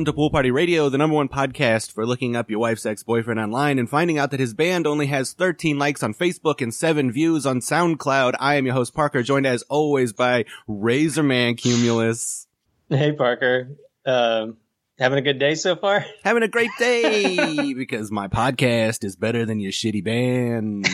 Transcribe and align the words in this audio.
Welcome 0.00 0.14
to 0.14 0.16
Pool 0.16 0.30
Party 0.30 0.50
Radio, 0.50 0.88
the 0.88 0.96
number 0.96 1.14
one 1.14 1.28
podcast 1.28 1.92
for 1.92 2.06
looking 2.06 2.34
up 2.34 2.48
your 2.48 2.58
wife's 2.58 2.86
ex-boyfriend 2.86 3.38
online 3.38 3.78
and 3.78 3.86
finding 3.86 4.16
out 4.16 4.30
that 4.30 4.40
his 4.40 4.54
band 4.54 4.86
only 4.86 5.08
has 5.08 5.34
13 5.34 5.78
likes 5.78 6.02
on 6.02 6.14
Facebook 6.14 6.62
and 6.62 6.72
7 6.72 7.12
views 7.12 7.44
on 7.44 7.60
SoundCloud. 7.60 8.32
I 8.40 8.54
am 8.54 8.64
your 8.64 8.72
host 8.72 8.94
Parker, 8.94 9.22
joined 9.22 9.46
as 9.46 9.62
always 9.64 10.14
by 10.14 10.46
Razorman 10.66 11.58
Cumulus. 11.58 12.46
Hey, 12.88 13.12
Parker. 13.12 13.76
Um, 14.06 14.56
having 14.98 15.18
a 15.18 15.20
good 15.20 15.38
day 15.38 15.54
so 15.54 15.76
far? 15.76 16.02
Having 16.24 16.44
a 16.44 16.48
great 16.48 16.70
day 16.78 17.74
because 17.76 18.10
my 18.10 18.28
podcast 18.28 19.04
is 19.04 19.16
better 19.16 19.44
than 19.44 19.60
your 19.60 19.70
shitty 19.70 20.02
band. 20.02 20.88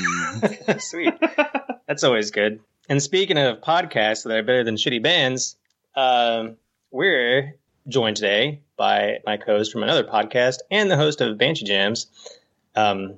Sweet. 0.83 1.15
That's 1.87 2.03
always 2.03 2.33
good. 2.33 2.59
And 2.89 3.01
speaking 3.01 3.39
of 3.39 3.61
podcasts 3.61 4.25
that 4.25 4.37
are 4.37 4.43
better 4.43 4.65
than 4.65 4.75
shitty 4.75 5.01
bands, 5.01 5.55
um, 5.95 6.57
we're 6.91 7.55
joined 7.87 8.17
today 8.17 8.63
by 8.77 9.19
my 9.25 9.37
co-host 9.37 9.73
from 9.73 9.83
another 9.83 10.05
podcast 10.05 10.59
and 10.71 10.91
the 10.91 10.97
host 10.97 11.21
of 11.21 11.39
Banshee 11.39 11.65
Jams. 11.65 12.07
Um, 12.75 13.15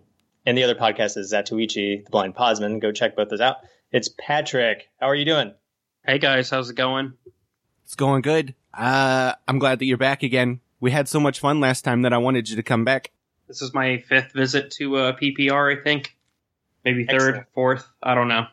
and 0.47 0.57
the 0.57 0.65
other 0.65 0.75
podcast 0.75 1.17
is 1.17 1.33
Zatoichi, 1.33 2.05
the 2.05 2.11
Blind 2.11 2.35
Podsman. 2.35 2.81
Go 2.81 2.93
check 2.93 3.17
both 3.17 3.29
those 3.29 3.41
out. 3.41 3.57
It's 3.93 4.09
Patrick. 4.19 4.89
How 5.01 5.09
are 5.09 5.15
you 5.15 5.25
doing? 5.25 5.53
Hey 6.07 6.19
guys, 6.19 6.49
how's 6.51 6.71
it 6.71 6.77
going? 6.77 7.15
It's 7.85 7.95
going 7.95 8.23
good. 8.23 8.55
Uh, 8.73 9.33
I'm 9.47 9.59
glad 9.59 9.79
that 9.81 9.85
you're 9.87 9.97
back 9.99 10.23
again. 10.23 10.61
We 10.81 10.91
had 10.91 11.09
so 11.09 11.19
much 11.21 11.41
fun 11.41 11.61
last 11.61 11.83
time 11.83 12.03
that 12.03 12.13
I 12.13 12.19
wanted 12.19 12.49
you 12.49 12.57
to 12.57 12.63
come 12.63 12.85
back. 12.85 13.11
This 13.49 13.63
is 13.63 13.75
my 13.75 13.99
fifth 14.09 14.33
visit 14.33 14.71
to 14.73 14.97
uh, 14.97 15.17
PPR, 15.17 15.77
I 15.79 15.83
think. 15.83 16.15
Maybe 16.85 17.05
third, 17.05 17.15
Excellent. 17.21 17.47
fourth. 17.55 17.89
I 18.03 18.15
don't 18.15 18.29
know. 18.29 18.47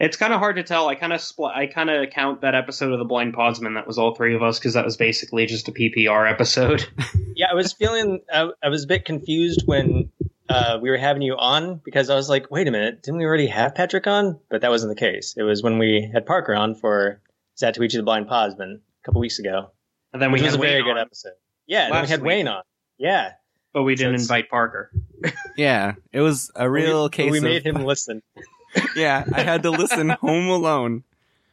It's 0.00 0.16
kind 0.16 0.32
of 0.32 0.40
hard 0.40 0.56
to 0.56 0.62
tell. 0.64 0.88
I 0.88 0.96
kind 0.96 1.12
of 1.12 1.20
split. 1.20 1.52
I 1.54 1.66
kind 1.66 1.88
of 1.88 2.10
count 2.10 2.40
that 2.40 2.54
episode 2.54 2.92
of 2.92 2.98
the 2.98 3.04
Blind 3.04 3.34
Podsman. 3.34 3.74
That 3.74 3.86
was 3.86 3.96
all 3.96 4.14
three 4.14 4.34
of 4.34 4.42
us 4.42 4.58
because 4.58 4.74
that 4.74 4.84
was 4.84 4.96
basically 4.96 5.46
just 5.46 5.68
a 5.68 5.72
PPR 5.72 6.30
episode. 6.30 6.86
Yeah, 7.36 7.46
I 7.50 7.54
was 7.54 7.72
feeling, 7.72 8.20
I, 8.32 8.50
I 8.62 8.68
was 8.68 8.84
a 8.84 8.86
bit 8.86 9.04
confused 9.04 9.62
when 9.66 10.08
uh, 10.48 10.78
we 10.80 10.88
were 10.88 10.96
having 10.96 11.20
you 11.20 11.34
on 11.36 11.80
because 11.84 12.08
I 12.08 12.14
was 12.14 12.28
like, 12.28 12.48
wait 12.48 12.68
a 12.68 12.70
minute, 12.70 13.02
didn't 13.02 13.18
we 13.18 13.24
already 13.24 13.48
have 13.48 13.74
Patrick 13.74 14.06
on? 14.06 14.38
But 14.48 14.60
that 14.60 14.70
wasn't 14.70 14.94
the 14.94 15.00
case. 15.00 15.34
It 15.36 15.42
was 15.42 15.60
when 15.60 15.78
we 15.78 16.08
had 16.14 16.26
Parker 16.26 16.54
on 16.54 16.76
for 16.76 17.20
Zatoichi 17.60 17.94
the 17.96 18.04
Blind 18.04 18.28
Podsman 18.28 18.76
a 18.76 19.04
couple 19.04 19.20
weeks 19.20 19.40
ago. 19.40 19.72
and 20.12 20.22
then 20.22 20.30
we 20.30 20.38
had 20.38 20.46
was 20.46 20.54
a 20.54 20.58
very 20.58 20.80
Wayne 20.80 20.94
good 20.94 21.00
episode. 21.00 21.32
Yeah, 21.66 21.86
and 21.86 21.94
then 21.94 22.02
we 22.02 22.08
had 22.08 22.20
week. 22.20 22.28
Wayne 22.28 22.46
on. 22.46 22.62
Yeah, 22.98 23.32
but 23.72 23.82
we 23.82 23.96
didn't 23.96 24.14
it's- 24.14 24.22
invite 24.26 24.48
Parker. 24.48 24.92
Yeah, 25.56 25.94
it 26.12 26.20
was 26.20 26.52
a 26.54 26.70
real 26.70 27.04
we, 27.04 27.10
case 27.10 27.32
We 27.32 27.38
of 27.38 27.44
made 27.44 27.66
him 27.66 27.84
listen. 27.84 28.22
yeah, 28.96 29.24
I 29.32 29.42
had 29.42 29.62
to 29.64 29.70
listen 29.70 30.10
home 30.10 30.48
alone 30.48 31.04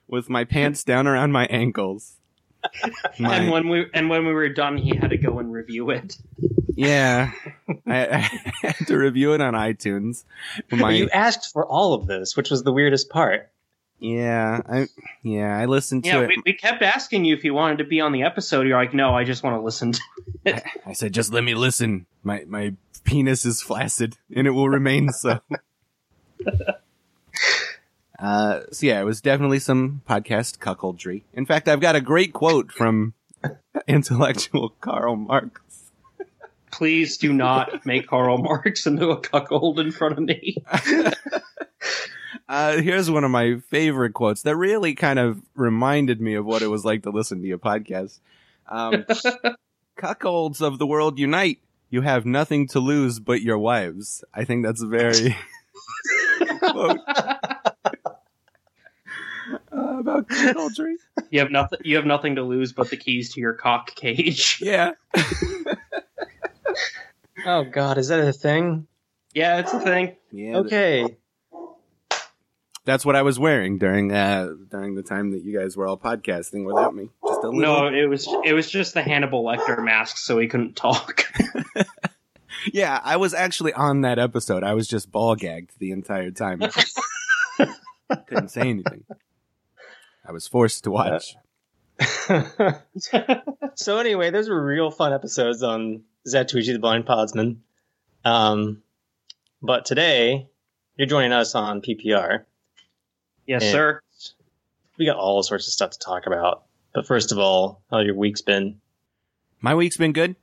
with 0.07 0.29
my 0.29 0.43
pants 0.43 0.83
down 0.83 1.07
around 1.07 1.31
my 1.31 1.45
ankles. 1.47 2.17
My- 3.19 3.37
And 3.37 3.51
when 3.51 3.69
we 3.69 3.85
and 3.93 4.09
when 4.09 4.25
we 4.25 4.33
were 4.33 4.49
done, 4.49 4.77
he 4.77 4.95
had 4.95 5.09
to 5.09 5.17
go 5.17 5.39
and 5.39 5.51
review 5.51 5.89
it. 5.89 6.17
yeah, 6.75 7.31
I, 7.87 8.07
I 8.07 8.29
had 8.67 8.87
to 8.87 8.97
review 8.97 9.33
it 9.33 9.41
on 9.41 9.53
iTunes. 9.55 10.23
My 10.71 10.91
you 10.91 11.09
asked 11.09 11.51
for 11.51 11.65
all 11.65 11.93
of 11.95 12.05
this, 12.07 12.37
which 12.37 12.49
was 12.51 12.61
the 12.63 12.71
weirdest 12.71 13.09
part. 13.09 13.49
yeah, 13.99 14.61
I 14.69 14.87
yeah, 15.23 15.57
I 15.57 15.65
listened 15.65 16.03
to 16.03 16.09
Yeah, 16.09 16.19
it. 16.21 16.27
we, 16.29 16.41
we 16.45 16.53
kept 16.53 16.83
asking 16.83 17.25
you 17.25 17.35
if 17.35 17.43
you 17.43 17.53
wanted 17.55 17.79
to 17.79 17.83
be 17.83 17.99
on 17.99 18.11
the 18.11 18.23
episode. 18.23 18.67
You're 18.67 18.77
like, 18.77 18.93
no, 18.93 19.15
I 19.15 19.23
just 19.23 19.41
want 19.43 19.55
to 19.57 19.61
listen. 19.61 19.93
to 19.93 20.01
I, 20.45 20.61
I 20.87 20.93
said, 20.93 21.13
just 21.13 21.33
let 21.33 21.43
me 21.43 21.55
listen. 21.55 22.05
My 22.23 22.43
my 22.47 22.75
penis 23.03 23.43
is 23.43 23.61
flaccid, 23.63 24.17
and 24.35 24.45
it 24.45 24.51
will 24.51 24.69
remain 24.69 25.09
so. 25.09 25.39
Uh, 28.19 28.61
so 28.71 28.85
yeah, 28.85 29.01
it 29.01 29.03
was 29.03 29.21
definitely 29.21 29.59
some 29.59 30.01
podcast 30.07 30.59
cuckoldry. 30.59 31.23
In 31.33 31.45
fact, 31.45 31.67
I've 31.67 31.81
got 31.81 31.95
a 31.95 32.01
great 32.01 32.33
quote 32.33 32.71
from 32.71 33.13
intellectual 33.87 34.69
Karl 34.81 35.15
Marx. 35.15 35.61
Please 36.71 37.17
do 37.17 37.33
not 37.33 37.85
make 37.85 38.07
Karl 38.07 38.37
Marx 38.37 38.85
into 38.85 39.09
a 39.09 39.19
cuckold 39.19 39.79
in 39.79 39.91
front 39.91 40.17
of 40.17 40.23
me. 40.23 40.57
Uh, 42.51 42.81
here's 42.81 43.09
one 43.09 43.23
of 43.23 43.31
my 43.31 43.59
favorite 43.69 44.13
quotes 44.13 44.41
that 44.41 44.57
really 44.57 44.93
kind 44.93 45.17
of 45.17 45.41
reminded 45.55 46.19
me 46.19 46.33
of 46.33 46.45
what 46.45 46.61
it 46.61 46.67
was 46.67 46.83
like 46.83 47.01
to 47.03 47.09
listen 47.09 47.41
to 47.41 47.47
your 47.47 47.57
podcast. 47.57 48.19
Um, 48.67 49.05
cuckolds 49.97 50.61
of 50.61 50.77
the 50.77 50.85
world 50.85 51.17
unite. 51.17 51.59
You 51.89 52.01
have 52.01 52.25
nothing 52.25 52.67
to 52.69 52.81
lose 52.81 53.19
but 53.21 53.41
your 53.41 53.57
wives. 53.57 54.25
I 54.33 54.43
think 54.43 54.65
that's 54.65 54.81
very 54.81 55.33
quote 56.61 56.99
uh, 57.07 58.13
about 59.71 60.27
cuckoldry. 60.29 60.93
You 61.29 61.39
have 61.39 61.51
nothing. 61.51 61.79
You 61.83 61.95
have 61.97 62.05
nothing 62.05 62.35
to 62.35 62.43
lose 62.43 62.73
but 62.73 62.89
the 62.89 62.97
keys 62.97 63.33
to 63.33 63.41
your 63.41 63.53
cock 63.53 63.93
cage. 63.95 64.61
Yeah. 64.65 64.91
Oh 67.45 67.63
God, 67.63 67.97
is 67.97 68.09
that 68.09 68.19
a 68.19 68.31
thing? 68.33 68.87
Yeah, 69.33 69.59
it's 69.59 69.73
a 69.73 69.79
thing. 69.79 70.15
Yeah. 70.31 70.57
Okay. 70.57 71.17
That's 72.83 73.05
what 73.05 73.15
I 73.15 73.21
was 73.21 73.37
wearing 73.39 73.77
during 73.77 74.11
uh 74.11 74.49
during 74.69 74.95
the 74.95 75.03
time 75.03 75.31
that 75.31 75.43
you 75.43 75.57
guys 75.57 75.77
were 75.77 75.87
all 75.87 75.97
podcasting 75.97 76.65
without 76.65 76.95
me. 76.95 77.09
Just 77.25 77.43
a 77.43 77.49
little 77.49 77.61
No, 77.61 77.87
it 77.87 78.09
was 78.09 78.27
it 78.43 78.53
was 78.53 78.69
just 78.69 78.93
the 78.93 79.01
Hannibal 79.01 79.43
Lecter 79.43 79.83
mask, 79.83 80.17
so 80.17 80.37
he 80.39 80.47
couldn't 80.47 80.75
talk. 80.75 81.25
Yeah, 82.71 82.99
I 83.03 83.17
was 83.17 83.33
actually 83.33 83.73
on 83.73 84.01
that 84.01 84.19
episode. 84.19 84.63
I 84.63 84.73
was 84.73 84.87
just 84.87 85.11
ball 85.11 85.35
gagged 85.35 85.71
the 85.79 85.91
entire 85.91 86.31
time. 86.31 86.61
Couldn't 88.27 88.49
say 88.49 88.61
anything. 88.61 89.03
I 90.27 90.31
was 90.31 90.47
forced 90.47 90.83
to 90.83 90.91
watch. 90.91 91.35
so 93.75 93.97
anyway, 93.97 94.31
those 94.31 94.49
were 94.49 94.63
real 94.63 94.91
fun 94.91 95.13
episodes 95.13 95.63
on 95.63 96.03
Zatoichi 96.27 96.73
the 96.73 96.79
Blind 96.79 97.05
Podsman. 97.05 97.57
Um, 98.23 98.83
but 99.61 99.85
today 99.85 100.47
you're 100.97 101.07
joining 101.07 101.31
us 101.31 101.55
on 101.55 101.81
PPR. 101.81 102.43
yes, 103.45 103.63
sir. 103.71 104.01
We 104.97 105.05
got 105.05 105.17
all 105.17 105.41
sorts 105.43 105.67
of 105.67 105.73
stuff 105.73 105.91
to 105.91 105.99
talk 105.99 106.27
about. 106.27 106.63
But 106.93 107.07
first 107.07 107.31
of 107.31 107.39
all, 107.39 107.81
how 107.89 107.99
your 107.99 108.15
week's 108.15 108.41
been? 108.41 108.81
My 109.61 109.75
week's 109.75 109.97
been 109.97 110.13
good. 110.13 110.35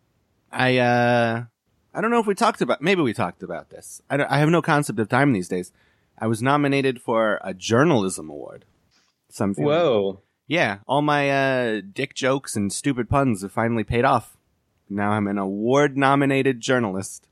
I 0.50 0.78
uh 0.78 1.44
I 1.94 2.00
don't 2.00 2.10
know 2.10 2.20
if 2.20 2.26
we 2.26 2.34
talked 2.34 2.60
about 2.60 2.82
maybe 2.82 3.02
we 3.02 3.12
talked 3.12 3.42
about 3.42 3.70
this. 3.70 4.02
I 4.10 4.22
I 4.24 4.38
have 4.38 4.48
no 4.50 4.62
concept 4.62 4.98
of 4.98 5.08
time 5.08 5.32
these 5.32 5.48
days. 5.48 5.72
I 6.18 6.26
was 6.26 6.42
nominated 6.42 7.00
for 7.00 7.40
a 7.42 7.54
journalism 7.54 8.28
award. 8.28 8.64
Some. 9.30 9.54
Whoa. 9.54 10.20
Yeah, 10.46 10.78
all 10.86 11.02
my 11.02 11.30
uh 11.30 11.80
dick 11.92 12.14
jokes 12.14 12.56
and 12.56 12.72
stupid 12.72 13.08
puns 13.08 13.42
have 13.42 13.52
finally 13.52 13.84
paid 13.84 14.04
off. 14.04 14.36
Now 14.88 15.10
I'm 15.12 15.26
an 15.26 15.38
award 15.38 15.96
nominated 15.96 16.60
journalist. 16.60 17.26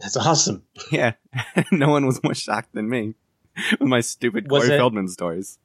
That's 0.00 0.16
awesome. 0.16 0.64
Yeah, 0.92 1.12
no 1.72 1.88
one 1.90 2.06
was 2.06 2.22
more 2.22 2.34
shocked 2.34 2.72
than 2.74 2.88
me 2.88 3.14
with 3.72 3.88
my 3.88 4.00
stupid 4.00 4.50
Was 4.50 4.64
Corey 4.64 4.74
it- 4.74 4.78
Feldman 4.78 5.08
stories. 5.08 5.58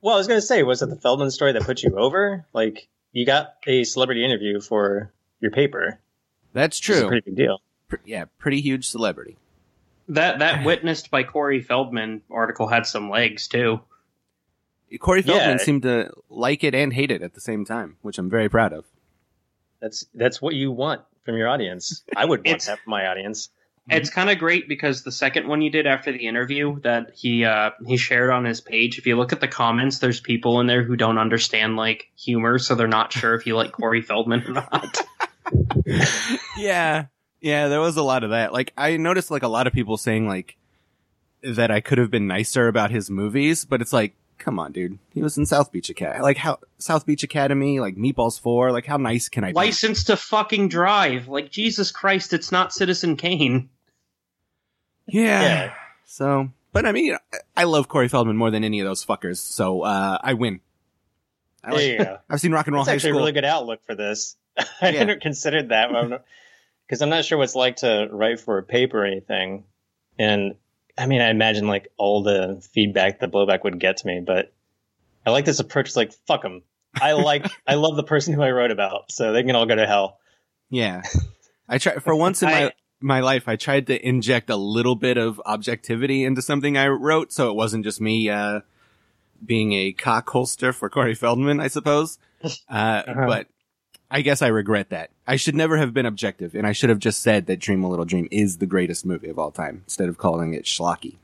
Well, 0.00 0.14
I 0.14 0.18
was 0.18 0.26
going 0.26 0.36
to 0.38 0.46
say, 0.46 0.62
was 0.62 0.82
it 0.82 0.90
the 0.90 0.96
Feldman 0.96 1.30
story 1.30 1.52
that 1.52 1.62
put 1.62 1.82
you 1.82 1.96
over? 1.96 2.44
Like, 2.52 2.88
you 3.12 3.24
got 3.24 3.54
a 3.66 3.84
celebrity 3.84 4.22
interview 4.22 4.60
for 4.60 5.10
your 5.40 5.50
paper. 5.50 5.98
That's 6.54 6.78
Which 6.80 6.88
is 6.90 6.96
a 6.96 7.00
true. 7.00 7.08
pretty 7.08 7.30
big 7.30 7.36
deal. 7.36 7.60
Pr- 7.88 7.96
yeah, 8.06 8.24
pretty 8.38 8.62
huge 8.62 8.86
celebrity. 8.88 9.36
That 10.08 10.38
that 10.38 10.64
witnessed 10.64 11.10
by 11.10 11.22
Corey 11.24 11.60
Feldman 11.60 12.22
article 12.30 12.66
had 12.68 12.86
some 12.86 13.10
legs 13.10 13.46
too. 13.48 13.80
Corey 15.00 15.22
Feldman 15.22 15.58
Yeah. 15.58 15.64
seemed 15.64 15.82
to 15.82 16.10
like 16.30 16.62
it 16.64 16.74
and 16.74 16.92
hate 16.92 17.10
it 17.10 17.20
at 17.22 17.34
the 17.34 17.40
same 17.40 17.64
time, 17.64 17.96
which 18.02 18.16
I'm 18.18 18.30
very 18.30 18.48
proud 18.48 18.72
of. 18.72 18.84
That's 19.80 20.06
that's 20.14 20.40
what 20.40 20.54
you 20.54 20.70
want 20.72 21.02
from 21.24 21.36
your 21.36 21.48
audience. 21.48 22.02
I 22.16 22.24
would 22.24 22.46
want 22.46 22.62
that 22.64 22.78
from 22.80 22.90
my 22.90 23.06
audience. 23.06 23.50
It's 23.86 24.08
kind 24.08 24.30
of 24.30 24.38
great 24.38 24.66
because 24.66 25.02
the 25.02 25.12
second 25.12 25.46
one 25.46 25.60
you 25.60 25.68
did 25.70 25.86
after 25.86 26.10
the 26.10 26.26
interview 26.26 26.80
that 26.80 27.10
he 27.14 27.44
uh, 27.44 27.70
he 27.86 27.98
shared 27.98 28.30
on 28.30 28.44
his 28.46 28.60
page. 28.62 28.98
If 28.98 29.06
you 29.06 29.16
look 29.16 29.32
at 29.34 29.40
the 29.40 29.48
comments, 29.48 29.98
there's 29.98 30.20
people 30.20 30.60
in 30.60 30.66
there 30.66 30.82
who 30.82 30.96
don't 30.96 31.18
understand 31.18 31.76
like 31.76 32.10
humor, 32.16 32.58
so 32.58 32.74
they're 32.76 32.86
not 32.88 33.12
sure 33.12 33.34
if 33.34 33.46
you 33.46 33.56
like 33.56 33.72
Corey 33.72 34.00
Feldman 34.00 34.42
or 34.46 34.52
not. 34.52 34.96
yeah, 36.56 37.06
yeah, 37.40 37.68
there 37.68 37.80
was 37.80 37.96
a 37.96 38.02
lot 38.02 38.24
of 38.24 38.30
that. 38.30 38.52
Like 38.52 38.72
I 38.76 38.96
noticed, 38.96 39.30
like 39.30 39.42
a 39.42 39.48
lot 39.48 39.66
of 39.66 39.72
people 39.72 39.96
saying 39.96 40.26
like 40.28 40.56
that 41.42 41.70
I 41.70 41.80
could 41.80 41.98
have 41.98 42.10
been 42.10 42.26
nicer 42.26 42.68
about 42.68 42.90
his 42.90 43.10
movies, 43.10 43.64
but 43.64 43.80
it's 43.82 43.92
like, 43.92 44.14
come 44.38 44.58
on, 44.58 44.72
dude, 44.72 44.98
he 45.12 45.22
was 45.22 45.36
in 45.36 45.46
South 45.46 45.70
Beach 45.72 45.90
Academy, 45.90 46.22
like 46.22 46.36
how 46.38 46.58
South 46.78 47.04
Beach 47.06 47.22
Academy, 47.22 47.80
like 47.80 47.96
Meatballs 47.96 48.40
Four, 48.40 48.72
like 48.72 48.86
how 48.86 48.96
nice 48.96 49.28
can 49.28 49.44
I 49.44 49.48
be? 49.48 49.54
License 49.54 50.04
to 50.04 50.16
fucking 50.16 50.68
drive, 50.68 51.28
like 51.28 51.50
Jesus 51.50 51.90
Christ, 51.92 52.32
it's 52.32 52.50
not 52.52 52.72
Citizen 52.72 53.16
Kane. 53.16 53.68
Yeah. 55.06 55.42
Yeah. 55.42 55.74
So, 56.06 56.48
but 56.72 56.86
I 56.86 56.92
mean, 56.92 57.14
I- 57.14 57.38
I 57.56 57.64
love 57.64 57.86
Corey 57.88 58.08
Feldman 58.08 58.36
more 58.36 58.50
than 58.50 58.64
any 58.64 58.80
of 58.80 58.86
those 58.86 59.04
fuckers, 59.04 59.36
so 59.36 59.82
uh, 59.82 60.18
I 60.20 60.34
win. 60.34 60.60
I 61.62 61.70
There 61.70 61.78
like, 61.78 61.86
you 61.86 61.98
go. 62.04 62.18
I've 62.28 62.40
seen 62.40 62.52
Rock 62.52 62.66
and 62.66 62.74
Roll 62.74 62.82
That's 62.84 62.90
High 62.90 62.94
actually 62.96 63.10
School. 63.10 63.18
a 63.18 63.22
really 63.22 63.32
good 63.32 63.44
outlook 63.44 63.80
for 63.86 63.94
this. 63.94 64.36
I 64.56 64.90
Yeah. 64.90 64.98
hadn't 65.00 65.22
considered 65.22 65.70
that 65.70 66.22
because 66.86 67.02
I'm 67.02 67.08
not 67.08 67.24
sure 67.24 67.38
what 67.38 67.44
it's 67.44 67.54
like 67.54 67.76
to 67.76 68.08
write 68.10 68.40
for 68.40 68.58
a 68.58 68.62
paper 68.62 69.02
or 69.02 69.06
anything. 69.06 69.64
And 70.18 70.54
I 70.96 71.06
mean, 71.06 71.20
I 71.20 71.30
imagine 71.30 71.66
like 71.66 71.88
all 71.96 72.22
the 72.22 72.62
feedback, 72.72 73.18
the 73.20 73.26
blowback 73.28 73.64
would 73.64 73.80
get 73.80 73.96
to 73.98 74.06
me, 74.06 74.22
but 74.24 74.52
I 75.26 75.30
like 75.30 75.44
this 75.44 75.58
approach. 75.60 75.86
It's 75.88 75.96
like, 75.96 76.12
fuck 76.26 76.42
them. 76.42 76.62
I 77.00 77.12
like 77.12 77.46
I 77.66 77.74
love 77.74 77.96
the 77.96 78.04
person 78.04 78.34
who 78.34 78.42
I 78.42 78.50
wrote 78.50 78.70
about, 78.70 79.10
so 79.10 79.32
they 79.32 79.42
can 79.42 79.56
all 79.56 79.66
go 79.66 79.74
to 79.74 79.86
hell. 79.86 80.18
Yeah. 80.70 81.02
I 81.68 81.78
try 81.78 81.94
for 81.96 82.14
once 82.14 82.42
in 82.42 82.48
my 82.50 82.66
I- 82.66 82.72
my 83.00 83.20
life 83.20 83.48
I 83.48 83.56
tried 83.56 83.86
to 83.88 84.06
inject 84.08 84.48
a 84.48 84.56
little 84.56 84.94
bit 84.94 85.18
of 85.18 85.38
objectivity 85.44 86.24
into 86.24 86.40
something 86.40 86.78
I 86.78 86.86
wrote 86.88 87.32
so 87.32 87.50
it 87.50 87.54
wasn't 87.54 87.84
just 87.84 88.00
me 88.00 88.30
uh 88.30 88.60
being 89.44 89.72
a 89.74 89.92
cock 89.92 90.30
holster 90.30 90.72
for 90.72 90.88
Corey 90.88 91.14
Feldman, 91.14 91.60
I 91.60 91.66
suppose. 91.68 92.18
Uh 92.42 93.02
Uh-huh. 93.06 93.26
but 93.26 93.46
I 94.10 94.20
guess 94.20 94.42
I 94.42 94.48
regret 94.48 94.90
that. 94.90 95.10
I 95.26 95.36
should 95.36 95.54
never 95.54 95.76
have 95.76 95.92
been 95.94 96.06
objective 96.06 96.54
and 96.54 96.66
I 96.66 96.72
should 96.72 96.90
have 96.90 96.98
just 96.98 97.22
said 97.22 97.46
that 97.46 97.58
Dream 97.58 97.82
a 97.82 97.88
Little 97.88 98.04
Dream 98.04 98.28
is 98.30 98.58
the 98.58 98.66
greatest 98.66 99.04
movie 99.04 99.28
of 99.28 99.38
all 99.38 99.50
time 99.50 99.82
instead 99.84 100.08
of 100.08 100.18
calling 100.18 100.54
it 100.54 100.64
schlocky. 100.64 101.16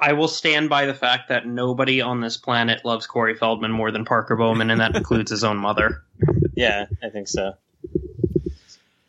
I 0.00 0.12
will 0.12 0.28
stand 0.28 0.68
by 0.68 0.86
the 0.86 0.94
fact 0.94 1.28
that 1.28 1.46
nobody 1.46 2.00
on 2.00 2.20
this 2.20 2.36
planet 2.36 2.84
loves 2.84 3.06
Corey 3.06 3.34
Feldman 3.34 3.72
more 3.72 3.90
than 3.90 4.04
Parker 4.04 4.36
Bowman, 4.36 4.70
and 4.70 4.80
that 4.80 4.94
includes 4.94 5.30
his 5.30 5.44
own 5.44 5.56
mother. 5.56 6.02
Yeah, 6.54 6.86
I 7.04 7.08
think 7.08 7.28
so. 7.28 7.54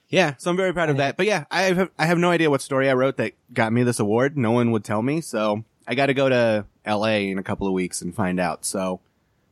Yeah, 0.10 0.36
so 0.38 0.52
I'm 0.52 0.58
very 0.58 0.72
proud 0.72 0.90
of 0.90 0.98
that. 0.98 1.18
But 1.18 1.26
yeah, 1.26 1.46
I 1.50 1.64
have 1.64 1.90
I 1.98 2.06
have 2.06 2.20
no 2.20 2.30
idea 2.30 2.50
what 2.52 2.62
story 2.62 2.88
I 2.88 2.94
wrote 2.94 3.18
that 3.18 3.34
got 3.52 3.74
me 3.74 3.82
this 3.82 4.00
award. 4.00 4.38
No 4.38 4.52
one 4.52 4.70
would 4.70 4.84
tell 4.84 5.02
me, 5.02 5.20
so 5.22 5.64
I 5.88 5.96
got 5.96 6.08
to 6.08 6.14
go 6.14 6.30
to 6.30 6.66
L.A. 6.86 7.32
in 7.32 7.40
a 7.40 7.44
couple 7.44 7.66
of 7.66 7.74
weeks 7.74 8.04
and 8.04 8.14
find 8.14 8.40
out. 8.40 8.66
So, 8.66 9.00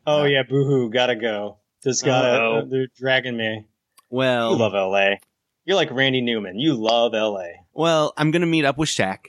Oh 0.05 0.25
yeah, 0.25 0.43
boohoo, 0.43 0.91
gotta 0.91 1.15
go. 1.15 1.57
Just 1.87 2.03
gotta. 2.03 2.27
Uh-oh. 2.27 2.65
they're 2.69 2.87
dragging 2.97 3.37
me. 3.37 3.65
well, 4.09 4.51
You 4.51 4.57
love 4.57 4.73
L.A. 4.75 5.19
You're 5.65 5.75
like 5.77 5.89
Randy 5.91 6.21
Newman. 6.21 6.59
You 6.59 6.73
love 6.75 7.13
L.A. 7.13 7.61
well, 7.73 8.13
I'm 8.17 8.31
gonna 8.31 8.45
meet 8.45 8.65
up 8.65 8.77
with 8.77 8.89
Shaq, 8.89 9.27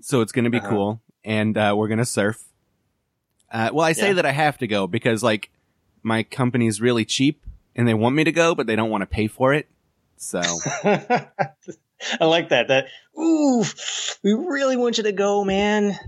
so 0.00 0.20
it's 0.22 0.32
gonna 0.32 0.50
be 0.50 0.58
Uh-huh. 0.58 0.68
cool, 0.68 1.02
and 1.24 1.56
uh, 1.58 1.74
we're 1.76 1.88
gonna 1.88 2.04
surf. 2.04 2.42
Uh, 3.52 3.70
well, 3.72 3.84
I 3.86 3.92
say 3.92 4.08
Yeah. 4.08 4.12
that 4.14 4.26
I 4.26 4.32
have 4.32 4.58
to 4.58 4.66
go 4.66 4.86
because 4.86 5.22
like 5.22 5.50
my 6.02 6.22
company's 6.22 6.80
really 6.80 7.04
cheap, 7.04 7.44
and 7.76 7.86
they 7.86 7.94
want 7.94 8.14
me 8.16 8.24
to 8.24 8.32
go, 8.32 8.54
but 8.54 8.66
they 8.66 8.76
don't 8.76 8.90
want 8.90 9.02
to 9.02 9.06
pay 9.06 9.26
for 9.26 9.52
it. 9.54 9.68
So 10.16 10.40
I 10.84 12.24
like 12.24 12.50
that. 12.50 12.68
That 12.68 12.86
ooh, 13.18 13.64
we 14.22 14.32
really 14.32 14.76
want 14.76 14.98
you 14.98 15.04
to 15.04 15.12
go, 15.12 15.44
man. 15.44 15.98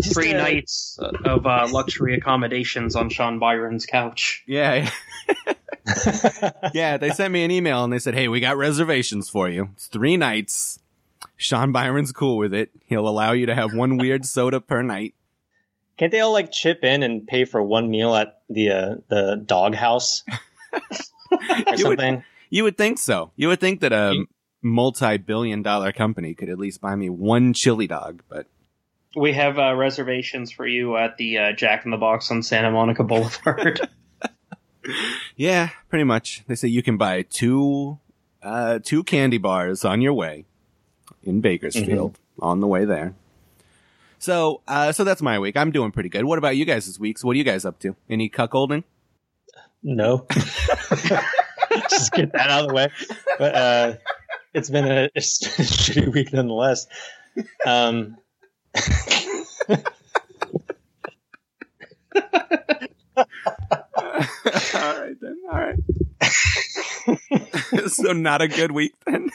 Just, 0.00 0.14
Three 0.14 0.32
nights 0.32 0.98
of 1.24 1.46
uh, 1.46 1.68
luxury 1.70 2.14
accommodations 2.16 2.96
on 2.96 3.08
Sean 3.10 3.38
Byron's 3.38 3.86
couch. 3.86 4.42
yeah, 4.46 4.90
yeah. 6.74 6.96
They 6.96 7.10
sent 7.10 7.32
me 7.32 7.44
an 7.44 7.50
email 7.50 7.84
and 7.84 7.92
they 7.92 7.98
said, 7.98 8.14
"Hey, 8.14 8.28
we 8.28 8.40
got 8.40 8.56
reservations 8.56 9.28
for 9.28 9.48
you. 9.48 9.70
It's 9.74 9.86
three 9.86 10.16
nights. 10.16 10.78
Sean 11.36 11.72
Byron's 11.72 12.12
cool 12.12 12.36
with 12.36 12.54
it. 12.54 12.70
He'll 12.86 13.08
allow 13.08 13.32
you 13.32 13.46
to 13.46 13.54
have 13.54 13.74
one 13.74 13.96
weird 13.98 14.24
soda 14.26 14.60
per 14.60 14.82
night." 14.82 15.14
Can't 15.96 16.10
they 16.10 16.20
all 16.20 16.32
like 16.32 16.50
chip 16.50 16.82
in 16.82 17.02
and 17.04 17.26
pay 17.26 17.44
for 17.44 17.62
one 17.62 17.88
meal 17.90 18.14
at 18.14 18.40
the 18.48 18.70
uh, 18.70 18.94
the 19.08 19.36
dog 19.44 19.74
house 19.74 20.24
or 20.72 20.80
You 21.30 21.68
would- 21.68 21.78
something? 21.78 22.24
You 22.50 22.62
would 22.64 22.76
think 22.76 22.98
so. 22.98 23.32
You 23.36 23.48
would 23.48 23.58
think 23.60 23.80
that 23.80 23.92
a 23.92 24.24
multi-billion 24.62 25.62
dollar 25.62 25.92
company 25.92 26.34
could 26.34 26.48
at 26.48 26.58
least 26.58 26.80
buy 26.80 26.94
me 26.94 27.08
one 27.10 27.52
chili 27.52 27.86
dog, 27.88 28.22
but 28.28 28.46
We 29.16 29.32
have 29.32 29.58
uh, 29.58 29.74
reservations 29.74 30.50
for 30.50 30.66
you 30.66 30.96
at 30.96 31.16
the 31.16 31.38
uh, 31.38 31.52
Jack 31.52 31.84
in 31.84 31.90
the 31.90 31.96
Box 31.96 32.30
on 32.30 32.42
Santa 32.42 32.70
Monica 32.70 33.04
Boulevard. 33.04 33.88
yeah, 35.36 35.70
pretty 35.88 36.04
much. 36.04 36.42
They 36.46 36.54
say 36.54 36.68
you 36.68 36.82
can 36.82 36.96
buy 36.96 37.22
two, 37.22 37.98
uh, 38.42 38.80
two 38.82 39.04
candy 39.04 39.38
bars 39.38 39.84
on 39.84 40.00
your 40.00 40.12
way 40.12 40.46
in 41.22 41.40
Bakersfield 41.40 42.18
on 42.40 42.60
the 42.60 42.66
way 42.66 42.84
there. 42.84 43.14
So, 44.18 44.62
uh, 44.66 44.92
so 44.92 45.04
that's 45.04 45.20
my 45.20 45.38
week. 45.38 45.56
I'm 45.56 45.70
doing 45.70 45.92
pretty 45.92 46.08
good. 46.08 46.24
What 46.24 46.38
about 46.38 46.56
you 46.56 46.64
guys 46.64 46.86
this 46.86 46.98
week? 46.98 47.18
So 47.18 47.26
what 47.26 47.34
are 47.34 47.38
you 47.38 47.44
guys 47.44 47.64
up 47.64 47.78
to? 47.80 47.94
Any 48.08 48.30
cuckolding? 48.30 48.84
No. 49.82 50.26
Just 51.90 52.12
get 52.12 52.32
that 52.32 52.48
out 52.48 52.62
of 52.62 52.68
the 52.68 52.74
way. 52.74 52.88
But 53.38 53.54
uh, 53.54 53.94
it's 54.54 54.70
been 54.70 54.86
a, 54.86 55.10
it's 55.14 55.38
been 55.38 55.66
a 55.66 55.68
shitty 55.68 56.12
week 56.12 56.32
nonetheless. 56.32 56.86
Um, 57.66 58.16
all 64.74 65.00
right 65.00 65.16
then. 65.20 65.36
All 65.50 65.58
right. 65.58 65.76
so 67.88 68.12
not 68.12 68.42
a 68.42 68.48
good 68.48 68.72
week 68.72 68.94
then. 69.06 69.30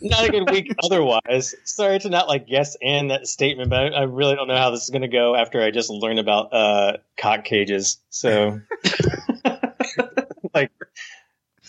not 0.00 0.24
a 0.24 0.30
good 0.30 0.50
week 0.50 0.74
otherwise. 0.82 1.54
Sorry 1.64 1.98
to 2.00 2.08
not 2.08 2.28
like 2.28 2.46
yes 2.48 2.76
and 2.82 3.10
that 3.10 3.26
statement, 3.26 3.70
but 3.70 3.94
I, 3.94 4.00
I 4.00 4.02
really 4.02 4.34
don't 4.34 4.48
know 4.48 4.56
how 4.56 4.70
this 4.70 4.84
is 4.84 4.90
going 4.90 5.02
to 5.02 5.08
go 5.08 5.34
after 5.34 5.62
I 5.62 5.70
just 5.70 5.90
learned 5.90 6.18
about 6.18 6.52
uh, 6.52 6.96
cock 7.16 7.44
cages. 7.44 7.98
So, 8.10 8.60
like, 10.54 10.70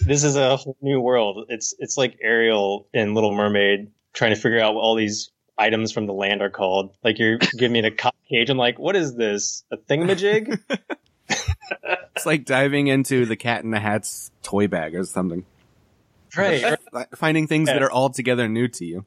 this 0.06 0.24
is 0.24 0.36
a 0.36 0.58
whole 0.58 0.78
new 0.82 1.00
world. 1.02 1.46
It's 1.50 1.74
it's 1.80 1.98
like 1.98 2.18
Ariel 2.22 2.88
in 2.94 3.14
Little 3.14 3.36
Mermaid 3.36 3.92
trying 4.14 4.34
to 4.34 4.40
figure 4.40 4.60
out 4.60 4.76
all 4.76 4.96
these 4.96 5.32
items 5.60 5.92
from 5.92 6.08
the 6.08 6.14
land 6.14 6.42
are 6.42 6.50
called. 6.50 6.96
Like 7.04 7.20
you're 7.20 7.38
giving 7.58 7.74
me 7.74 7.80
a 7.88 7.92
cock 7.92 8.16
cage. 8.30 8.50
I'm 8.50 8.58
like, 8.58 8.80
what 8.80 8.96
is 8.96 9.16
this? 9.16 9.64
A 9.72 9.78
thingamajig? 9.78 10.60
It's 12.16 12.26
like 12.26 12.44
diving 12.44 12.88
into 12.88 13.26
the 13.26 13.36
Cat 13.38 13.64
in 13.64 13.72
the 13.72 13.80
Hat's 13.80 14.30
toy 14.44 14.68
bag 14.68 14.94
or 14.96 15.06
something. 15.06 15.46
right. 16.36 16.78
Fi- 16.92 17.06
Finding 17.16 17.48
things 17.48 17.68
that 17.68 17.78
Yeah. 17.78 17.84
are 17.86 17.92
altogether 17.92 18.50
new 18.50 18.68
to 18.68 18.86
you. 18.86 19.06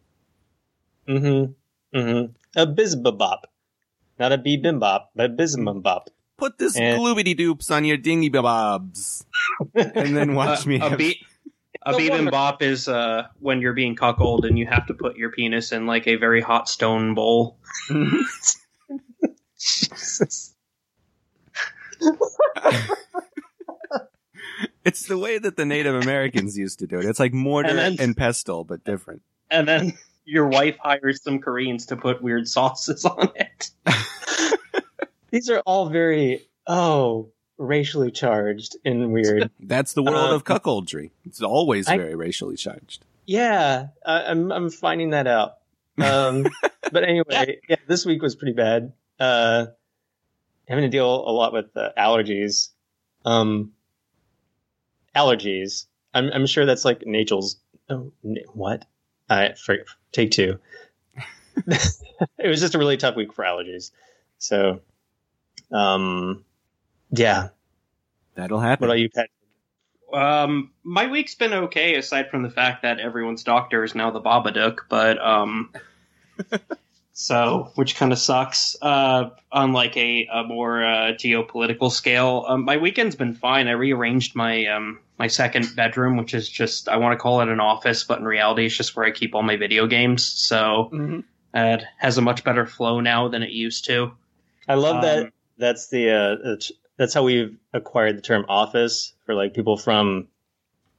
Mm-hmm. 1.08 1.98
Mm-hmm. 1.98 2.32
A 2.58 2.66
bizbabop. 2.66 3.40
Not 4.18 4.32
a 4.32 4.38
bibimbop, 4.38 5.06
but 5.14 5.36
bizbimbop. 5.36 6.06
Put 6.38 6.56
this 6.58 6.76
And- 6.78 7.00
gloobity 7.00 7.36
doops 7.38 7.70
on 7.70 7.84
your 7.84 7.96
dingy 7.98 8.28
bobs, 8.30 9.26
and 9.74 10.16
then 10.16 10.34
watch 10.34 10.64
Uh, 10.64 10.68
me. 10.70 10.76
a 10.80 10.88
have- 10.88 10.98
beat. 10.98 11.18
A 11.84 11.92
No 11.92 11.98
and 11.98 12.10
wonder- 12.10 12.30
bop 12.30 12.62
is 12.62 12.86
uh, 12.88 13.26
when 13.40 13.60
you're 13.60 13.72
being 13.72 13.96
cuckolded 13.96 14.46
and 14.46 14.58
you 14.58 14.66
have 14.66 14.86
to 14.86 14.94
put 14.94 15.16
your 15.16 15.30
penis 15.32 15.72
in 15.72 15.86
like 15.86 16.06
a 16.06 16.16
very 16.16 16.40
hot 16.40 16.68
stone 16.68 17.14
bowl. 17.14 17.58
Jesus. 19.58 20.54
it's 24.84 25.06
the 25.06 25.18
way 25.18 25.38
that 25.38 25.56
the 25.56 25.64
Native 25.64 25.94
Americans 26.02 26.56
used 26.56 26.78
to 26.80 26.86
do 26.86 26.98
it. 26.98 27.04
It's 27.04 27.20
like 27.20 27.32
mortar 27.32 27.70
And 27.70 27.98
and, 28.00 28.16
pestle, 28.16 28.64
but 28.64 28.84
different. 28.84 29.22
And 29.50 29.66
then 29.68 29.98
your 30.24 30.48
wife 30.48 30.76
hires 30.80 31.22
some 31.22 31.38
Koreans 31.40 31.86
to 31.86 31.96
put 31.96 32.22
weird 32.22 32.48
sauces 32.48 33.04
on 33.04 33.30
it. 33.34 33.70
These 35.30 35.50
are 35.50 35.60
all 35.60 35.88
very 35.88 36.46
oh 36.66 37.30
racially 37.62 38.10
charged 38.10 38.76
and 38.84 39.12
weird. 39.12 39.50
That's 39.60 39.92
the 39.92 40.02
world 40.02 40.32
Uh, 40.32 40.34
of 40.34 40.44
cuckoldry. 40.44 41.10
It's 41.24 41.40
always 41.42 41.88
I- 41.88 41.96
very 41.96 42.14
racially 42.14 42.56
charged. 42.56 43.04
yeah, 43.26 43.88
I, 44.04 44.24
I'm 44.24 44.50
I'm 44.52 44.70
finding 44.70 45.10
that 45.10 45.26
out. 45.26 45.54
Um, 46.02 46.46
but 46.92 47.04
anyway, 47.04 47.60
yeah, 47.68 47.76
this 47.86 48.04
week 48.04 48.22
was 48.22 48.34
pretty 48.34 48.54
bad. 48.54 48.92
Uh, 49.20 49.66
having 50.68 50.82
to 50.82 50.88
deal 50.88 51.06
a 51.06 51.30
lot 51.32 51.52
with 51.52 51.76
uh, 51.76 51.90
allergies. 51.96 52.70
Um, 53.24 53.72
allergies. 55.14 55.86
I'm 56.14 56.30
I'm 56.32 56.46
sure 56.46 56.66
that's 56.66 56.84
like 56.84 57.00
Nachel's. 57.00 57.56
Oh, 57.88 58.12
what? 58.54 58.84
I 59.28 59.52
for, 59.54 59.78
take 60.12 60.30
two. 60.30 60.58
it 61.66 62.48
was 62.48 62.60
just 62.60 62.74
a 62.74 62.78
really 62.78 62.96
tough 62.96 63.16
week 63.16 63.32
for 63.32 63.44
allergies. 63.44 63.90
So, 64.38 64.80
um, 65.70 66.44
yeah. 67.12 67.48
That'll 68.34 68.58
What 68.58 68.64
happen. 68.66 68.84
about 68.86 68.98
you, 68.98 69.08
Pat? 69.10 69.28
Um, 70.12 70.72
my 70.82 71.06
week's 71.06 71.34
been 71.34 71.52
okay, 71.52 71.94
aside 71.94 72.30
from 72.30 72.42
the 72.42 72.50
fact 72.50 72.82
that 72.82 72.98
everyone's 73.00 73.44
doctor 73.44 73.84
is 73.84 73.94
now 73.94 74.10
the 74.10 74.20
Babadook, 74.20 74.80
but 74.88 75.18
um, 75.24 75.72
so 77.12 77.70
which 77.76 77.96
kind 77.96 78.12
of 78.12 78.18
sucks. 78.18 78.76
Uh, 78.82 79.30
on 79.50 79.72
like 79.72 79.96
a, 79.96 80.26
a 80.32 80.44
more 80.44 80.84
uh, 80.84 81.12
geopolitical 81.12 81.90
scale, 81.90 82.44
um, 82.48 82.64
my 82.64 82.76
weekend's 82.76 83.16
been 83.16 83.34
fine. 83.34 83.68
I 83.68 83.72
rearranged 83.72 84.34
my 84.34 84.66
um 84.66 84.98
my 85.18 85.26
second 85.28 85.74
bedroom, 85.76 86.16
which 86.16 86.34
is 86.34 86.48
just 86.48 86.88
I 86.88 86.96
want 86.96 87.12
to 87.12 87.22
call 87.22 87.40
it 87.40 87.48
an 87.48 87.60
office, 87.60 88.04
but 88.04 88.18
in 88.18 88.24
reality, 88.24 88.66
it's 88.66 88.76
just 88.76 88.96
where 88.96 89.06
I 89.06 89.10
keep 89.12 89.34
all 89.34 89.42
my 89.42 89.56
video 89.56 89.86
games. 89.86 90.24
So 90.24 90.90
Mhm. 90.92 91.24
it 91.54 91.84
has 91.98 92.18
a 92.18 92.22
much 92.22 92.44
better 92.44 92.66
flow 92.66 93.00
now 93.00 93.28
than 93.28 93.42
it 93.42 93.50
used 93.50 93.84
to. 93.86 94.12
I 94.68 94.74
love 94.74 95.02
that. 95.02 95.22
Um, 95.24 95.32
That's 95.58 95.88
the 95.88 96.10
uh, 96.10 96.32
it's- 96.52 96.72
that's 97.02 97.14
how 97.14 97.24
we've 97.24 97.58
acquired 97.72 98.16
the 98.16 98.22
term 98.22 98.46
office 98.48 99.12
for 99.26 99.34
like 99.34 99.54
people 99.54 99.76
from 99.76 100.28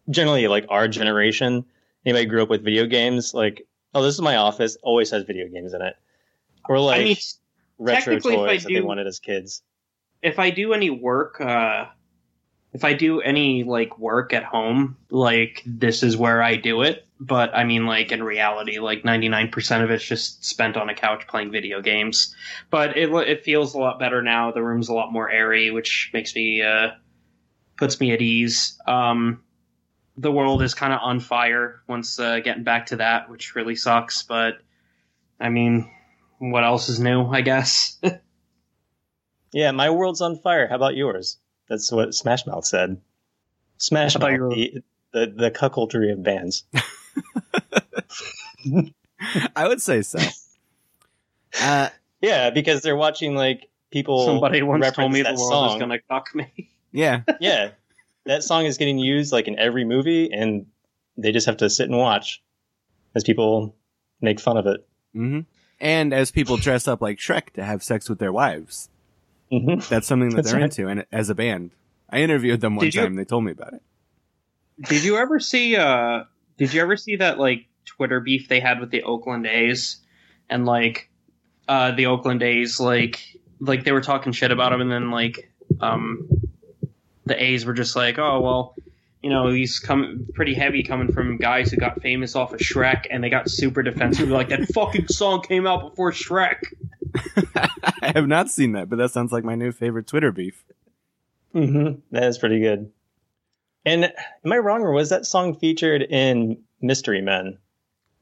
generally 0.10 0.50
like 0.50 0.66
our 0.68 0.90
generation. 0.90 1.64
Anybody 2.06 2.26
grew 2.26 2.44
up 2.44 2.50
with 2.50 2.62
video 2.62 2.86
games, 2.86 3.34
like 3.34 3.66
oh, 3.96 4.04
this 4.04 4.14
is 4.14 4.22
my 4.22 4.36
office. 4.36 4.76
Always 4.84 5.12
has 5.12 5.24
video 5.24 5.48
games 5.48 5.74
in 5.74 5.82
it, 5.82 5.96
or 6.68 6.78
like 6.78 7.00
I 7.00 7.04
mean, 7.06 7.18
retro 7.80 8.16
technically, 8.16 8.34
if 8.34 8.40
I 8.40 8.46
toys 8.48 8.64
that 8.64 8.74
they 8.74 8.82
wanted 8.82 9.08
as 9.08 9.20
kids. 9.20 9.64
if 10.22 10.40
I 10.40 10.50
do 10.50 10.74
any 10.74 10.90
work, 10.90 11.40
uh, 11.40 11.86
if 12.74 12.84
I 12.84 12.94
do 12.94 13.22
any 13.22 13.64
like 13.64 13.98
work 13.98 14.34
at 14.34 14.44
home, 14.44 14.98
like 15.10 15.64
this 15.66 16.04
is 16.04 16.18
where 16.18 16.44
I 16.44 16.58
do 16.58 16.82
it. 16.82 17.08
But 17.26 17.56
I 17.56 17.64
mean, 17.64 17.86
like 17.86 18.12
in 18.12 18.22
reality, 18.22 18.80
like 18.80 19.06
ninety 19.06 19.30
nine 19.30 19.50
percent 19.50 19.82
of 19.84 19.92
it's 19.92 20.04
just 20.04 20.44
spent 20.44 20.76
on 20.76 20.90
a 20.90 20.94
couch 20.94 21.26
playing 21.28 21.52
video 21.52 21.82
games. 21.82 22.36
But 22.70 22.98
it 22.98 23.10
it 23.12 23.44
feels 23.46 23.74
a 23.74 23.78
lot 23.78 23.98
better 23.98 24.22
now. 24.22 24.52
The 24.52 24.62
room's 24.62 24.90
a 24.90 24.94
lot 24.94 25.14
more 25.14 25.30
airy, 25.32 25.72
which 25.72 26.10
makes 26.14 26.36
me 26.36 26.62
uh, 26.62 26.90
puts 27.78 28.00
me 28.02 28.12
at 28.12 28.22
ease. 28.22 28.78
Um, 28.88 29.42
the 30.18 30.32
world 30.34 30.62
is 30.62 30.74
kind 30.74 30.92
of 30.92 31.00
on 31.02 31.22
fire 31.22 31.82
once 31.88 32.20
uh, 32.20 32.40
getting 32.42 32.64
back 32.66 32.88
to 32.88 32.98
that, 32.98 33.30
which 33.30 33.56
really 33.56 33.76
sucks. 33.76 34.24
But 34.24 34.56
I 35.40 35.48
mean, 35.48 35.90
what 36.40 36.66
else 36.66 36.90
is 36.90 37.00
new? 37.00 37.26
I 37.28 37.40
guess. 37.42 38.00
Yeah, 39.56 39.70
my 39.70 39.92
world's 39.92 40.22
on 40.22 40.36
fire. 40.38 40.68
How 40.68 40.76
about 40.78 40.96
yours? 40.96 41.38
That's 41.70 41.92
what 41.92 42.16
Smash 42.16 42.48
Mouth 42.48 42.66
said. 42.66 43.00
Smash 43.78 44.16
I 44.16 44.20
Mouth, 44.20 44.40
were- 44.40 44.50
the, 44.50 44.84
the 45.14 45.34
the 45.38 45.52
cuckoldry 45.52 46.12
of 46.12 46.24
bands. 46.24 46.64
I 49.56 49.68
would 49.68 49.82
say 49.82 50.02
so. 50.02 50.20
Uh, 51.62 51.90
Yeah, 52.20 52.50
because 52.50 52.82
they're 52.82 52.96
watching 52.96 53.36
like 53.36 53.70
people. 53.92 54.26
Somebody 54.26 54.64
once 54.64 54.82
told 54.86 55.12
reference 55.12 55.14
me 55.14 55.20
the 55.20 55.24
that 55.26 55.36
world 55.36 55.52
song. 55.52 55.76
is 55.76 55.80
gonna 55.80 56.00
cuck 56.10 56.34
me. 56.34 56.72
yeah, 56.92 57.22
Yeah, 57.40 57.70
that 58.26 58.42
song 58.44 58.66
is 58.66 58.80
getting 58.80 58.98
used 58.98 59.32
like 59.32 59.48
in 59.48 59.60
every 59.60 59.86
movie, 59.86 60.32
and 60.34 60.66
they 61.16 61.32
just 61.32 61.46
have 61.46 61.58
to 61.58 61.70
sit 61.70 61.90
and 61.90 61.98
watch 62.00 62.42
as 63.14 63.24
people 63.24 63.76
make 64.20 64.40
fun 64.40 64.58
of 64.58 64.66
it. 64.66 64.88
hmm 65.14 65.42
and 65.80 66.12
as 66.12 66.32
people 66.32 66.58
dress 66.58 66.88
up 66.88 67.02
like 67.02 67.20
Shrek 67.20 67.52
to 67.52 67.64
have 67.64 67.84
sex 67.84 68.10
with 68.10 68.18
their 68.18 68.32
wives, 68.34 68.90
hmm 69.52 69.76
that's 69.92 70.08
something 70.08 70.30
that 70.30 70.38
That's 70.38 70.52
they're 70.54 70.60
right. 70.60 70.64
into. 70.64 70.88
And 70.88 71.06
as 71.12 71.30
a 71.30 71.36
band, 71.36 71.70
I 72.10 72.22
interviewed 72.24 72.62
them 72.62 72.76
one 72.78 72.86
Did 72.86 72.96
you- 72.96 73.02
time. 73.02 73.14
They 73.16 73.26
told 73.26 73.44
me 73.44 73.52
about 73.52 73.74
it. 73.74 73.84
Did 74.90 75.04
you 75.04 75.18
ever 75.18 75.40
see? 75.40 75.76
uh 75.76 76.24
Did 76.58 76.74
you 76.74 76.82
ever 76.82 76.96
see 76.98 77.18
that 77.18 77.40
like 77.40 77.68
Twitter 77.86 78.20
beef 78.20 78.48
they 78.48 78.60
had 78.60 78.80
with 78.80 78.92
the 78.92 79.04
Oakland 79.04 79.46
A's, 79.48 79.98
and 80.50 80.66
like 80.66 81.10
uh 81.68 81.92
the 81.92 82.08
Oakland 82.08 82.44
A's 82.44 82.80
like 82.80 83.40
like 83.60 83.84
they 83.84 83.92
were 83.92 84.02
talking 84.02 84.32
shit 84.34 84.52
about 84.52 84.74
him, 84.74 84.82
and 84.82 84.92
then 84.92 85.12
like 85.12 85.52
um 85.82 86.28
the 87.26 87.42
A's 87.42 87.66
were 87.66 87.74
just 87.74 87.96
like, 87.96 88.20
oh 88.20 88.42
well, 88.42 88.76
you 89.22 89.30
know 89.30 89.50
he's 89.50 89.80
come 89.80 90.28
pretty 90.34 90.54
heavy 90.54 90.84
coming 90.84 91.12
from 91.12 91.38
guys 91.38 91.72
who 91.72 91.78
got 91.78 92.02
famous 92.02 92.36
off 92.36 92.54
of 92.54 92.60
Shrek, 92.60 93.06
and 93.10 93.24
they 93.24 93.30
got 93.30 93.50
super 93.50 93.82
defensive, 93.84 94.30
like 94.30 94.50
that 94.50 94.68
fucking 94.74 95.08
song 95.08 95.42
came 95.42 95.66
out 95.66 95.90
before 95.90 96.12
Shrek. 96.12 96.58
I 98.02 98.12
have 98.16 98.28
not 98.28 98.50
seen 98.50 98.74
that, 98.74 98.90
but 98.90 98.98
that 98.98 99.12
sounds 99.12 99.32
like 99.32 99.44
my 99.44 99.56
new 99.56 99.72
favorite 99.72 100.08
Twitter 100.08 100.32
beef. 100.32 100.64
hmm 101.52 101.92
That 102.12 102.24
is 102.24 102.38
pretty 102.38 102.60
good. 102.60 102.92
And 103.86 104.06
am 104.06 104.52
I 104.52 104.58
wrong, 104.58 104.82
or 104.82 104.92
was 104.92 105.10
that 105.10 105.26
song 105.26 105.56
featured 105.56 106.02
in 106.02 106.58
Mystery 106.82 107.22
Men? 107.22 107.58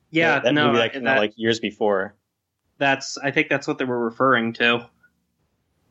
Yeah, 0.10 0.36
that, 0.36 0.44
that 0.44 0.54
no, 0.54 0.68
movie 0.68 0.80
that 0.80 0.94
came 0.94 1.08
out 1.08 1.20
like 1.20 1.34
years 1.38 1.60
before. 1.60 2.16
that's 2.78 3.18
I 3.18 3.32
think 3.32 3.48
that's 3.50 3.68
what 3.68 3.78
they 3.78 3.86
were 3.86 4.04
referring 4.04 4.54
to. 4.54 4.90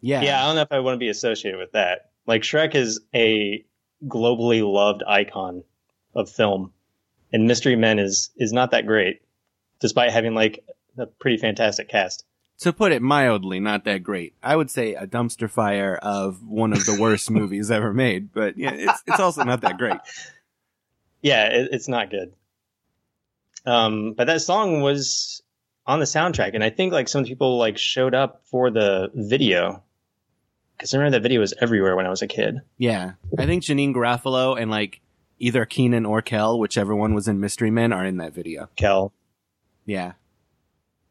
Yeah. 0.00 0.22
Yeah, 0.22 0.42
I 0.42 0.46
don't 0.46 0.56
know 0.56 0.62
if 0.62 0.72
I 0.72 0.80
want 0.80 0.94
to 0.94 0.98
be 0.98 1.08
associated 1.08 1.58
with 1.58 1.72
that. 1.72 2.10
Like 2.26 2.42
Shrek 2.42 2.74
is 2.74 3.00
a 3.14 3.64
globally 4.06 4.62
loved 4.62 5.02
icon 5.06 5.62
of 6.14 6.28
film, 6.30 6.72
and 7.32 7.46
Mystery 7.46 7.76
Men 7.76 7.98
is 7.98 8.30
is 8.36 8.52
not 8.52 8.72
that 8.72 8.86
great, 8.86 9.22
despite 9.78 10.10
having 10.10 10.34
like 10.34 10.64
a 10.98 11.06
pretty 11.06 11.36
fantastic 11.36 11.88
cast. 11.88 12.24
To 12.60 12.72
put 12.72 12.92
it 12.92 13.00
mildly, 13.00 13.58
not 13.58 13.84
that 13.84 14.02
great. 14.02 14.34
I 14.42 14.54
would 14.54 14.70
say 14.70 14.94
a 14.94 15.06
dumpster 15.06 15.48
fire 15.48 15.98
of 16.02 16.46
one 16.46 16.72
of 16.72 16.84
the 16.84 16.98
worst 17.00 17.30
movies 17.30 17.70
ever 17.70 17.94
made, 17.94 18.32
but 18.32 18.58
yeah, 18.58 18.72
it's 18.74 19.02
it's 19.06 19.20
also 19.20 19.44
not 19.44 19.60
that 19.62 19.78
great. 19.78 19.96
Yeah, 21.22 21.48
it, 21.48 21.68
it's 21.72 21.86
not 21.86 22.08
good. 22.08 22.32
Um, 23.66 24.14
but 24.14 24.26
that 24.26 24.40
song 24.40 24.80
was 24.80 25.42
on 25.86 25.98
the 25.98 26.06
soundtrack, 26.06 26.54
and 26.54 26.64
I 26.64 26.70
think 26.70 26.94
like 26.94 27.08
some 27.08 27.24
people 27.24 27.58
like 27.58 27.76
showed 27.76 28.14
up 28.14 28.40
for 28.46 28.70
the 28.70 29.10
video 29.14 29.82
because 30.80 30.94
I 30.94 30.96
remember 30.96 31.18
that 31.18 31.22
video 31.22 31.40
was 31.40 31.52
everywhere 31.60 31.94
when 31.94 32.06
I 32.06 32.08
was 32.08 32.22
a 32.22 32.26
kid. 32.26 32.62
Yeah. 32.78 33.12
I 33.38 33.44
think 33.44 33.62
Janeane 33.62 33.94
Garofalo 33.94 34.58
and 34.58 34.70
like 34.70 35.02
either 35.38 35.66
Keenan 35.66 36.06
or 36.06 36.22
Kel, 36.22 36.58
whichever 36.58 36.96
one 36.96 37.12
was 37.12 37.28
in 37.28 37.38
Mystery 37.38 37.70
Men, 37.70 37.92
are 37.92 38.06
in 38.06 38.16
that 38.16 38.32
video. 38.32 38.70
Kel, 38.76 39.12
Yeah. 39.84 40.12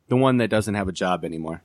The 0.10 0.18
one 0.18 0.38
that 0.38 0.50
doesn't 0.50 0.74
have 0.75 0.88
a 0.88 0.92
job 0.92 1.24
anymore. 1.24 1.62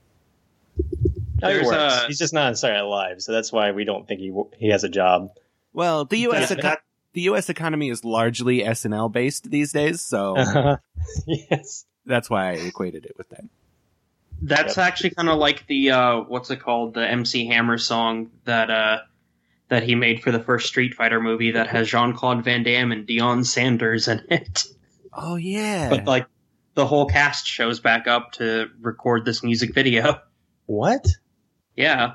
No, 1.43 1.49
he 1.49 1.55
There's 1.55 1.67
works. 1.67 2.03
a- 2.05 2.07
He's 2.07 2.19
just 2.19 2.33
not 2.33 2.47
on 2.49 2.57
Saturday 2.57 2.81
Night 2.81 2.87
Live, 2.89 3.23
so 3.23 3.33
that's 3.33 3.51
why 3.53 3.73
we 3.73 3.85
don't 3.85 4.07
think 4.07 4.21
he 4.21 4.33
he 4.59 4.69
has 4.71 4.85
a 4.85 4.89
job. 4.89 5.31
Well, 5.73 6.05
the 6.05 6.19
U.S. 6.21 6.51
Eco- 6.53 6.77
the 7.13 7.23
U.S. 7.23 7.49
economy 7.49 7.91
is 7.91 8.05
largely 8.05 8.61
SNL 8.61 9.11
based 9.11 9.51
these 9.51 9.73
days, 9.73 10.01
so 10.01 10.37
yes. 11.27 11.85
that's 12.07 12.31
why 12.31 12.51
I 12.51 12.53
equated 12.53 13.05
it 13.07 13.17
with 13.19 13.29
that. 13.31 13.45
That's 14.43 14.79
actually 14.79 15.11
kind 15.11 15.29
of 15.29 15.39
like 15.39 15.67
the 15.67 15.91
uh, 15.93 16.21
what's 16.21 16.51
it 16.51 16.61
called? 16.61 16.95
The 16.95 17.09
MC 17.09 17.47
Hammer 17.47 17.79
song 17.79 18.31
that 18.45 18.71
uh, 18.71 18.99
that 19.69 19.83
he 19.85 19.95
made 19.95 20.23
for 20.23 20.33
the 20.33 20.41
first 20.41 20.67
Street 20.67 20.95
Fighter 20.95 21.21
movie 21.21 21.53
that 21.53 21.69
has 21.69 21.89
Jean 21.89 22.13
Claude 22.15 22.45
Van 22.45 22.63
Damme 22.63 22.93
and 22.93 23.07
Deion 23.07 23.45
Sanders 23.47 24.09
in 24.09 24.23
it. 24.31 24.65
Oh 25.13 25.37
yeah. 25.37 25.89
But 25.91 26.05
like 26.05 26.27
the 26.75 26.87
whole 26.87 27.07
cast 27.07 27.47
shows 27.47 27.81
back 27.81 28.07
up 28.07 28.33
to 28.33 28.69
record 28.81 29.25
this 29.25 29.43
music 29.43 29.75
video. 29.75 30.21
What? 30.67 31.07
Yeah, 31.77 32.13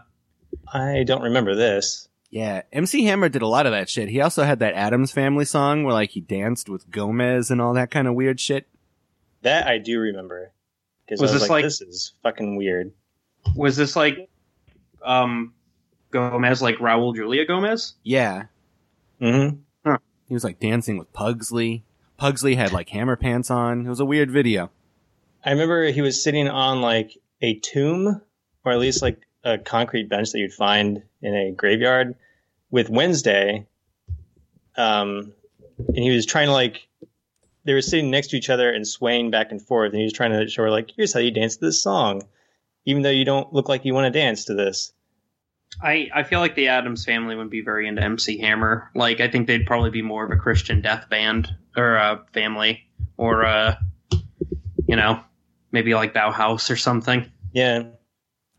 I 0.74 1.04
don't 1.04 1.22
remember 1.24 1.54
this. 1.56 2.08
yeah. 2.32 2.64
MC 2.74 3.04
Hammer 3.06 3.30
did 3.30 3.42
a 3.44 3.48
lot 3.48 3.66
of 3.66 3.74
that 3.74 3.90
shit. 3.90 4.10
He 4.10 4.22
also 4.22 4.44
had 4.44 4.60
that 4.60 4.74
Addams 4.74 5.12
Family 5.12 5.46
song 5.46 5.84
where 5.84 5.94
like 5.94 6.10
he 6.12 6.20
danced 6.22 6.68
with 6.70 6.90
Gomez 6.90 7.52
and 7.52 7.62
all 7.62 7.74
that 7.76 7.92
kind 7.92 8.08
of 8.08 8.16
weird 8.16 8.40
shit. 8.40 8.68
That 9.44 9.68
I 9.68 9.78
do 9.78 10.00
remember. 10.00 10.52
Because 11.06 11.22
I 11.22 11.24
Was 11.24 11.32
was 11.34 11.42
this 11.42 11.50
like, 11.50 11.58
like- 11.58 11.64
this 11.66 11.82
is 11.82 12.14
fucking 12.24 12.56
weird. 12.56 12.92
was 13.56 13.76
this 13.78 13.96
like 13.96 14.30
um, 15.04 15.54
Gomez 16.12 16.62
like 16.62 16.78
Raul 16.78 17.16
Julia 17.16 17.46
Gomez? 17.46 17.94
Yeah. 18.04 18.44
hmm 19.20 19.50
He 20.28 20.34
was 20.34 20.44
like 20.44 20.60
dancing 20.60 20.98
with 20.98 21.12
Pugsley. 21.14 21.84
Pugsley 22.20 22.56
had 22.56 22.74
like 22.74 22.90
hammer 22.90 23.16
pants 23.16 23.50
on. 23.50 23.86
It 23.86 23.90
was 23.90 24.02
a 24.02 24.06
weird 24.06 24.30
video. 24.30 24.70
I 25.44 25.52
remember 25.52 25.86
he 25.86 26.02
was 26.02 26.22
sitting 26.22 26.50
on 26.50 26.82
like 26.82 27.18
a 27.42 27.56
tomb, 27.56 28.22
or 28.66 28.72
at 28.74 28.78
least 28.78 29.02
like 29.02 29.26
a 29.44 29.58
concrete 29.58 30.10
bench 30.10 30.32
that 30.32 30.40
you'd 30.40 30.54
find 30.54 31.02
in 31.22 31.34
a 31.34 31.52
graveyard 31.52 32.16
with 32.70 32.90
Wednesday. 32.90 33.66
Um, 34.76 35.34
and 35.88 35.98
he 35.98 36.12
was 36.12 36.26
trying 36.26 36.48
to 36.48 36.52
like, 36.52 36.88
they 37.64 37.74
were 37.74 37.82
sitting 37.82 38.12
next 38.12 38.28
to 38.32 38.38
each 38.38 38.50
other 38.50 38.70
and 38.70 38.86
swaying 38.86 39.32
back 39.32 39.52
and 39.52 39.62
forth, 39.62 39.92
and 39.92 40.00
he 40.00 40.04
was 40.04 40.14
trying 40.14 40.32
to 40.32 40.50
show 40.50 40.64
her 40.64 40.72
like, 40.72 40.92
here's 40.96 41.14
how 41.14 41.22
you 41.22 41.32
dance 41.32 41.56
to 41.56 41.66
this 41.66 41.82
song, 41.82 42.24
even 42.84 43.02
though 43.02 43.10
you 43.10 43.24
don't 43.24 43.54
look 43.54 43.70
like 43.70 43.86
you 43.86 43.94
want 43.94 44.14
to 44.14 44.20
dance 44.20 44.46
to 44.46 44.54
this. 44.54 44.92
I, 45.82 46.10
I 46.14 46.24
feel 46.24 46.40
like 46.40 46.56
the 46.56 46.68
Addams 46.68 47.06
family 47.06 47.36
would 47.36 47.50
be 47.50 47.62
very 47.62 47.88
into 47.88 48.04
MC 48.04 48.40
Hammer. 48.40 48.90
Like 48.94 49.22
I 49.22 49.30
think 49.30 49.48
they'd 49.48 49.66
probably 49.66 49.92
be 49.92 50.02
more 50.02 50.26
of 50.26 50.32
a 50.32 50.36
Christian 50.36 50.82
death 50.82 51.10
band 51.10 51.56
or 51.80 51.96
a 51.96 52.26
family 52.34 52.88
or 53.18 53.46
uh 53.46 53.76
you 54.88 54.96
know 54.96 55.22
maybe 55.72 55.94
like 55.94 56.14
Bauhaus 56.14 56.70
or 56.70 56.76
something. 56.76 57.32
Yeah, 57.54 57.84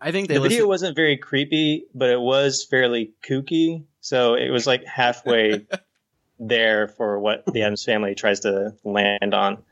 I 0.01 0.13
think 0.13 0.29
they 0.29 0.35
the 0.35 0.41
video 0.41 0.67
wasn't 0.67 0.97
very 0.97 1.17
creepy, 1.17 1.87
but 1.95 2.11
it 2.11 2.21
was 2.21 2.65
fairly 2.65 3.13
kooky. 3.29 3.85
So 4.01 4.35
it 4.35 4.51
was 4.51 4.67
like 4.67 4.85
halfway 4.85 5.67
there 6.39 6.89
for 6.89 7.19
what 7.19 7.45
the 7.47 7.63
Addams 7.63 7.85
family 7.85 8.15
tries 8.15 8.41
to 8.41 8.75
land 8.85 9.35
on. 9.35 9.63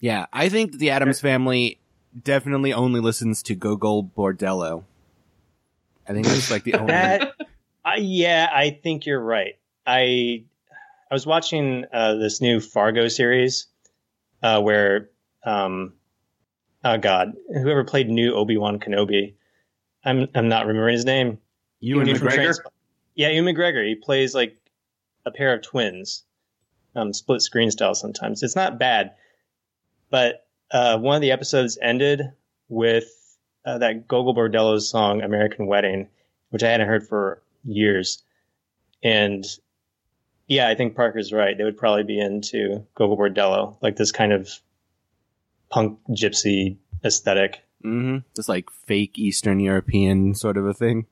Yeah, 0.00 0.26
I 0.32 0.48
think 0.48 0.78
the 0.78 0.90
Addams 0.90 1.20
family 1.20 1.78
definitely 2.20 2.72
only 2.72 3.00
listens 3.00 3.42
to 3.44 3.54
Gogol 3.54 4.04
Bordello. 4.04 4.84
I 6.08 6.12
think 6.12 6.26
it's 6.26 6.50
like 6.50 6.64
the 6.64 6.74
only. 6.74 6.86
That, 6.86 7.34
uh, 7.84 7.92
yeah, 7.98 8.48
I 8.52 8.70
think 8.82 9.06
you're 9.06 9.22
right. 9.22 9.54
I 9.86 10.44
I 11.12 11.14
was 11.14 11.26
watching 11.26 11.84
uh, 11.92 12.14
this 12.14 12.40
new 12.40 12.58
Fargo 12.58 13.06
series 13.08 13.66
uh, 14.42 14.62
where, 14.62 15.10
um, 15.44 15.92
oh 16.82 16.96
god, 16.96 17.34
whoever 17.52 17.84
played 17.84 18.08
new 18.08 18.34
Obi 18.34 18.56
Wan 18.56 18.80
Kenobi, 18.80 19.34
I'm 20.06 20.26
I'm 20.34 20.48
not 20.48 20.66
remembering 20.66 20.94
his 20.94 21.04
name. 21.04 21.36
you 21.80 22.00
and 22.00 22.08
He 22.08 22.14
from 22.14 22.28
McGregor? 22.28 22.34
Trans- 22.34 22.60
yeah, 23.14 23.28
Ewan 23.28 23.54
McGregor. 23.54 23.86
He 23.86 23.94
plays 23.94 24.34
like 24.34 24.56
a 25.26 25.30
pair 25.30 25.52
of 25.52 25.60
twins, 25.60 26.24
um, 26.96 27.12
split 27.12 27.42
screen 27.42 27.70
style. 27.70 27.94
Sometimes 27.94 28.42
it's 28.42 28.56
not 28.56 28.78
bad, 28.78 29.12
but 30.08 30.46
uh, 30.70 30.96
one 30.96 31.16
of 31.16 31.20
the 31.20 31.32
episodes 31.32 31.76
ended 31.82 32.22
with 32.70 33.04
uh, 33.66 33.76
that 33.76 34.08
Gogol 34.08 34.34
Bordello's 34.34 34.88
song 34.88 35.20
"American 35.20 35.66
Wedding," 35.66 36.08
which 36.48 36.62
I 36.62 36.70
hadn't 36.70 36.88
heard 36.88 37.06
for 37.06 37.42
years, 37.64 38.22
and 39.02 39.44
yeah, 40.46 40.68
I 40.68 40.74
think 40.74 40.94
Parker's 40.94 41.32
right. 41.32 41.56
They 41.56 41.64
would 41.64 41.76
probably 41.78 42.04
be 42.04 42.20
into 42.20 42.84
Gogol 42.94 43.16
Bordello, 43.16 43.76
like 43.80 43.96
this 43.96 44.12
kind 44.12 44.32
of 44.32 44.50
punk 45.70 45.98
gypsy 46.10 46.76
aesthetic. 47.04 47.62
hmm 47.82 48.18
Just 48.36 48.48
like 48.48 48.70
fake 48.70 49.18
Eastern 49.18 49.60
European 49.60 50.34
sort 50.34 50.56
of 50.56 50.66
a 50.66 50.74
thing. 50.74 51.06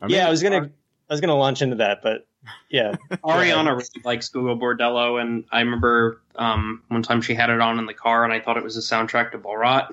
Or 0.00 0.08
yeah, 0.08 0.26
I 0.26 0.30
was 0.30 0.42
gonna 0.42 0.70
I 1.08 1.12
was 1.12 1.20
gonna 1.20 1.36
launch 1.36 1.62
into 1.62 1.76
that, 1.76 2.02
but 2.02 2.26
yeah. 2.70 2.94
Ariana 3.24 3.70
really 3.76 4.02
likes 4.04 4.28
Gogol 4.28 4.58
Bordello, 4.58 5.20
and 5.20 5.44
I 5.50 5.60
remember 5.60 6.20
um, 6.36 6.82
one 6.88 7.02
time 7.02 7.22
she 7.22 7.34
had 7.34 7.50
it 7.50 7.60
on 7.60 7.78
in 7.78 7.86
the 7.86 7.94
car, 7.94 8.24
and 8.24 8.32
I 8.32 8.40
thought 8.40 8.56
it 8.56 8.64
was 8.64 8.76
a 8.76 8.80
soundtrack 8.80 9.32
to 9.32 9.38
Borat. 9.38 9.92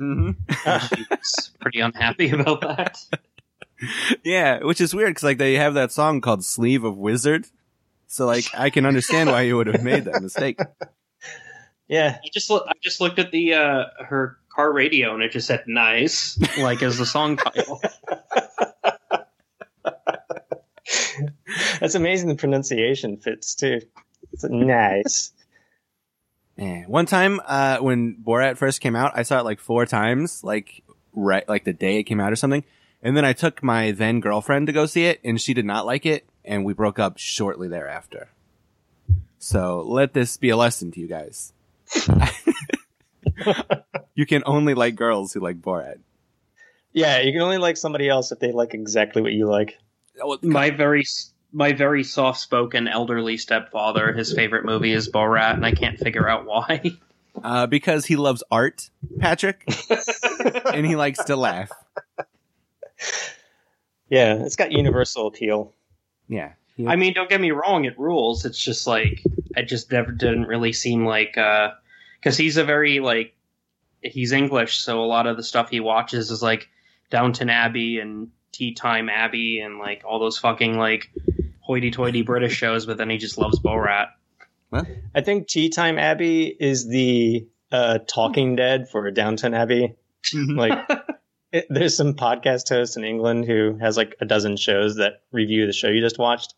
Mhm. 0.00 0.36
She 0.94 1.04
was 1.10 1.50
pretty 1.60 1.80
unhappy 1.80 2.30
about 2.30 2.60
that. 2.60 2.98
yeah, 4.24 4.60
which 4.62 4.80
is 4.80 4.94
weird 4.94 5.10
because 5.10 5.24
like 5.24 5.38
they 5.38 5.54
have 5.54 5.74
that 5.74 5.92
song 5.92 6.20
called 6.20 6.44
"Sleeve 6.44 6.84
of 6.84 6.96
Wizard," 6.96 7.46
so 8.08 8.26
like 8.26 8.46
I 8.56 8.70
can 8.70 8.86
understand 8.86 9.30
why 9.30 9.42
you 9.42 9.56
would 9.56 9.68
have 9.68 9.84
made 9.84 10.06
that 10.06 10.22
mistake. 10.22 10.58
Yeah, 11.90 12.18
I 12.22 12.28
just 12.34 12.50
look, 12.50 12.66
I 12.68 12.72
just 12.82 13.00
looked 13.00 13.18
at 13.18 13.32
the 13.32 13.54
uh, 13.54 13.84
her 14.04 14.36
car 14.54 14.70
radio 14.70 15.14
and 15.14 15.22
it 15.22 15.32
just 15.32 15.46
said 15.46 15.64
"nice" 15.66 16.38
like 16.58 16.82
as 16.82 16.98
the 16.98 17.06
song 17.06 17.38
title. 17.38 17.80
that's 21.80 21.94
amazing. 21.94 22.28
The 22.28 22.34
pronunciation 22.34 23.16
fits 23.16 23.54
too. 23.54 23.80
It's 24.32 24.44
nice. 24.44 25.32
Man, 26.58 26.84
one 26.88 27.06
time 27.06 27.40
uh, 27.46 27.78
when 27.78 28.18
Borat 28.22 28.58
first 28.58 28.82
came 28.82 28.94
out, 28.94 29.12
I 29.14 29.22
saw 29.22 29.38
it 29.38 29.44
like 29.44 29.58
four 29.58 29.86
times, 29.86 30.44
like 30.44 30.82
right, 31.14 31.48
like 31.48 31.64
the 31.64 31.72
day 31.72 32.00
it 32.00 32.04
came 32.04 32.20
out 32.20 32.32
or 32.32 32.36
something. 32.36 32.64
And 33.00 33.16
then 33.16 33.24
I 33.24 33.32
took 33.32 33.62
my 33.62 33.92
then 33.92 34.20
girlfriend 34.20 34.66
to 34.66 34.74
go 34.74 34.84
see 34.84 35.06
it, 35.06 35.20
and 35.24 35.40
she 35.40 35.54
did 35.54 35.64
not 35.64 35.86
like 35.86 36.04
it, 36.04 36.27
and 36.48 36.64
we 36.64 36.72
broke 36.72 36.98
up 36.98 37.18
shortly 37.18 37.68
thereafter. 37.68 38.28
So 39.38 39.82
let 39.86 40.14
this 40.14 40.36
be 40.36 40.50
a 40.50 40.56
lesson 40.56 40.90
to 40.92 41.00
you 41.00 41.06
guys. 41.06 41.52
you 44.14 44.26
can 44.26 44.42
only 44.46 44.74
like 44.74 44.96
girls 44.96 45.32
who 45.32 45.40
like 45.40 45.60
Borat. 45.60 45.98
Yeah, 46.92 47.20
you 47.20 47.32
can 47.32 47.42
only 47.42 47.58
like 47.58 47.76
somebody 47.76 48.08
else 48.08 48.32
if 48.32 48.40
they 48.40 48.50
like 48.50 48.74
exactly 48.74 49.22
what 49.22 49.32
you 49.32 49.46
like. 49.46 49.78
My 50.42 50.70
very 50.70 51.04
my 51.52 51.72
very 51.72 52.02
soft 52.02 52.40
spoken 52.40 52.88
elderly 52.88 53.36
stepfather, 53.36 54.12
his 54.12 54.32
favorite 54.34 54.64
movie 54.64 54.92
is 54.92 55.08
Borat, 55.08 55.54
and 55.54 55.64
I 55.64 55.72
can't 55.72 55.98
figure 55.98 56.28
out 56.28 56.44
why. 56.44 56.82
Uh, 57.42 57.66
because 57.68 58.04
he 58.04 58.16
loves 58.16 58.42
art, 58.50 58.90
Patrick, 59.20 59.64
and 60.74 60.84
he 60.84 60.96
likes 60.96 61.22
to 61.24 61.36
laugh. 61.36 61.70
Yeah, 64.08 64.42
it's 64.44 64.56
got 64.56 64.72
universal 64.72 65.28
appeal. 65.28 65.72
Yeah. 66.28 66.52
I 66.86 66.94
mean, 66.94 67.12
don't 67.12 67.28
get 67.28 67.40
me 67.40 67.50
wrong, 67.50 67.86
it 67.86 67.98
rules. 67.98 68.44
It's 68.44 68.58
just 68.58 68.86
like 68.86 69.22
it 69.56 69.64
just 69.64 69.90
never 69.90 70.12
didn't 70.12 70.44
really 70.44 70.72
seem 70.72 71.04
like 71.04 71.32
because 71.34 72.36
he's 72.36 72.56
a 72.56 72.64
very 72.64 73.00
like 73.00 73.34
he's 74.00 74.32
English, 74.32 74.78
so 74.78 75.02
a 75.02 75.06
lot 75.06 75.26
of 75.26 75.36
the 75.36 75.42
stuff 75.42 75.70
he 75.70 75.80
watches 75.80 76.30
is 76.30 76.40
like 76.40 76.68
Downton 77.10 77.50
Abbey 77.50 77.98
and 77.98 78.28
Tea 78.52 78.74
Time 78.74 79.08
Abbey 79.08 79.58
and 79.58 79.78
like 79.78 80.02
all 80.04 80.20
those 80.20 80.38
fucking 80.38 80.78
like 80.78 81.10
hoity-toity 81.60 82.22
British 82.22 82.54
shows. 82.54 82.86
But 82.86 82.96
then 82.96 83.10
he 83.10 83.18
just 83.18 83.38
loves 83.38 83.58
Borat. 83.58 84.08
I 85.14 85.22
think 85.22 85.48
Tea 85.48 85.70
Time 85.70 85.98
Abbey 85.98 86.46
is 86.46 86.86
the 86.86 87.48
uh, 87.72 87.98
Talking 88.06 88.54
Dead 88.54 88.88
for 88.88 89.10
Downton 89.10 89.54
Abbey. 89.54 89.94
Like, 90.34 90.90
it, 91.52 91.66
there's 91.70 91.96
some 91.96 92.14
podcast 92.14 92.68
host 92.68 92.96
in 92.96 93.04
England 93.04 93.44
who 93.46 93.78
has 93.80 93.96
like 93.96 94.16
a 94.20 94.24
dozen 94.26 94.56
shows 94.56 94.96
that 94.96 95.22
review 95.32 95.66
the 95.66 95.72
show 95.72 95.88
you 95.88 96.00
just 96.00 96.18
watched, 96.18 96.54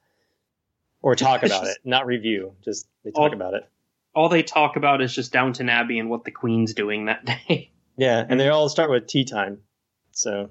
or 1.03 1.15
talk 1.15 1.43
about 1.43 1.67
it, 1.67 1.79
not 1.85 2.07
review. 2.07 2.53
Just 2.65 2.87
they 3.05 3.11
talk 3.11 3.31
Oh. 3.33 3.35
about 3.35 3.55
it. 3.55 3.69
All 4.15 4.29
they 4.29 4.43
talk 4.43 4.75
about 4.77 5.01
is 5.01 5.15
just 5.15 5.33
Downton 5.33 5.69
Abbey 5.69 5.99
and 6.01 6.11
what 6.11 6.25
the 6.25 6.33
Queen's 6.33 6.75
doing 6.75 7.07
that 7.07 7.25
day. 7.49 7.71
Yeah, 7.97 8.25
and 8.29 8.41
they 8.41 8.49
all 8.49 8.69
start 8.69 8.91
with 8.91 9.07
tea 9.07 9.25
time. 9.25 9.59
So 10.13 10.51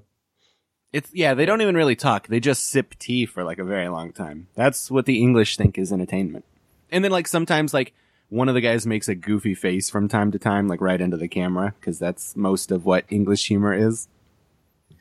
It's 0.94 1.14
yeah, 1.14 1.34
they 1.34 1.46
don't 1.46 1.62
even 1.62 1.76
really 1.76 1.96
talk. 1.96 2.28
They 2.28 2.40
just 2.40 2.64
sip 2.68 2.96
tea 3.00 3.26
for 3.26 3.44
like 3.44 3.60
a 3.60 3.64
very 3.66 3.90
long 3.90 4.12
time. 4.14 4.48
That's 4.56 4.90
what 4.90 5.06
the 5.06 5.22
English 5.22 5.58
think 5.58 5.78
is 5.78 5.92
entertainment. 5.92 6.46
And 6.92 7.04
then 7.04 7.12
like 7.12 7.28
sometimes 7.28 7.74
like 7.74 7.94
one 8.30 8.48
of 8.48 8.56
the 8.56 8.62
guys 8.62 8.86
makes 8.88 9.08
a 9.10 9.16
goofy 9.16 9.54
face 9.56 9.90
from 9.90 10.08
time 10.08 10.32
to 10.32 10.40
time, 10.40 10.68
like 10.68 10.82
right 10.82 11.02
into 11.02 11.18
the 11.18 11.28
camera, 11.28 11.74
because 11.80 12.00
that's 12.00 12.36
most 12.36 12.72
of 12.72 12.86
what 12.86 13.04
English 13.10 13.48
humor 13.48 13.74
is. 13.74 14.08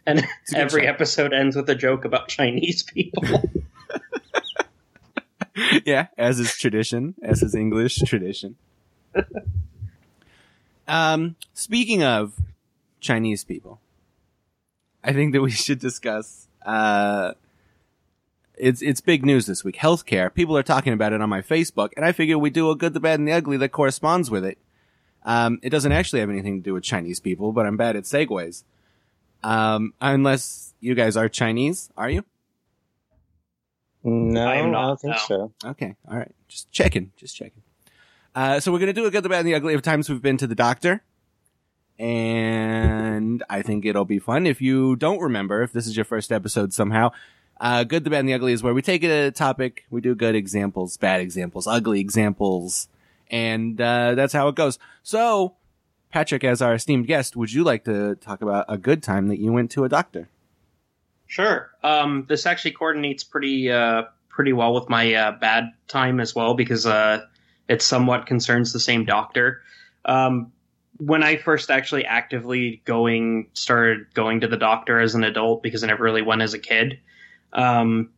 And 0.09 0.21
It's 0.43 0.53
a 0.53 0.55
good 0.55 0.61
every 0.63 0.83
show. 0.85 0.89
episode 0.89 1.33
ends 1.35 1.55
with 1.55 1.69
a 1.69 1.75
joke 1.75 2.07
about 2.07 2.29
Chinese 2.29 2.83
people. 2.83 3.25
yeah, 5.85 6.07
as 6.17 6.39
is 6.39 6.57
tradition, 6.57 7.15
as 7.23 7.43
is 7.43 7.55
English 7.55 7.97
tradition. 8.07 8.57
um, 10.87 11.37
speaking 11.53 12.03
of 12.03 12.35
Chinese 13.01 13.45
people, 13.45 13.81
I 15.05 15.13
think 15.13 15.33
that 15.35 15.43
we 15.43 15.51
should 15.51 15.79
discuss. 15.79 16.49
Uh, 16.65 17.33
it's 18.57 18.83
it's 18.83 19.01
big 19.01 19.25
news 19.25 19.47
this 19.47 19.63
week. 19.63 19.77
Healthcare. 19.77 20.33
People 20.33 20.57
are 20.57 20.63
talking 20.63 20.93
about 20.93 21.13
it 21.13 21.21
on 21.21 21.29
my 21.29 21.43
Facebook, 21.43 21.91
and 21.97 22.05
I 22.05 22.13
figure 22.13 22.39
we 22.39 22.51
do 22.51 22.71
a 22.71 22.77
good, 22.77 22.95
the 22.95 23.01
bad, 23.01 23.19
and 23.19 23.29
the 23.29 23.33
ugly 23.33 23.57
that 23.59 23.73
corresponds 23.73 24.31
with 24.31 24.45
it. 24.45 24.59
Um, 25.25 25.59
it 25.63 25.71
doesn't 25.71 25.93
actually 25.93 26.21
have 26.21 26.31
anything 26.31 26.59
to 26.59 26.63
do 26.63 26.75
with 26.75 26.85
Chinese 26.85 27.21
people, 27.21 27.53
but 27.53 27.67
I'm 27.67 27.77
bad 27.77 27.97
at 27.97 28.05
segues. 28.05 28.65
Um, 29.43 29.95
unless 30.01 30.75
you 30.81 30.95
guys 30.95 31.17
are 31.17 31.29
Chinese, 31.29 31.91
are 31.97 32.11
you? 32.11 32.25
no, 34.05 34.45
I 34.45 34.55
I, 34.55 34.57
am 34.57 34.71
not, 34.71 34.87
don't 34.87 35.01
think 35.01 35.15
no. 35.15 35.53
so. 35.63 35.69
Okay, 35.71 35.95
all 36.09 36.17
right. 36.17 36.35
Just 36.49 36.71
checking, 36.71 37.13
just 37.17 37.37
checking. 37.37 37.63
Uh, 38.35 38.61
so 38.61 38.73
we're 38.73 38.79
gonna 38.79 38.93
do 38.93 39.07
a 39.07 39.11
good, 39.11 39.23
the 39.23 39.29
bad, 39.29 39.41
and 39.41 39.49
the 39.49 39.55
ugly 39.55 39.75
of 39.75 39.83
times 39.83 40.09
we've 40.09 40.23
been 40.23 40.37
to 40.37 40.47
the 40.47 40.55
doctor, 40.55 41.03
and 41.99 43.43
I 43.51 43.63
think 43.63 43.85
it'll 43.85 44.05
be 44.05 44.19
fun. 44.19 44.47
If 44.47 44.61
you 44.61 44.97
don't 44.97 45.21
remember, 45.21 45.63
if 45.63 45.73
this 45.73 45.87
is 45.87 45.97
your 45.97 46.05
first 46.05 46.31
episode 46.31 46.73
somehow, 46.73 47.11
uh, 47.61 47.85
good, 47.85 48.05
the 48.05 48.11
bad, 48.11 48.21
and 48.21 48.29
the 48.29 48.35
ugly 48.35 48.53
is 48.53 48.63
where 48.63 48.75
we 48.75 48.83
take 48.83 49.03
a 49.03 49.31
topic, 49.31 49.85
we 49.91 50.01
do 50.01 50.15
good 50.15 50.35
examples, 50.35 50.97
bad 50.97 51.21
examples, 51.21 51.67
ugly 51.67 52.01
examples, 52.01 52.89
and 53.31 53.81
uh, 53.81 54.15
that's 54.15 54.33
how 54.33 54.49
it 54.49 54.55
goes. 54.55 54.79
So, 55.03 55.55
Patrick, 56.11 56.43
as 56.45 56.63
our 56.63 56.75
esteemed 56.75 57.07
guest, 57.07 57.37
would 57.37 57.53
you 57.53 57.65
like 57.65 57.85
to 57.85 58.15
talk 58.17 58.41
about 58.41 58.65
a 58.69 58.79
good 58.79 59.03
time 59.03 59.29
that 59.29 59.39
you 59.39 59.53
went 59.53 59.71
to 59.73 59.85
a 59.85 59.89
doctor? 59.89 60.29
Sure. 61.27 61.71
Um, 61.83 62.25
this 62.29 62.47
actually 62.47 62.71
coordinates 62.73 63.23
pretty 63.23 63.71
uh, 63.71 64.05
pretty 64.31 64.55
well 64.55 64.73
with 64.73 64.89
my 64.89 65.13
uh, 65.13 65.33
bad 65.33 65.73
time 65.87 66.21
as 66.21 66.35
well 66.35 66.55
because 66.55 66.87
uh, 66.87 67.27
it 67.69 67.83
somewhat 67.83 68.27
concerns 68.27 68.73
the 68.73 68.81
same 68.81 69.05
doctor. 69.05 69.61
Um, 70.07 70.53
when 70.97 71.23
I 71.23 71.37
first 71.37 71.71
actually 71.71 72.07
actively 72.07 72.83
going 72.85 73.51
started 73.53 74.13
going 74.15 74.41
to 74.41 74.49
the 74.49 74.57
doctor 74.57 74.99
as 74.99 75.15
an 75.15 75.25
adult 75.25 75.63
because 75.63 75.85
I 75.85 75.89
never 75.89 76.03
really 76.03 76.23
went 76.23 76.41
as 76.41 76.55
a 76.55 76.59
kid. 76.59 76.99
Um, 77.53 78.11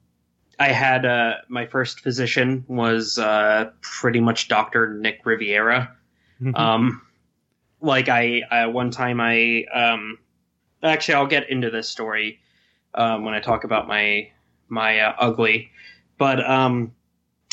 I 0.58 0.68
had 0.68 1.04
uh, 1.04 1.34
my 1.48 1.66
first 1.66 2.00
physician 2.00 2.64
was 2.68 3.18
uh, 3.18 3.70
pretty 3.80 4.20
much 4.20 4.48
Doctor 4.48 4.94
Nick 4.94 5.22
Riviera. 5.24 5.96
um 6.54 7.02
like 7.80 8.08
i 8.08 8.42
I 8.50 8.66
one 8.66 8.90
time 8.90 9.20
i 9.20 9.64
um 9.72 10.18
actually 10.82 11.14
i'll 11.14 11.26
get 11.26 11.50
into 11.50 11.70
this 11.70 11.88
story 11.88 12.40
um 12.94 13.24
when 13.24 13.34
i 13.34 13.40
talk 13.40 13.64
about 13.64 13.88
my 13.88 14.30
my 14.68 15.00
uh, 15.00 15.14
ugly. 15.18 15.70
But 16.18 16.48
um 16.48 16.94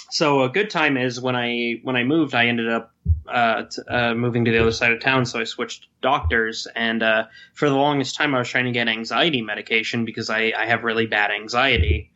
so 0.10 0.44
a 0.44 0.50
good 0.50 0.70
time 0.70 0.98
is 0.98 1.20
when 1.20 1.36
i 1.36 1.80
when 1.84 1.96
i 1.96 2.04
moved 2.04 2.34
i 2.34 2.48
ended 2.48 2.70
up 2.70 2.94
uh, 3.28 3.63
t- 3.63 3.82
uh 3.90 4.13
moving 4.13 4.46
to 4.46 4.52
the 4.52 4.58
other 4.62 4.72
side 4.72 4.92
of 4.94 5.02
town 5.02 5.26
so 5.26 5.40
i 5.40 5.44
switched 5.44 5.88
doctors. 6.02 6.68
And 6.76 7.04
uh 7.04 7.26
for 7.54 7.70
the 7.70 7.76
longest 7.76 8.16
time 8.16 8.34
i 8.34 8.40
was 8.40 8.48
trying 8.50 8.66
to 8.66 8.72
get 8.72 8.88
anxiety 8.88 9.42
medication 9.42 10.06
because 10.06 10.30
i 10.30 10.54
i 10.58 10.66
have 10.66 10.84
really 10.84 11.08
bad 11.08 11.32
anxiety. 11.32 12.12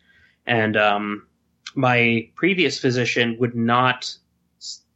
And 0.45 0.77
um 0.77 1.27
my 1.75 2.29
previous 2.35 2.79
physician 2.79 3.37
would 3.39 3.55
not 3.55 4.15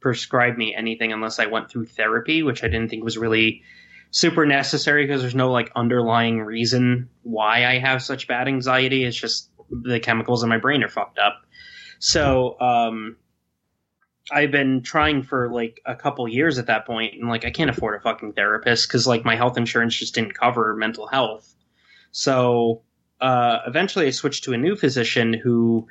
prescribe 0.00 0.56
me 0.56 0.74
anything 0.74 1.12
unless 1.12 1.38
I 1.38 1.46
went 1.46 1.70
through 1.70 1.86
therapy, 1.86 2.42
which 2.42 2.62
I 2.62 2.68
didn't 2.68 2.88
think 2.88 3.04
was 3.04 3.18
really 3.18 3.62
super 4.10 4.46
necessary 4.46 5.06
because 5.06 5.20
there's 5.20 5.34
no 5.34 5.50
like 5.50 5.70
underlying 5.74 6.40
reason 6.40 7.08
why 7.22 7.66
I 7.66 7.78
have 7.78 8.02
such 8.02 8.28
bad 8.28 8.48
anxiety. 8.48 9.04
It's 9.04 9.16
just 9.16 9.50
the 9.70 10.00
chemicals 10.00 10.42
in 10.42 10.48
my 10.48 10.58
brain 10.58 10.82
are 10.84 10.88
fucked 10.88 11.18
up. 11.18 11.42
So, 11.98 12.58
um, 12.60 13.16
I've 14.30 14.50
been 14.50 14.82
trying 14.82 15.22
for 15.22 15.48
like 15.52 15.80
a 15.86 15.94
couple 15.94 16.26
years 16.26 16.58
at 16.58 16.66
that 16.66 16.84
point, 16.84 17.14
and 17.14 17.28
like 17.28 17.44
I 17.44 17.50
can't 17.50 17.70
afford 17.70 17.94
a 17.94 18.00
fucking 18.00 18.32
therapist 18.32 18.88
because 18.88 19.06
like 19.06 19.24
my 19.24 19.36
health 19.36 19.56
insurance 19.56 19.94
just 19.94 20.14
didn't 20.14 20.34
cover 20.34 20.74
mental 20.74 21.06
health. 21.06 21.54
So, 22.10 22.82
uh, 23.20 23.58
eventually 23.66 24.06
I 24.06 24.10
switched 24.10 24.44
to 24.44 24.52
a 24.52 24.58
new 24.58 24.76
physician 24.76 25.32
who 25.32 25.86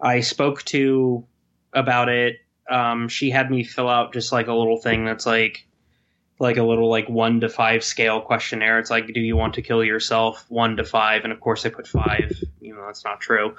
I 0.00 0.20
spoke 0.20 0.62
to 0.64 1.26
about 1.72 2.08
it 2.08 2.36
um, 2.70 3.08
she 3.08 3.30
had 3.30 3.50
me 3.50 3.64
fill 3.64 3.88
out 3.88 4.12
just 4.12 4.32
like 4.32 4.46
a 4.46 4.54
little 4.54 4.78
thing 4.78 5.04
that's 5.04 5.26
like 5.26 5.66
like 6.40 6.56
a 6.56 6.62
little 6.62 6.90
like 6.90 7.08
one 7.08 7.40
to 7.40 7.48
five 7.48 7.84
scale 7.84 8.20
questionnaire. 8.20 8.78
It's 8.78 8.90
like, 8.90 9.06
do 9.06 9.20
you 9.20 9.36
want 9.36 9.54
to 9.54 9.62
kill 9.62 9.84
yourself? 9.84 10.44
One 10.48 10.76
to 10.76 10.84
five, 10.84 11.24
and 11.24 11.32
of 11.32 11.40
course 11.40 11.64
I 11.64 11.68
put 11.68 11.86
five. 11.86 12.32
You 12.60 12.74
know 12.74 12.86
that's 12.86 13.04
not 13.04 13.20
true. 13.20 13.56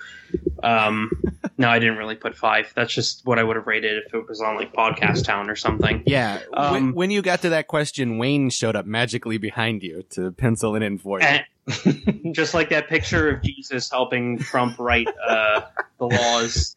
Um, 0.61 1.11
no, 1.57 1.69
I 1.69 1.79
didn't 1.79 1.97
really 1.97 2.15
put 2.15 2.35
five. 2.35 2.71
That's 2.75 2.93
just 2.93 3.25
what 3.25 3.39
I 3.39 3.43
would 3.43 3.55
have 3.55 3.67
rated 3.67 4.03
if 4.05 4.13
it 4.13 4.27
was 4.27 4.41
on 4.41 4.55
like 4.55 4.73
Podcast 4.73 5.25
Town 5.25 5.49
or 5.49 5.55
something. 5.55 6.03
Yeah. 6.05 6.41
Um, 6.53 6.73
when, 6.73 6.93
when 6.93 7.11
you 7.11 7.21
got 7.21 7.41
to 7.43 7.49
that 7.49 7.67
question, 7.67 8.17
Wayne 8.17 8.49
showed 8.49 8.75
up 8.75 8.85
magically 8.85 9.37
behind 9.37 9.83
you 9.83 10.03
to 10.11 10.31
pencil 10.31 10.75
it 10.75 10.83
in 10.83 10.97
for 10.97 11.21
you. 11.21 12.31
Just 12.33 12.53
like 12.53 12.69
that 12.69 12.89
picture 12.89 13.29
of 13.29 13.41
Jesus 13.41 13.89
helping 13.89 14.37
Trump 14.37 14.77
write 14.79 15.07
uh, 15.27 15.61
the 15.97 16.05
laws. 16.05 16.75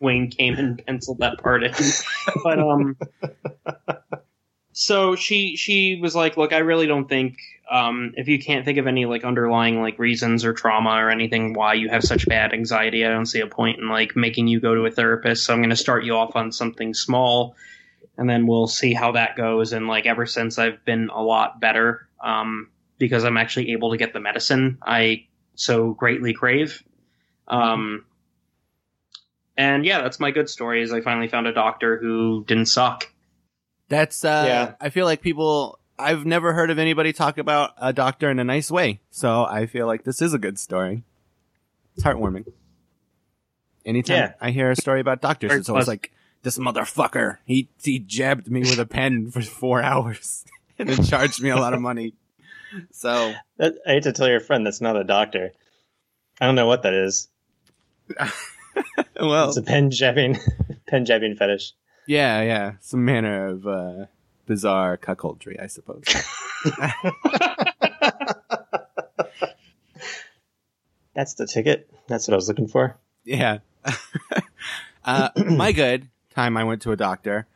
Wayne 0.00 0.30
came 0.30 0.54
and 0.54 0.84
penciled 0.86 1.18
that 1.18 1.38
part 1.38 1.64
in. 1.64 1.74
But 2.44 2.58
um 2.58 2.96
So 4.78 5.16
she 5.16 5.56
she 5.56 5.98
was 6.00 6.14
like, 6.14 6.36
"Look, 6.36 6.52
I 6.52 6.58
really 6.58 6.86
don't 6.86 7.08
think 7.08 7.38
um, 7.68 8.12
if 8.16 8.28
you 8.28 8.38
can't 8.38 8.64
think 8.64 8.78
of 8.78 8.86
any 8.86 9.06
like 9.06 9.24
underlying 9.24 9.82
like 9.82 9.98
reasons 9.98 10.44
or 10.44 10.52
trauma 10.52 10.90
or 10.90 11.10
anything 11.10 11.52
why 11.52 11.74
you 11.74 11.88
have 11.88 12.04
such 12.04 12.28
bad 12.28 12.52
anxiety, 12.52 13.04
I 13.04 13.10
don't 13.10 13.26
see 13.26 13.40
a 13.40 13.48
point 13.48 13.80
in 13.80 13.88
like 13.88 14.14
making 14.14 14.46
you 14.46 14.60
go 14.60 14.76
to 14.76 14.86
a 14.86 14.90
therapist. 14.92 15.44
So 15.44 15.52
I'm 15.52 15.58
going 15.58 15.70
to 15.70 15.76
start 15.76 16.04
you 16.04 16.16
off 16.16 16.36
on 16.36 16.52
something 16.52 16.94
small, 16.94 17.56
and 18.16 18.30
then 18.30 18.46
we'll 18.46 18.68
see 18.68 18.94
how 18.94 19.10
that 19.12 19.36
goes. 19.36 19.72
And 19.72 19.88
like 19.88 20.06
ever 20.06 20.26
since, 20.26 20.58
I've 20.58 20.84
been 20.84 21.10
a 21.12 21.22
lot 21.22 21.60
better 21.60 22.08
um, 22.22 22.70
because 22.98 23.24
I'm 23.24 23.36
actually 23.36 23.72
able 23.72 23.90
to 23.90 23.96
get 23.96 24.12
the 24.12 24.20
medicine 24.20 24.78
I 24.80 25.26
so 25.56 25.92
greatly 25.92 26.34
crave. 26.34 26.84
Um, 27.48 28.04
and 29.58 29.84
yeah, 29.84 30.00
that's 30.00 30.20
my 30.20 30.30
good 30.30 30.48
story. 30.48 30.80
Is 30.82 30.92
I 30.92 31.02
finally 31.02 31.28
found 31.28 31.46
a 31.46 31.52
doctor 31.52 31.98
who 31.98 32.44
didn't 32.46 32.66
suck. 32.66 33.10
That's 33.88 34.24
uh 34.24 34.44
Yeah. 34.46 34.74
I 34.80 34.88
feel 34.88 35.04
like 35.04 35.20
people 35.20 35.78
I've 35.98 36.24
never 36.24 36.52
heard 36.54 36.70
of 36.70 36.78
anybody 36.78 37.12
talk 37.12 37.36
about 37.36 37.72
a 37.76 37.92
doctor 37.92 38.30
in 38.30 38.38
a 38.38 38.44
nice 38.44 38.70
way. 38.70 39.00
So 39.10 39.44
I 39.44 39.66
feel 39.66 39.86
like 39.86 40.04
this 40.04 40.22
is 40.22 40.32
a 40.32 40.38
good 40.38 40.58
story. 40.58 41.02
It's 41.96 42.04
heartwarming. 42.04 42.46
Anytime 43.84 44.16
Yeah. 44.16 44.32
I 44.40 44.50
hear 44.52 44.70
a 44.70 44.76
story 44.76 45.00
about 45.00 45.20
doctors, 45.20 45.48
Very 45.48 45.60
it's 45.60 45.68
always 45.68 45.88
like 45.88 46.12
this 46.42 46.56
motherfucker. 46.56 47.38
He 47.44 47.68
he 47.82 47.98
jabbed 47.98 48.48
me 48.50 48.60
with 48.60 48.78
a 48.78 48.86
pen 48.86 49.30
for 49.30 49.42
four 49.42 49.82
hours 49.90 50.44
and 50.78 50.88
then 50.88 51.04
charged 51.04 51.42
me 51.42 51.50
a 51.50 51.56
lot 51.56 51.74
of 51.74 51.80
money. 51.80 52.14
So 52.92 53.34
I 53.58 53.72
hate 53.86 54.04
to 54.04 54.12
tell 54.12 54.28
your 54.28 54.40
friend 54.40 54.64
that's 54.64 54.80
not 54.80 54.96
a 54.96 55.02
doctor. 55.02 55.52
I 56.40 56.46
don't 56.46 56.54
know 56.54 56.66
what 56.66 56.82
that 56.82 56.94
is. 56.94 57.28
well 59.20 59.48
It's 59.48 59.56
a 59.56 59.62
pen 59.62 59.90
jabbing, 59.90 60.38
pen 60.86 61.04
jabbing 61.04 61.36
fetish. 61.36 61.72
yeah, 62.06 62.42
yeah. 62.42 62.72
Some 62.80 63.04
manner 63.04 63.48
of 63.48 63.66
uh 63.66 64.06
bizarre 64.46 64.96
cuckoldry, 64.96 65.62
I 65.62 65.66
suppose. 65.66 66.04
That's 71.14 71.34
the 71.34 71.46
ticket. 71.46 71.90
That's 72.06 72.28
what 72.28 72.34
I 72.34 72.36
was 72.36 72.48
looking 72.48 72.68
for. 72.68 72.96
Yeah. 73.24 73.58
uh, 75.04 75.30
my 75.36 75.72
good 75.72 76.08
time 76.34 76.56
I 76.56 76.64
went 76.64 76.82
to 76.82 76.92
a 76.92 76.96
doctor 76.96 77.46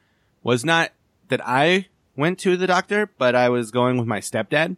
was 0.43 0.65
not 0.65 0.91
that 1.29 1.41
I 1.47 1.87
went 2.17 2.39
to 2.41 2.57
the 2.57 2.67
doctor, 2.67 3.09
but 3.19 3.35
I 3.35 3.49
was 3.49 3.71
going 3.71 3.99
with 3.99 4.07
my 4.07 4.21
stepdad. 4.21 4.77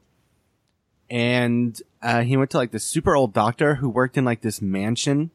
And 1.11 1.81
uh, 2.03 2.23
he 2.23 2.37
went 2.37 2.51
to 2.51 2.59
like 2.59 2.71
this 2.73 2.85
super 2.85 3.17
old 3.17 3.33
doctor 3.33 3.77
who 3.77 3.89
worked 3.89 4.17
in 4.19 4.25
like 4.25 4.43
this 4.43 4.61
mansion 4.61 5.31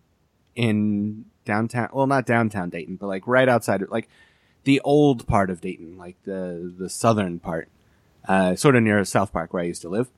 in 0.55 1.25
downtown. 1.45 1.89
Well, 1.93 2.07
not 2.07 2.25
downtown 2.25 2.69
Dayton, 2.69 2.95
but 2.97 3.07
like 3.07 3.27
right 3.27 3.49
outside, 3.49 3.81
of, 3.81 3.89
like 3.89 4.09
the 4.63 4.81
old 4.81 5.27
part 5.27 5.49
of 5.49 5.61
Dayton, 5.61 5.97
like 5.97 6.17
the 6.23 6.73
the 6.77 6.89
southern 6.89 7.39
part, 7.39 7.69
uh, 8.27 8.55
sort 8.55 8.75
of 8.75 8.83
near 8.83 9.03
South 9.05 9.31
Park 9.31 9.53
where 9.53 9.63
I 9.63 9.67
used 9.67 9.81
to 9.83 9.89
live. 9.89 10.09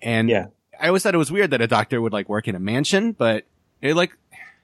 And 0.00 0.28
Yeah. 0.28 0.46
I 0.80 0.88
always 0.88 1.02
thought 1.02 1.14
it 1.14 1.18
was 1.18 1.30
weird 1.30 1.50
that 1.50 1.60
a 1.60 1.66
doctor 1.66 2.00
would 2.00 2.12
like 2.12 2.28
work 2.28 2.48
in 2.48 2.54
a 2.54 2.58
mansion, 2.58 3.12
but 3.12 3.44
it 3.80 3.94
like 3.94 4.16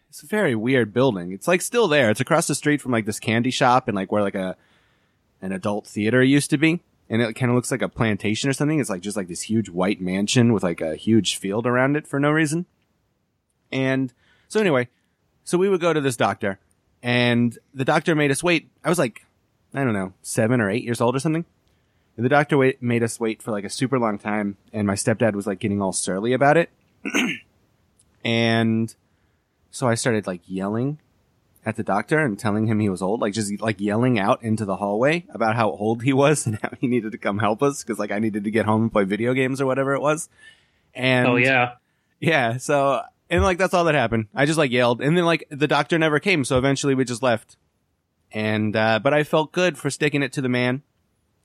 it's 0.08 0.22
a 0.22 0.26
very 0.26 0.54
weird 0.54 0.92
building. 0.92 1.32
It's 1.32 1.46
like 1.46 1.60
still 1.60 1.86
there. 1.86 2.10
It's 2.10 2.20
across 2.20 2.46
the 2.46 2.54
street 2.54 2.80
from 2.80 2.92
like 2.92 3.04
this 3.04 3.20
candy 3.20 3.50
shop 3.50 3.88
and 3.88 3.94
like 3.94 4.10
where 4.10 4.22
like 4.22 4.34
a 4.34 4.56
an 5.40 5.52
adult 5.52 5.86
theater 5.86 6.22
used 6.22 6.50
to 6.50 6.58
be. 6.58 6.80
And 7.10 7.22
it 7.22 7.34
kind 7.34 7.50
of 7.50 7.56
looks 7.56 7.70
like 7.70 7.82
a 7.82 7.88
plantation 7.88 8.50
or 8.50 8.52
something. 8.52 8.80
It's 8.80 8.90
like 8.90 9.00
just 9.00 9.16
like 9.16 9.28
this 9.28 9.42
huge 9.42 9.68
white 9.70 10.00
mansion 10.00 10.52
with 10.52 10.62
like 10.62 10.80
a 10.80 10.96
huge 10.96 11.36
field 11.36 11.66
around 11.66 11.96
it 11.96 12.06
for 12.06 12.18
no 12.18 12.30
reason. 12.30 12.66
And 13.72 14.12
so 14.48 14.60
anyway, 14.60 14.88
so 15.48 15.56
we 15.56 15.70
would 15.70 15.80
go 15.80 15.94
to 15.94 16.00
this 16.02 16.14
doctor 16.14 16.58
and 17.02 17.58
the 17.72 17.84
doctor 17.86 18.14
made 18.14 18.30
us 18.30 18.42
wait. 18.42 18.68
I 18.84 18.90
was 18.90 18.98
like, 18.98 19.24
I 19.72 19.82
don't 19.82 19.94
know, 19.94 20.12
seven 20.20 20.60
or 20.60 20.68
eight 20.68 20.84
years 20.84 21.00
old 21.00 21.16
or 21.16 21.20
something. 21.20 21.46
And 22.18 22.24
the 22.26 22.28
doctor 22.28 22.58
wait, 22.58 22.82
made 22.82 23.02
us 23.02 23.18
wait 23.18 23.40
for 23.40 23.50
like 23.50 23.64
a 23.64 23.70
super 23.70 23.98
long 23.98 24.18
time, 24.18 24.58
and 24.74 24.86
my 24.86 24.92
stepdad 24.92 25.32
was 25.32 25.46
like 25.46 25.58
getting 25.58 25.80
all 25.80 25.94
surly 25.94 26.34
about 26.34 26.58
it. 26.58 26.68
and 28.24 28.94
so 29.70 29.88
I 29.88 29.94
started 29.94 30.26
like 30.26 30.42
yelling 30.44 30.98
at 31.64 31.76
the 31.76 31.82
doctor 31.82 32.18
and 32.18 32.38
telling 32.38 32.66
him 32.66 32.78
he 32.78 32.90
was 32.90 33.00
old, 33.00 33.22
like 33.22 33.32
just 33.32 33.58
like 33.62 33.80
yelling 33.80 34.18
out 34.18 34.42
into 34.42 34.66
the 34.66 34.76
hallway 34.76 35.24
about 35.30 35.56
how 35.56 35.70
old 35.70 36.02
he 36.02 36.12
was 36.12 36.44
and 36.46 36.58
how 36.60 36.72
he 36.78 36.88
needed 36.88 37.12
to 37.12 37.18
come 37.18 37.38
help 37.38 37.62
us 37.62 37.82
because 37.82 37.98
like 37.98 38.10
I 38.10 38.18
needed 38.18 38.44
to 38.44 38.50
get 38.50 38.66
home 38.66 38.82
and 38.82 38.92
play 38.92 39.04
video 39.04 39.32
games 39.32 39.62
or 39.62 39.66
whatever 39.66 39.94
it 39.94 40.02
was. 40.02 40.28
And 40.92 41.26
oh 41.26 41.36
yeah. 41.36 41.76
yeah, 42.20 42.58
so 42.58 43.00
and 43.30 43.42
like 43.42 43.58
that's 43.58 43.74
all 43.74 43.84
that 43.84 43.94
happened. 43.94 44.28
I 44.34 44.46
just 44.46 44.58
like 44.58 44.70
yelled, 44.70 45.00
and 45.00 45.16
then 45.16 45.24
like 45.24 45.44
the 45.50 45.68
doctor 45.68 45.98
never 45.98 46.18
came, 46.20 46.44
so 46.44 46.58
eventually 46.58 46.94
we 46.94 47.04
just 47.04 47.22
left. 47.22 47.56
And 48.32 48.76
uh 48.76 48.98
but 48.98 49.14
I 49.14 49.24
felt 49.24 49.52
good 49.52 49.78
for 49.78 49.90
sticking 49.90 50.22
it 50.22 50.32
to 50.34 50.42
the 50.42 50.48
man. 50.48 50.82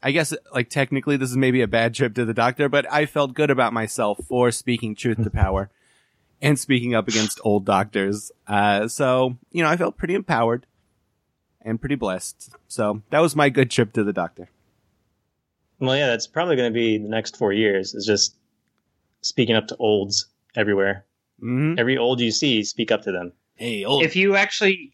I 0.02 0.12
guess 0.12 0.34
like 0.54 0.70
technically 0.70 1.16
this 1.16 1.30
is 1.30 1.38
maybe 1.38 1.62
a 1.62 1.68
bad 1.68 1.94
trip 1.94 2.14
to 2.16 2.26
the 2.26 2.34
doctor, 2.34 2.68
but 2.68 2.92
I 2.92 3.06
felt 3.06 3.34
good 3.34 3.50
about 3.50 3.74
myself 3.74 4.20
for 4.28 4.52
speaking 4.52 4.96
truth 4.96 5.24
to 5.24 5.30
power 5.30 5.70
and 6.42 6.60
speaking 6.60 6.94
up 6.94 7.08
against 7.08 7.40
old 7.44 7.66
doctors. 7.66 8.32
Uh 8.48 8.88
so, 8.88 9.38
you 9.52 9.64
know, 9.64 9.70
I 9.70 9.78
felt 9.78 9.98
pretty 9.98 10.16
empowered 10.16 10.66
and 11.62 11.80
pretty 11.80 11.96
blessed. 11.96 12.54
So 12.68 13.02
that 13.10 13.20
was 13.20 13.36
my 13.36 13.50
good 13.50 13.72
trip 13.72 13.94
to 13.94 14.04
the 14.04 14.14
doctor. 14.14 14.50
Well, 15.80 15.98
yeah, 15.98 16.08
that's 16.08 16.28
probably 16.28 16.56
going 16.56 16.72
to 16.72 16.74
be 16.74 16.98
the 16.98 17.10
next 17.10 17.36
four 17.38 17.52
years. 17.52 17.94
Is 17.94 18.06
just 18.06 18.36
speaking 19.22 19.56
up 19.56 19.68
to 19.68 19.78
olds 19.78 20.28
everywhere. 20.56 21.06
Hmm 21.44 21.76
Every 21.78 21.98
old 21.98 22.22
you 22.22 22.32
see, 22.32 22.64
speak 22.64 22.90
up 22.90 23.02
to 23.02 23.12
them. 23.12 23.34
Hey, 23.56 23.84
old. 23.84 24.04
if 24.04 24.16
you 24.16 24.36
actually 24.36 24.94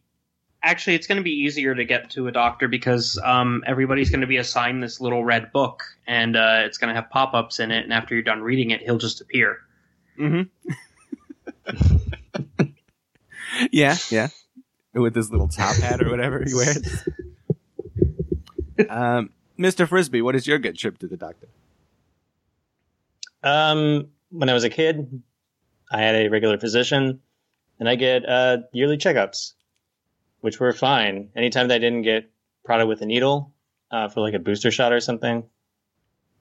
actually 0.63 0.95
it's 0.95 1.07
going 1.07 1.17
to 1.17 1.23
be 1.23 1.31
easier 1.31 1.75
to 1.75 1.85
get 1.85 2.09
to 2.09 2.27
a 2.27 2.31
doctor 2.31 2.67
because 2.67 3.19
um, 3.23 3.63
everybody's 3.65 4.09
going 4.09 4.21
to 4.21 4.27
be 4.27 4.38
assigned 4.38 4.83
this 4.83 4.99
little 4.99 5.23
red 5.23 5.51
book 5.53 5.83
and 6.07 6.35
uh, 6.35 6.62
it's 6.65 6.77
going 6.77 6.89
to 6.89 6.99
have 6.99 7.09
pop-ups 7.09 7.59
in 7.59 7.71
it 7.71 7.83
and 7.83 7.93
after 7.93 8.13
you're 8.13 8.23
done 8.23 8.41
reading 8.41 8.71
it 8.71 8.81
he'll 8.81 8.97
just 8.97 9.21
appear 9.21 9.59
hmm 10.17 10.41
yeah, 13.71 13.97
yeah. 14.09 14.27
With 14.93 15.13
this 15.13 15.29
little 15.29 15.47
top 15.47 15.75
hat 15.77 16.01
or 16.01 16.09
whatever 16.09 16.43
he 16.45 16.53
wears. 16.53 17.03
um, 18.89 19.29
Mr. 19.57 19.88
Frisbee, 19.88 20.21
what 20.21 20.35
is 20.35 20.47
your 20.47 20.57
good 20.57 20.77
trip 20.77 20.97
to 20.99 21.07
the 21.07 21.17
doctor? 21.17 21.47
Um, 23.43 24.09
when 24.31 24.49
I 24.49 24.53
was 24.53 24.63
a 24.63 24.69
kid, 24.69 25.21
I 25.91 26.02
had 26.02 26.15
a 26.15 26.30
regular 26.30 26.58
physician, 26.58 27.19
and 27.80 27.89
I 27.89 27.95
get 27.95 28.28
uh, 28.28 28.60
yearly 28.73 28.97
checkups, 28.97 29.54
which 30.41 30.60
were 30.60 30.71
fine. 30.73 31.30
Anytime 31.36 31.67
that 31.69 31.75
I 31.75 31.80
didn't 31.80 32.04
get 32.04 32.30
prodded 32.63 32.88
with 32.88 33.02
a 33.02 33.06
needle 33.06 33.54
uh, 33.91 34.08
for 34.10 34.21
like 34.21 34.34
a 34.34 34.39
booster 34.39 34.71
shot 34.71 34.93
or 34.93 34.99
something, 34.99 35.43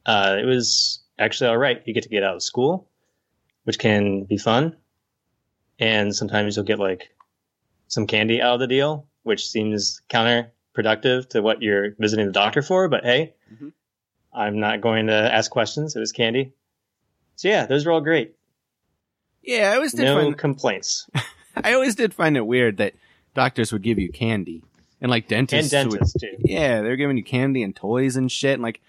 uh, 0.06 0.36
it 0.40 0.44
was 0.44 1.02
actually 1.18 1.50
all 1.50 1.56
right. 1.58 1.82
You 1.86 1.94
get 1.94 2.02
to 2.04 2.08
get 2.08 2.22
out 2.22 2.36
of 2.36 2.42
school, 2.42 2.88
which 3.64 3.78
can 3.78 4.24
be 4.24 4.36
fun, 4.36 4.76
and 5.78 6.14
sometimes 6.14 6.56
you'll 6.56 6.64
get 6.66 6.78
like 6.78 7.08
some 7.88 8.06
candy 8.06 8.42
out 8.42 8.54
of 8.54 8.60
the 8.60 8.66
deal, 8.66 9.06
which 9.22 9.48
seems 9.48 10.02
counterproductive 10.10 11.30
to 11.30 11.40
what 11.40 11.62
you're 11.62 11.94
visiting 11.98 12.26
the 12.26 12.32
doctor 12.32 12.60
for. 12.62 12.88
But 12.88 13.04
hey, 13.04 13.34
Mhm. 13.54 13.72
I'm 14.32 14.60
not 14.60 14.82
going 14.82 15.06
to 15.06 15.14
ask 15.14 15.50
questions. 15.50 15.96
It 15.96 16.00
was 16.00 16.12
candy. 16.12 16.52
So 17.36 17.48
yeah, 17.48 17.64
those 17.66 17.86
were 17.86 17.92
all 17.92 18.00
great. 18.02 18.34
Yeah, 19.48 19.70
I 19.72 19.76
always 19.76 19.92
did 19.94 20.04
No 20.04 20.20
find 20.20 20.36
complaints. 20.36 21.08
I 21.56 21.72
always 21.72 21.94
did 21.94 22.12
find 22.12 22.36
it 22.36 22.46
weird 22.46 22.76
that 22.76 22.94
doctors 23.34 23.72
would 23.72 23.82
give 23.82 23.98
you 23.98 24.10
candy 24.12 24.62
and 25.00 25.10
like 25.10 25.24
And 25.32 25.48
dentists 25.48 25.72
would 25.72 25.90
dentists 25.90 26.20
too. 26.20 26.36
yeah, 26.40 26.82
they're 26.82 26.96
giving 26.96 27.16
you 27.16 27.24
candy 27.24 27.62
and 27.62 27.74
toys 27.74 28.14
and 28.16 28.30
shit. 28.30 28.52
And 28.54 28.62
like, 28.62 28.80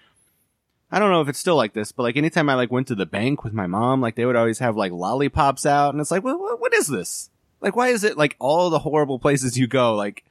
I 0.92 0.98
don't 0.98 1.10
know 1.10 1.22
if 1.22 1.28
it's 1.28 1.38
still 1.38 1.56
like 1.56 1.72
this, 1.72 1.92
but 1.92 2.02
like 2.02 2.16
anytime 2.18 2.50
I 2.50 2.54
like 2.54 2.70
went 2.70 2.88
to 2.88 2.94
the 2.94 3.06
bank 3.06 3.42
with 3.42 3.54
my 3.54 3.66
mom, 3.66 4.00
like 4.02 4.16
they 4.16 4.26
would 4.26 4.36
always 4.36 4.58
have 4.58 4.76
like 4.76 4.92
lollipops 4.92 5.64
out, 5.64 5.94
and 5.94 6.00
it's 6.00 6.10
like, 6.10 6.22
what, 6.24 6.38
what, 6.38 6.60
what 6.60 6.74
is 6.74 6.88
this? 6.88 7.30
Like, 7.62 7.74
why 7.74 7.88
is 7.88 8.04
it 8.04 8.18
like 8.18 8.36
all 8.38 8.68
the 8.70 8.80
horrible 8.80 9.18
places 9.18 9.56
you 9.58 9.66
go, 9.66 9.94
like, 9.94 10.24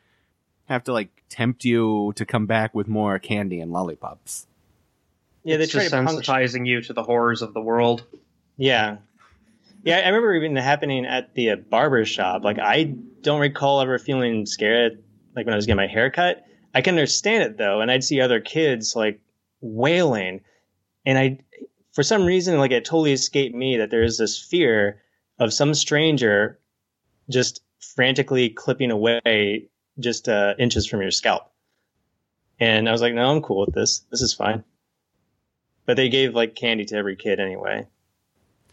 have 0.66 0.84
to 0.84 0.94
like 0.94 1.10
tempt 1.30 1.66
you 1.66 2.14
to 2.18 2.26
come 2.26 2.46
back 2.46 2.76
with 2.76 2.88
more 2.88 3.18
candy 3.20 3.60
and 3.62 3.72
lollipops? 3.72 4.46
Yeah, 5.44 5.58
they 5.58 5.64
it's 5.64 5.72
try 5.72 5.82
just 5.82 5.94
to 5.96 6.04
puncture. 6.04 6.32
sensitizing 6.32 6.68
you 6.68 6.82
to 6.82 6.94
the 6.94 7.04
horrors 7.04 7.42
of 7.42 7.54
the 7.56 7.62
world 7.62 8.04
Yeah. 8.58 8.98
Yeah, 9.84 9.98
I 9.98 10.08
remember 10.08 10.36
even 10.36 10.56
happening 10.56 11.06
at 11.06 11.34
the 11.36 11.52
uh, 11.52 11.56
barber 11.56 12.06
shop. 12.06 12.44
Like, 12.44 12.60
I 12.60 12.96
don't 13.22 13.40
recall 13.40 13.82
ever 13.82 13.98
feeling 13.98 14.46
scared, 14.46 15.04
like 15.36 15.46
when 15.46 15.54
I 15.54 15.56
was 15.56 15.66
getting 15.66 15.78
my 15.78 15.88
hair 15.88 16.12
cut. 16.12 16.44
I 16.74 16.82
can 16.82 16.96
understand 16.96 17.44
it 17.44 17.58
though, 17.58 17.82
and 17.82 17.90
I'd 17.90 18.04
see 18.04 18.22
other 18.22 18.40
kids 18.40 18.96
like 18.96 19.22
wailing, 19.62 20.42
and 21.06 21.18
I, 21.18 21.40
for 21.94 22.04
some 22.04 22.26
reason, 22.26 22.58
like 22.60 22.72
it 22.72 22.86
totally 22.86 23.14
escaped 23.14 23.56
me 23.56 23.78
that 23.78 23.90
there 23.90 24.04
is 24.04 24.18
this 24.18 24.40
fear 24.40 25.02
of 25.40 25.54
some 25.54 25.74
stranger 25.74 26.60
just 27.30 27.62
frantically 27.80 28.50
clipping 28.50 28.92
away 28.92 29.70
just 30.00 30.30
uh, 30.30 30.54
inches 30.60 30.86
from 30.86 31.02
your 31.02 31.12
scalp. 31.12 31.52
And 32.60 32.88
I 32.88 32.92
was 32.92 33.02
like, 33.02 33.14
no, 33.14 33.32
I'm 33.32 33.42
cool 33.42 33.66
with 33.66 33.74
this. 33.74 34.00
This 34.12 34.22
is 34.22 34.34
fine. 34.34 34.64
But 35.86 35.98
they 35.98 36.10
gave 36.10 36.36
like 36.36 36.56
candy 36.56 36.86
to 36.86 36.96
every 36.96 37.16
kid 37.16 37.40
anyway. 37.40 37.88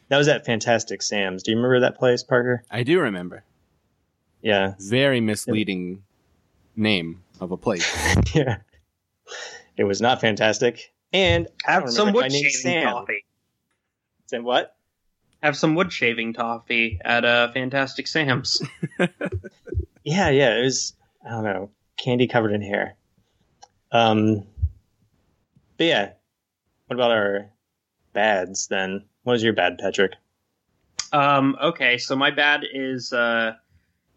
That 0.08 0.18
was 0.18 0.28
at 0.28 0.46
Fantastic 0.46 1.02
Sam's. 1.02 1.42
Do 1.42 1.50
you 1.50 1.56
remember 1.56 1.80
that 1.80 1.96
place, 1.98 2.22
Parker? 2.22 2.64
I 2.70 2.82
do 2.82 3.00
remember. 3.00 3.42
Yeah. 4.40 4.74
Very 4.78 5.20
misleading 5.20 6.02
name 6.76 7.22
of 7.40 7.50
a 7.50 7.56
place. 7.56 7.84
yeah. 8.34 8.58
It 9.76 9.84
was 9.84 10.00
not 10.00 10.20
fantastic. 10.20 10.92
And 11.12 11.48
I 11.66 11.72
Have 11.72 11.82
don't 11.84 11.92
some 11.92 12.12
wood 12.12 12.30
shaving 12.30 12.50
Sam. 12.50 12.82
toffee. 12.84 13.24
Said 14.26 14.42
what? 14.42 14.76
Have 15.42 15.56
some 15.56 15.74
wood 15.74 15.92
shaving 15.92 16.32
toffee 16.32 17.00
at 17.04 17.24
uh, 17.24 17.50
Fantastic 17.52 18.06
Sam's. 18.06 18.62
Yeah, 20.08 20.28
yeah. 20.30 20.56
It 20.58 20.62
was 20.62 20.94
I 21.26 21.30
don't 21.30 21.42
know, 21.42 21.70
candy 21.96 22.28
covered 22.28 22.52
in 22.52 22.62
hair. 22.62 22.94
Um, 23.90 24.46
but 25.76 25.84
yeah. 25.88 26.10
What 26.86 26.94
about 26.94 27.10
our 27.10 27.50
bads 28.16 28.66
then? 28.68 29.04
What 29.22 29.34
was 29.34 29.42
your 29.42 29.52
bad, 29.52 29.78
Patrick? 29.78 30.12
Um, 31.12 31.56
okay, 31.62 31.98
so 31.98 32.16
my 32.16 32.30
bad 32.30 32.62
is 32.72 33.12
uh, 33.12 33.52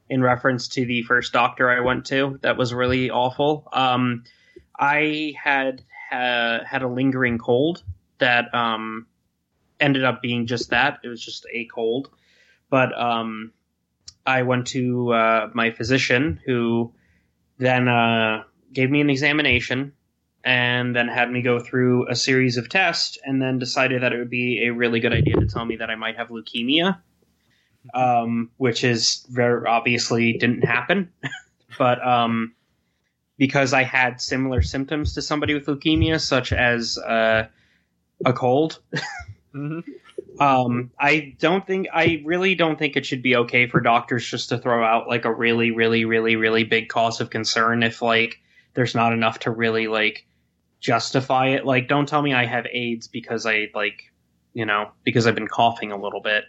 in 0.09 0.23
reference 0.23 0.69
to 0.69 0.85
the 0.85 1.03
first 1.03 1.33
doctor 1.33 1.69
I 1.69 1.81
went 1.81 2.05
to. 2.05 2.39
That 2.41 2.57
was 2.57 2.73
really 2.73 3.11
awful. 3.11 3.67
Um, 3.73 4.23
I 4.77 5.33
had 5.41 5.83
ha- 6.09 6.63
had 6.65 6.81
a 6.81 6.87
lingering 6.87 7.37
cold 7.37 7.83
that 8.19 8.55
um, 8.55 9.05
ended 9.79 10.05
up 10.05 10.21
being 10.21 10.47
just 10.47 10.69
that. 10.69 10.99
It 11.03 11.09
was 11.09 11.23
just 11.23 11.45
a 11.53 11.65
cold. 11.65 12.09
But 12.69 12.97
um, 12.97 13.51
I 14.25 14.43
went 14.43 14.67
to 14.67 15.11
uh, 15.11 15.49
my 15.53 15.71
physician, 15.71 16.39
who 16.45 16.93
then 17.57 17.89
uh, 17.89 18.43
gave 18.71 18.89
me 18.89 19.01
an 19.01 19.09
examination 19.09 19.91
and 20.43 20.95
then 20.95 21.07
had 21.07 21.29
me 21.29 21.41
go 21.41 21.59
through 21.59 22.07
a 22.07 22.15
series 22.15 22.57
of 22.57 22.69
tests 22.69 23.17
and 23.23 23.41
then 23.41 23.59
decided 23.59 24.03
that 24.03 24.13
it 24.13 24.17
would 24.17 24.29
be 24.29 24.65
a 24.65 24.73
really 24.73 24.99
good 24.99 25.13
idea 25.13 25.35
to 25.35 25.47
tell 25.47 25.65
me 25.65 25.77
that 25.77 25.89
I 25.89 25.95
might 25.95 26.17
have 26.17 26.29
leukemia, 26.29 26.99
um, 27.93 28.51
which 28.57 28.83
is 28.83 29.25
very 29.29 29.67
obviously 29.67 30.33
didn't 30.33 30.63
happen. 30.63 31.11
but 31.77 32.05
um, 32.05 32.53
because 33.37 33.73
I 33.73 33.83
had 33.83 34.21
similar 34.21 34.61
symptoms 34.61 35.15
to 35.15 35.21
somebody 35.21 35.53
with 35.53 35.65
leukemia, 35.65 36.21
such 36.21 36.53
as 36.53 36.97
uh, 36.97 37.47
a 38.25 38.33
cold, 38.33 38.79
um, 39.53 40.91
I 40.97 41.35
don't 41.39 41.67
think 41.67 41.87
I 41.93 42.21
really 42.23 42.55
don't 42.55 42.79
think 42.79 42.95
it 42.95 43.05
should 43.05 43.21
be 43.21 43.35
okay 43.35 43.67
for 43.67 43.81
doctors 43.81 44.25
just 44.25 44.49
to 44.49 44.57
throw 44.57 44.83
out 44.83 45.09
like 45.09 45.25
a 45.25 45.33
really, 45.33 45.71
really, 45.71 46.05
really, 46.05 46.37
really 46.37 46.63
big 46.63 46.87
cause 46.87 47.19
of 47.19 47.29
concern 47.29 47.83
if 47.83 48.01
like 48.01 48.39
there's 48.73 48.95
not 48.95 49.11
enough 49.11 49.39
to 49.39 49.51
really 49.51 49.87
like 49.87 50.25
justify 50.79 51.49
it. 51.49 51.65
Like, 51.65 51.87
don't 51.87 52.07
tell 52.07 52.21
me 52.21 52.33
I 52.33 52.45
have 52.45 52.65
AIDS 52.71 53.07
because 53.07 53.45
I 53.45 53.69
like, 53.73 54.11
you 54.53 54.65
know, 54.65 54.91
because 55.03 55.27
I've 55.27 55.35
been 55.35 55.47
coughing 55.47 55.91
a 55.91 55.97
little 56.01 56.21
bit. 56.21 56.45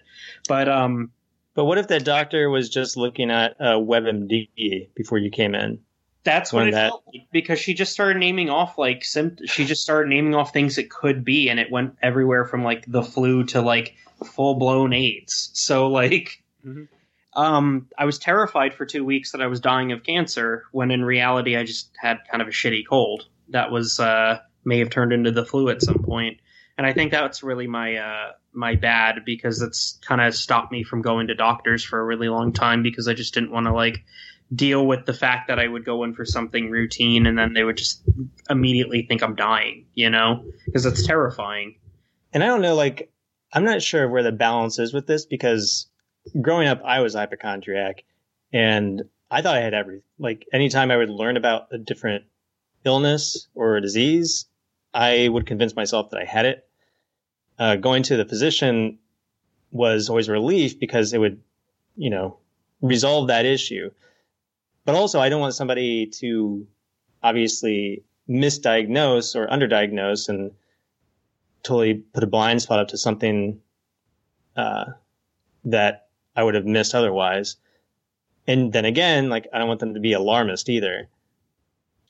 But 0.49 0.69
um, 0.69 1.11
But 1.55 1.65
what 1.65 1.79
if 1.79 1.89
that 1.89 2.05
doctor 2.05 2.49
was 2.51 2.69
just 2.69 2.97
looking 2.97 3.31
at 3.31 3.53
uh, 3.61 3.75
WebMD 3.79 4.89
before 4.95 5.19
you 5.19 5.31
came 5.31 5.55
in? 5.55 5.81
that's 6.23 6.53
what 6.53 6.61
When 6.61 6.69
it 6.69 6.73
that- 6.73 6.91
felt 6.91 7.05
like 7.15 7.23
because 7.33 7.59
she 7.59 7.73
just 7.73 7.93
started 7.93 8.19
naming 8.19 8.51
off 8.51 8.77
like 8.77 9.05
symptoms. 9.05 9.49
She 9.51 9.65
just 9.65 9.83
started 9.83 10.11
naming 10.11 10.35
off 10.35 10.53
things 10.53 10.77
it 10.77 10.91
could 10.91 11.25
be, 11.25 11.49
and 11.49 11.59
it 11.59 11.71
went 11.71 11.97
everywhere 12.03 12.45
from 12.45 12.63
like 12.63 12.85
the 12.87 13.03
flu 13.03 13.45
to 13.45 13.63
like 13.63 13.95
full 14.25 14.55
blown 14.57 14.93
AIDS. 14.93 15.51
So 15.55 15.89
like. 15.89 16.43
Mhm. 16.67 16.89
Um, 17.33 17.87
I 17.97 18.07
was 18.07 18.19
terrified 18.19 18.75
for 18.75 18.85
two 18.85 19.05
weeks 19.05 19.31
that 19.33 19.41
I 19.41 19.47
was 19.47 19.61
dying 19.61 19.93
of 19.93 20.03
cancer, 20.03 20.65
when 20.73 20.91
in 20.91 21.05
reality 21.05 21.57
I 21.57 21.63
just 21.63 21.93
had 21.97 22.19
kind 22.29 22.43
of 22.43 22.49
a 22.49 22.51
shitty 22.51 22.85
cold 22.89 23.29
that 23.51 23.71
was 23.71 24.01
uh, 24.01 24.39
may 24.65 24.79
have 24.79 24.91
turned 24.91 25.13
into 25.13 25.31
the 25.31 25.45
flu 25.45 25.69
at 25.69 25.83
some 25.83 26.03
point. 26.03 26.39
And 26.79 26.87
I 26.87 26.93
think 26.93 27.11
that's 27.11 27.43
really 27.43 27.67
my 27.67 27.97
uh, 27.97 28.33
my 28.53 28.75
bad 28.75 29.25
because 29.25 29.61
it's 29.61 29.99
kind 30.07 30.21
of 30.21 30.35
stopped 30.35 30.73
me 30.73 30.83
from 30.83 31.03
going 31.03 31.29
to 31.29 31.35
doctors 31.35 31.85
for 31.85 32.01
a 32.01 32.05
really 32.05 32.29
long 32.29 32.53
time 32.53 32.83
because 32.83 33.07
I 33.07 33.15
just 33.15 33.35
didn't 33.35 33.53
want 33.53 33.67
to 33.67 33.73
like 33.73 34.05
deal 34.55 34.87
with 34.87 35.07
the 35.07 35.13
fact 35.13 35.49
that 35.49 35.59
I 35.59 35.67
would 35.67 35.85
go 35.85 36.03
in 36.05 36.15
for 36.15 36.25
something 36.25 36.71
routine 36.71 37.27
and 37.27 37.39
then 37.39 37.53
they 37.53 37.63
would 37.63 37.77
just 37.77 38.03
immediately 38.49 39.07
think 39.07 39.23
I'm 39.23 39.37
dying, 39.37 39.87
you 39.95 40.11
know, 40.11 40.45
because 40.67 40.87
it's 40.87 41.07
terrifying. 41.07 41.77
And 42.33 42.43
I 42.43 42.47
don't 42.47 42.63
know, 42.63 42.75
like, 42.75 43.13
I'm 43.53 43.65
not 43.65 43.83
sure 43.83 44.09
where 44.09 44.23
the 44.23 44.33
balance 44.33 44.79
is 44.79 44.93
with 44.93 45.07
this 45.07 45.25
because 45.25 45.89
growing 46.41 46.69
up, 46.69 46.83
I 46.85 47.01
was 47.01 47.15
hypochondriac 47.15 48.05
and 48.53 49.03
I 49.31 49.43
thought 49.43 49.57
I 49.57 49.61
had 49.61 49.75
every, 49.75 50.03
like, 50.19 50.47
anytime 50.53 50.91
I 50.91 50.97
would 50.97 51.11
learn 51.11 51.37
about 51.37 51.69
a 51.73 51.79
different 51.79 52.25
illness 52.85 53.49
or 53.55 53.77
a 53.77 53.81
disease, 53.81 54.47
I 54.93 55.29
would 55.29 55.47
convince 55.47 55.77
myself 55.77 56.11
that 56.11 56.21
I 56.21 56.25
had 56.25 56.47
it. 56.47 56.67
Uh, 57.59 57.77
going 57.77 58.03
to 58.05 58.17
the 58.17 58.25
physician 58.25 58.99
was 59.71 60.09
always 60.09 60.29
a 60.29 60.33
relief 60.33 60.81
because 60.81 61.13
it 61.13 61.19
would, 61.19 61.41
you 61.97 62.11
know, 62.11 62.39
resolve 62.81 63.29
that 63.29 63.45
issue. 63.45 63.91
But 64.85 64.95
also, 64.95 65.21
I 65.21 65.29
don't 65.29 65.41
want 65.41 65.55
somebody 65.55 66.07
to 66.07 66.67
obviously 67.23 68.03
misdiagnose 68.29 69.37
or 69.37 69.47
underdiagnose 69.47 70.29
and 70.29 70.53
totally 71.63 71.95
put 71.95 72.25
a 72.25 72.27
blind 72.27 72.63
spot 72.63 72.79
up 72.79 72.89
to 72.89 72.99
something 72.99 73.61
uh, 74.57 74.87
that 75.65 76.09
I 76.35 76.43
would 76.43 76.55
have 76.55 76.65
missed 76.65 76.95
otherwise. 76.95 77.57
And 78.47 78.73
then 78.73 78.85
again, 78.85 79.29
like 79.29 79.49
I 79.53 79.59
don't 79.59 79.69
want 79.69 79.81
them 79.81 79.95
to 79.95 80.01
be 80.01 80.13
alarmist 80.13 80.69
either. 80.69 81.09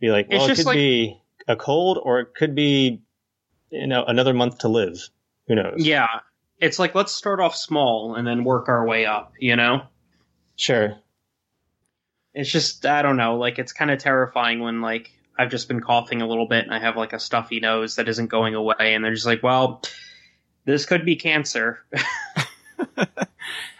Be 0.00 0.10
like, 0.10 0.26
It's 0.30 0.40
well, 0.40 0.50
it 0.50 0.56
could 0.56 0.66
like- 0.66 0.74
be 0.76 1.20
a 1.48 1.56
cold, 1.56 1.98
or 2.02 2.20
it 2.20 2.34
could 2.34 2.54
be, 2.54 3.02
you 3.70 3.86
know, 3.86 4.04
another 4.04 4.32
month 4.34 4.58
to 4.58 4.68
live. 4.68 4.98
Who 5.48 5.54
knows? 5.56 5.74
Yeah. 5.78 6.06
It's 6.58 6.78
like 6.78 6.94
let's 6.94 7.12
start 7.12 7.40
off 7.40 7.56
small 7.56 8.14
and 8.16 8.26
then 8.26 8.44
work 8.44 8.68
our 8.68 8.86
way 8.86 9.06
up, 9.06 9.32
you 9.38 9.56
know? 9.56 9.82
Sure. 10.56 10.94
It's 12.34 12.50
just 12.50 12.84
I 12.86 13.02
don't 13.02 13.16
know, 13.16 13.36
like 13.38 13.58
it's 13.58 13.72
kind 13.72 13.90
of 13.90 13.98
terrifying 13.98 14.60
when 14.60 14.80
like 14.82 15.10
I've 15.38 15.50
just 15.50 15.68
been 15.68 15.80
coughing 15.80 16.20
a 16.22 16.26
little 16.28 16.46
bit 16.46 16.64
and 16.64 16.74
I 16.74 16.78
have 16.78 16.96
like 16.96 17.12
a 17.14 17.18
stuffy 17.18 17.60
nose 17.60 17.96
that 17.96 18.08
isn't 18.08 18.26
going 18.28 18.54
away 18.54 18.94
and 18.94 19.02
they're 19.04 19.14
just 19.14 19.24
like, 19.26 19.42
"Well, 19.42 19.82
this 20.66 20.84
could 20.86 21.04
be 21.04 21.16
cancer." 21.16 21.80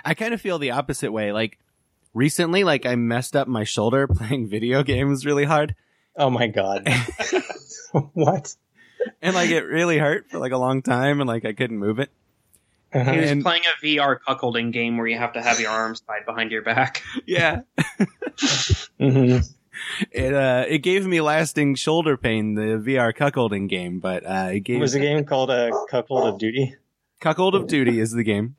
I 0.05 0.15
kind 0.15 0.35
of 0.35 0.41
feel 0.41 0.59
the 0.59 0.71
opposite 0.73 1.13
way. 1.13 1.33
Like 1.33 1.59
recently, 2.15 2.65
like 2.65 2.87
I 2.87 2.97
messed 2.97 3.37
up 3.37 3.47
my 3.47 3.65
shoulder 3.65 4.07
playing 4.09 4.49
video 4.49 4.83
games 4.83 5.27
really 5.27 5.45
hard, 5.45 5.75
Oh 6.17 6.31
my 6.31 6.47
god. 6.49 6.89
what? 8.15 8.55
and 9.23 9.35
like 9.35 9.51
it 9.51 9.63
really 9.63 9.99
hurt 9.99 10.31
for 10.31 10.39
like 10.39 10.53
a 10.53 10.59
long 10.59 10.83
time, 10.83 11.21
and 11.21 11.29
like 11.29 11.45
I 11.45 11.53
couldn't 11.53 11.79
move 11.79 11.99
it. 11.99 12.11
Uh-huh. 12.93 13.13
He 13.13 13.21
was 13.21 13.31
And- 13.31 13.43
playing 13.43 13.63
a 13.65 13.85
VR 13.87 14.19
cuckolding 14.27 14.73
game 14.73 14.97
where 14.97 15.07
you 15.07 15.17
have 15.17 15.33
to 15.35 15.43
have 15.43 15.61
your 15.61 15.71
arms 15.71 16.01
tied 16.01 16.27
behind 16.27 16.51
your 16.51 16.63
back. 16.63 17.03
Yeah, 17.27 17.61
Mhm. 18.99 19.49
it 20.11 20.35
uh 20.35 20.65
it 20.69 20.79
gave 20.79 21.07
me 21.07 21.21
lasting 21.21 21.77
shoulder 21.77 22.17
pain. 22.17 22.55
The 22.55 22.83
VR 22.85 23.15
cuckolding 23.15 23.69
game, 23.69 24.01
but 24.01 24.25
uh 24.27 24.49
it 24.53 24.61
gave 24.61 24.81
Was 24.81 24.93
the 24.93 24.99
game 25.01 25.25
called 25.25 25.51
a 25.51 25.69
uh, 25.73 25.85
Cuckold 25.89 26.27
of 26.35 26.39
Duty? 26.39 26.75
Cuckold 27.21 27.55
of 27.55 27.67
Duty 27.69 28.01
is 28.01 28.11
the 28.13 28.25
game. 28.25 28.57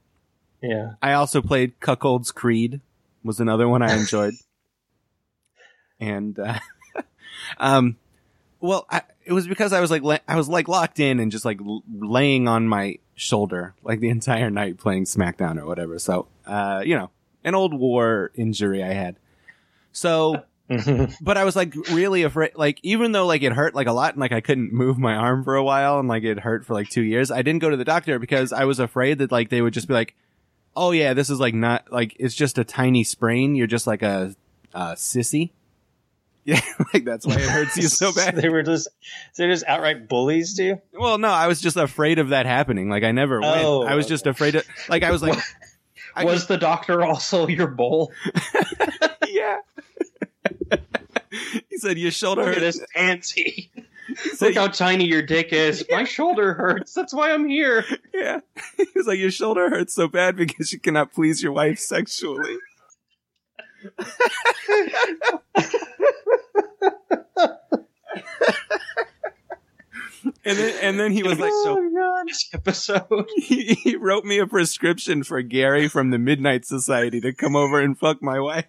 Yeah. 0.62 0.94
I 1.02 1.14
also 1.14 1.42
played 1.42 1.80
Cuckold's 1.80 2.32
Creed 2.32 2.80
was 3.24 3.40
another 3.40 3.68
one 3.68 3.82
I 3.82 3.96
enjoyed. 3.98 4.34
and 6.00 6.40
uh 6.40 6.58
um 7.58 7.98
well, 8.60 8.86
I, 8.92 9.02
it 9.26 9.34
was 9.34 9.48
because 9.48 9.74
I 9.74 9.82
was 9.82 9.90
like 9.90 10.04
la- 10.04 10.20
I 10.28 10.36
was 10.36 10.48
like 10.48 10.68
locked 10.68 11.00
in 11.00 11.20
and 11.20 11.32
just 11.32 11.46
like 11.46 11.60
l- 11.60 11.84
laying 11.92 12.48
on 12.48 12.68
my 12.68 13.00
shoulder 13.16 13.74
like 13.84 14.00
the 14.00 14.10
entire 14.18 14.50
night 14.50 14.78
playing 14.78 15.06
SmackDown 15.06 15.60
or 15.60 15.66
whatever. 15.66 16.00
So, 16.00 16.28
uh 16.46 16.82
you 16.86 16.96
know, 16.96 17.10
an 17.44 17.56
old 17.56 17.74
war 17.74 18.32
injury 18.36 18.84
I 18.84 18.94
had. 18.94 19.16
So, 19.92 20.44
but 21.22 21.38
I 21.38 21.44
was 21.44 21.56
like 21.56 21.76
really 21.90 22.24
afraid 22.24 22.52
like 22.56 22.80
even 22.84 23.12
though 23.12 23.26
like 23.26 23.42
it 23.44 23.52
hurt 23.52 23.76
like 23.76 23.88
a 23.88 23.92
lot 23.94 24.14
and 24.14 24.22
like 24.22 24.32
I 24.32 24.42
couldn't 24.42 24.72
move 24.72 24.98
my 24.98 25.16
arm 25.16 25.44
for 25.44 25.56
a 25.56 25.64
while 25.64 26.00
and 26.00 26.08
like 26.08 26.24
it 26.24 26.40
hurt 26.40 26.66
for 26.66 26.74
like 26.74 26.90
2 26.90 27.02
years, 27.02 27.30
I 27.32 27.42
didn't 27.42 27.62
go 27.62 27.70
to 27.70 27.78
the 27.78 27.84
doctor 27.84 28.20
because 28.20 28.54
I 28.54 28.64
was 28.66 28.80
afraid 28.80 29.18
that 29.18 29.32
like 29.32 29.50
they 29.50 29.62
would 29.62 29.74
just 29.74 29.88
be 29.90 29.94
like, 29.94 30.16
"Oh 30.76 30.92
yeah, 30.92 31.14
this 31.14 31.30
is 31.30 31.40
like 31.42 31.54
not 31.54 31.92
like 31.92 32.16
it's 32.20 32.36
just 32.36 32.58
a 32.58 32.64
tiny 32.64 33.04
sprain. 33.04 33.56
You're 33.56 33.68
just 33.68 33.86
like 33.88 34.02
a, 34.02 34.34
a 34.74 34.94
sissy." 34.94 35.50
Yeah, 36.52 36.60
like 36.94 37.06
that's 37.06 37.26
why 37.26 37.36
it 37.36 37.50
hurts 37.50 37.78
you 37.78 37.88
so 37.88 38.12
bad. 38.14 38.36
they 38.42 38.50
were 38.50 38.64
just 38.64 38.90
they're 39.38 39.50
just 39.50 39.66
outright 39.68 40.10
bullies 40.10 40.56
to 40.56 40.64
you. 40.64 40.82
Well, 40.94 41.18
no, 41.18 41.30
I 41.30 41.48
was 41.48 41.62
just 41.62 41.78
afraid 41.78 42.20
of 42.20 42.30
that 42.30 42.46
happening. 42.46 42.90
Like 42.90 43.04
I 43.04 43.12
never 43.12 43.40
went. 43.40 43.64
Oh, 43.64 43.84
I 43.84 43.96
was 43.96 44.06
just 44.06 44.28
afraid 44.28 44.56
of 44.56 44.66
like 44.90 45.04
I 45.04 45.12
was 45.12 45.22
like 45.22 45.38
I 46.16 46.26
was 46.26 46.48
the 46.48 46.58
doctor 46.58 47.04
also 47.04 47.48
your 47.48 47.68
bull? 47.68 48.12
yeah. 49.28 49.60
he 51.70 51.78
said 51.78 51.98
your 51.98 52.12
shoulder 52.12 52.42
Look 52.44 52.58
at 52.58 52.62
hurts. 52.64 52.80
this 52.80 52.88
pansy. 52.94 53.72
He 54.08 54.30
said, 54.32 54.48
Look 54.48 54.56
how 54.56 54.68
tiny 54.68 55.06
your 55.06 55.22
dick 55.22 55.54
is. 55.54 55.86
My 55.90 56.04
shoulder 56.04 56.54
hurts. 56.54 56.94
That's 56.94 57.14
why 57.14 57.32
I'm 57.32 57.48
here. 57.48 57.86
Yeah. 58.14 58.42
He 58.76 58.86
was 58.94 59.08
like, 59.08 59.20
your 59.20 59.32
shoulder 59.32 59.70
hurts 59.70 59.94
so 59.94 60.10
bad 60.10 60.36
because 60.36 60.74
you 60.74 60.80
cannot 60.80 61.14
please 61.14 61.42
your 61.42 61.54
wife 61.54 61.80
sexually. 61.80 62.58
And 70.44 70.58
then, 70.58 70.76
and 70.82 71.00
then 71.00 71.12
he 71.12 71.24
was 71.24 71.39
like, 71.39 71.52
so 71.63 71.80
oh, 71.80 71.89
god. 71.94 72.28
this 72.28 72.50
episode. 72.54 73.30
he, 73.38 73.74
he 73.74 73.96
wrote 73.96 74.26
me 74.26 74.39
a 74.39 74.48
prescription 74.48 75.24
for 75.24 75.41
Gary 75.41 75.88
from 75.88 76.12
the 76.12 76.20
Midnight 76.20 76.65
Society 76.65 77.22
to 77.22 77.34
come 77.34 77.56
over 77.56 77.80
and 77.80 77.98
fuck 77.98 78.22
my 78.22 78.39
wife. 78.39 78.65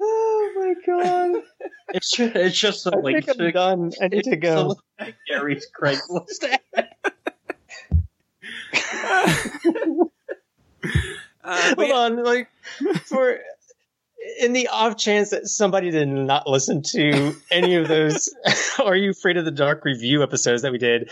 Oh 0.00 0.52
my 0.56 0.74
god! 0.86 1.42
It's 1.88 2.16
just, 2.16 2.36
it's 2.36 2.58
just 2.58 2.86
a 2.86 2.92
I 2.94 3.00
link 3.00 3.24
think 3.24 3.40
I'm 3.40 3.46
to 3.46 3.52
done. 3.52 3.92
I 4.00 4.06
need 4.08 4.24
to 4.24 4.30
it's 4.30 4.32
a 4.32 4.36
go. 4.36 4.76
Gary's 5.28 5.66
Craigslist 5.76 6.44
ad. 6.44 6.60
Uh, 11.44 11.74
Hold 11.74 11.88
yeah, 11.88 11.94
on, 11.94 12.24
like 12.24 12.48
for 13.04 13.38
in 14.40 14.52
the 14.52 14.68
off 14.68 14.96
chance 14.96 15.30
that 15.30 15.46
somebody 15.46 15.90
did 15.90 16.08
not 16.08 16.46
listen 16.46 16.82
to 16.82 17.34
any 17.50 17.74
of 17.76 17.88
those 17.88 18.34
"Are 18.84 18.96
You 18.96 19.10
Afraid 19.10 19.36
of 19.36 19.44
the 19.44 19.50
Dark" 19.50 19.84
review 19.84 20.22
episodes 20.22 20.62
that 20.62 20.72
we 20.72 20.78
did, 20.78 21.10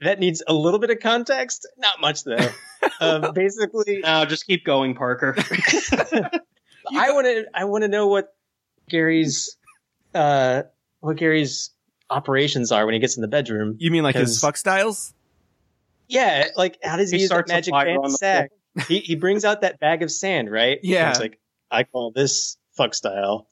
that 0.00 0.20
needs 0.20 0.42
a 0.46 0.54
little 0.54 0.78
bit 0.78 0.90
of 0.90 1.00
context. 1.00 1.66
Not 1.78 2.00
much 2.00 2.24
though. 2.24 2.48
uh, 3.00 3.32
basically, 3.32 4.00
No, 4.02 4.24
just 4.24 4.46
keep 4.46 4.64
going, 4.64 4.94
Parker. 4.94 5.34
I 5.38 7.10
want 7.12 7.26
to. 7.26 7.46
I 7.54 7.64
want 7.64 7.82
to 7.82 7.88
know 7.88 8.06
what 8.06 8.34
Gary's, 8.88 9.56
uh, 10.14 10.62
what 11.00 11.16
Gary's 11.16 11.70
operations 12.10 12.70
are 12.70 12.84
when 12.84 12.92
he 12.92 13.00
gets 13.00 13.16
in 13.16 13.22
the 13.22 13.28
bedroom. 13.28 13.76
you 13.78 13.90
mean 13.90 14.02
like 14.02 14.14
his 14.14 14.38
fuck 14.40 14.56
styles? 14.56 15.14
Yeah, 16.08 16.48
like 16.56 16.78
how 16.82 16.96
does 16.96 17.10
he, 17.10 17.16
He 17.16 17.22
use 17.22 17.30
that 17.30 17.48
a 17.48 17.52
magic 17.52 17.72
fire 17.72 17.98
band 17.98 18.12
sack? 18.12 18.50
He 18.88 19.00
he 19.00 19.14
brings 19.16 19.44
out 19.44 19.60
that 19.62 19.80
bag 19.80 20.02
of 20.02 20.10
sand, 20.10 20.50
right? 20.50 20.78
Yeah. 20.82 21.02
And 21.06 21.10
It's 21.10 21.20
like 21.20 21.38
I 21.70 21.84
call 21.84 22.10
this 22.10 22.56
fuck 22.76 22.94
style 22.94 23.48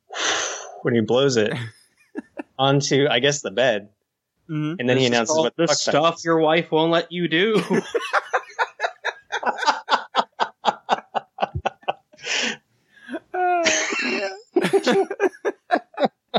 when 0.82 0.94
he 0.94 1.00
blows 1.00 1.36
it 1.36 1.52
onto, 2.58 3.06
I 3.08 3.18
guess, 3.20 3.42
the 3.42 3.50
bed, 3.50 3.88
Mm-hmm. 4.48 4.80
and 4.80 4.88
then 4.88 4.96
he 4.96 5.04
This 5.04 5.04
is 5.04 5.10
announces 5.14 5.36
what 5.36 5.56
the 5.56 5.66
fuck 5.68 5.76
stuff 5.76 6.14
is. 6.16 6.24
your 6.24 6.40
wife 6.40 6.72
won't 6.72 6.90
let 6.90 7.12
you 7.12 7.28
do. 7.28 7.62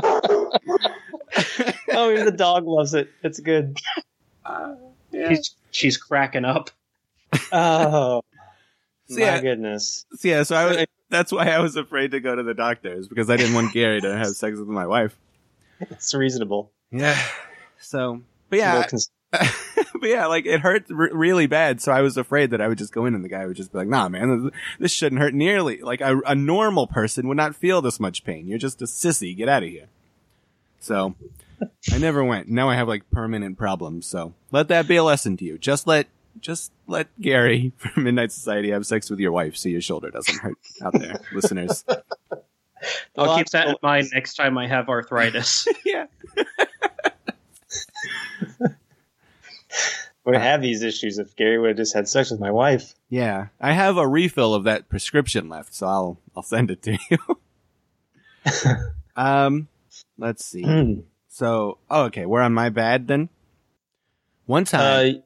oh, 0.02 0.50
even 2.12 2.24
the 2.24 2.34
dog 2.36 2.66
loves 2.66 2.94
it. 2.94 3.08
It's 3.22 3.40
good. 3.40 3.78
she's, 5.12 5.54
she's 5.70 5.96
cracking 5.96 6.44
up. 6.44 6.70
Oh, 7.52 8.22
So, 9.08 9.18
my 9.20 9.26
yeah. 9.26 9.40
goodness. 9.40 10.06
So, 10.16 10.28
yeah, 10.28 10.42
so 10.44 10.56
I 10.56 10.64
was, 10.66 10.86
that's 11.10 11.32
why 11.32 11.48
I 11.48 11.58
was 11.60 11.76
afraid 11.76 12.12
to 12.12 12.20
go 12.20 12.34
to 12.34 12.42
the 12.42 12.54
doctors 12.54 13.08
because 13.08 13.28
I 13.28 13.36
didn't 13.36 13.54
want 13.54 13.72
Gary 13.74 14.00
to 14.00 14.16
have 14.16 14.28
sex 14.28 14.58
with 14.58 14.68
my 14.68 14.86
wife. 14.86 15.16
It's 15.80 16.14
reasonable. 16.14 16.70
Yeah. 16.90 17.18
So, 17.80 18.22
but 18.48 18.58
yeah, 18.58 18.86
cons- 18.86 19.10
but 19.32 19.48
yeah, 20.02 20.26
like 20.26 20.46
it 20.46 20.60
hurt 20.60 20.84
r- 20.90 21.10
really 21.12 21.46
bad. 21.46 21.80
So 21.80 21.90
I 21.90 22.02
was 22.02 22.16
afraid 22.16 22.50
that 22.50 22.60
I 22.60 22.68
would 22.68 22.78
just 22.78 22.92
go 22.92 23.06
in 23.06 23.14
and 23.14 23.24
the 23.24 23.28
guy 23.28 23.46
would 23.46 23.56
just 23.56 23.72
be 23.72 23.78
like, 23.78 23.88
"Nah, 23.88 24.08
man, 24.08 24.44
this- 24.44 24.52
this 24.78 24.92
shouldn't 24.92 25.20
hurt 25.20 25.34
nearly. 25.34 25.80
Like 25.80 26.00
a, 26.00 26.20
a 26.26 26.34
normal 26.34 26.86
person 26.86 27.26
would 27.28 27.36
not 27.36 27.56
feel 27.56 27.82
this 27.82 27.98
much 27.98 28.24
pain. 28.24 28.46
You're 28.46 28.58
just 28.58 28.80
a 28.82 28.84
sissy. 28.84 29.36
Get 29.36 29.48
out 29.48 29.62
of 29.64 29.68
here." 29.68 29.86
So 30.80 31.14
I 31.92 31.98
never 31.98 32.22
went. 32.24 32.48
Now 32.48 32.68
I 32.68 32.76
have 32.76 32.88
like 32.88 33.10
permanent 33.10 33.56
problems. 33.58 34.06
So 34.06 34.34
let 34.50 34.68
that 34.68 34.86
be 34.86 34.96
a 34.96 35.04
lesson 35.04 35.36
to 35.38 35.44
you. 35.44 35.58
Just 35.58 35.86
let 35.86 36.06
just 36.40 36.72
let 36.86 37.08
Gary 37.20 37.72
from 37.76 38.04
Midnight 38.04 38.32
Society 38.32 38.70
have 38.70 38.86
sex 38.86 39.10
with 39.10 39.20
your 39.20 39.32
wife 39.32 39.56
so 39.56 39.68
your 39.68 39.80
shoulder 39.80 40.10
doesn't 40.10 40.38
hurt 40.38 40.58
out 40.82 40.92
there, 40.98 41.20
listeners. 41.32 41.84
I'll 43.16 43.36
keep 43.36 43.48
that 43.50 43.68
in 43.68 43.76
mind 43.82 44.08
next 44.12 44.34
time 44.34 44.58
I 44.58 44.66
have 44.66 44.88
arthritis. 44.88 45.66
yeah. 45.84 46.06
would 50.24 50.36
have 50.36 50.62
these 50.62 50.82
issues 50.82 51.18
if 51.18 51.34
Gary 51.36 51.58
would 51.58 51.68
have 51.68 51.76
just 51.76 51.94
had 51.94 52.08
sex 52.08 52.30
with 52.30 52.40
my 52.40 52.50
wife. 52.50 52.94
Yeah, 53.08 53.48
I 53.60 53.72
have 53.72 53.96
a 53.96 54.06
refill 54.06 54.54
of 54.54 54.64
that 54.64 54.88
prescription 54.88 55.48
left, 55.48 55.74
so 55.74 55.86
I'll 55.86 56.18
I'll 56.36 56.42
send 56.42 56.70
it 56.70 56.82
to 56.82 56.98
you. 57.10 57.18
um, 59.16 59.68
let's 60.18 60.44
see. 60.44 60.64
uh, 60.64 61.02
So, 61.28 61.78
oh, 61.90 62.04
okay, 62.04 62.26
we're 62.26 62.40
on 62.42 62.52
my 62.54 62.68
bad 62.68 63.08
then. 63.08 63.28
One 64.46 64.64
time, 64.64 65.16
Uh, 65.16 65.18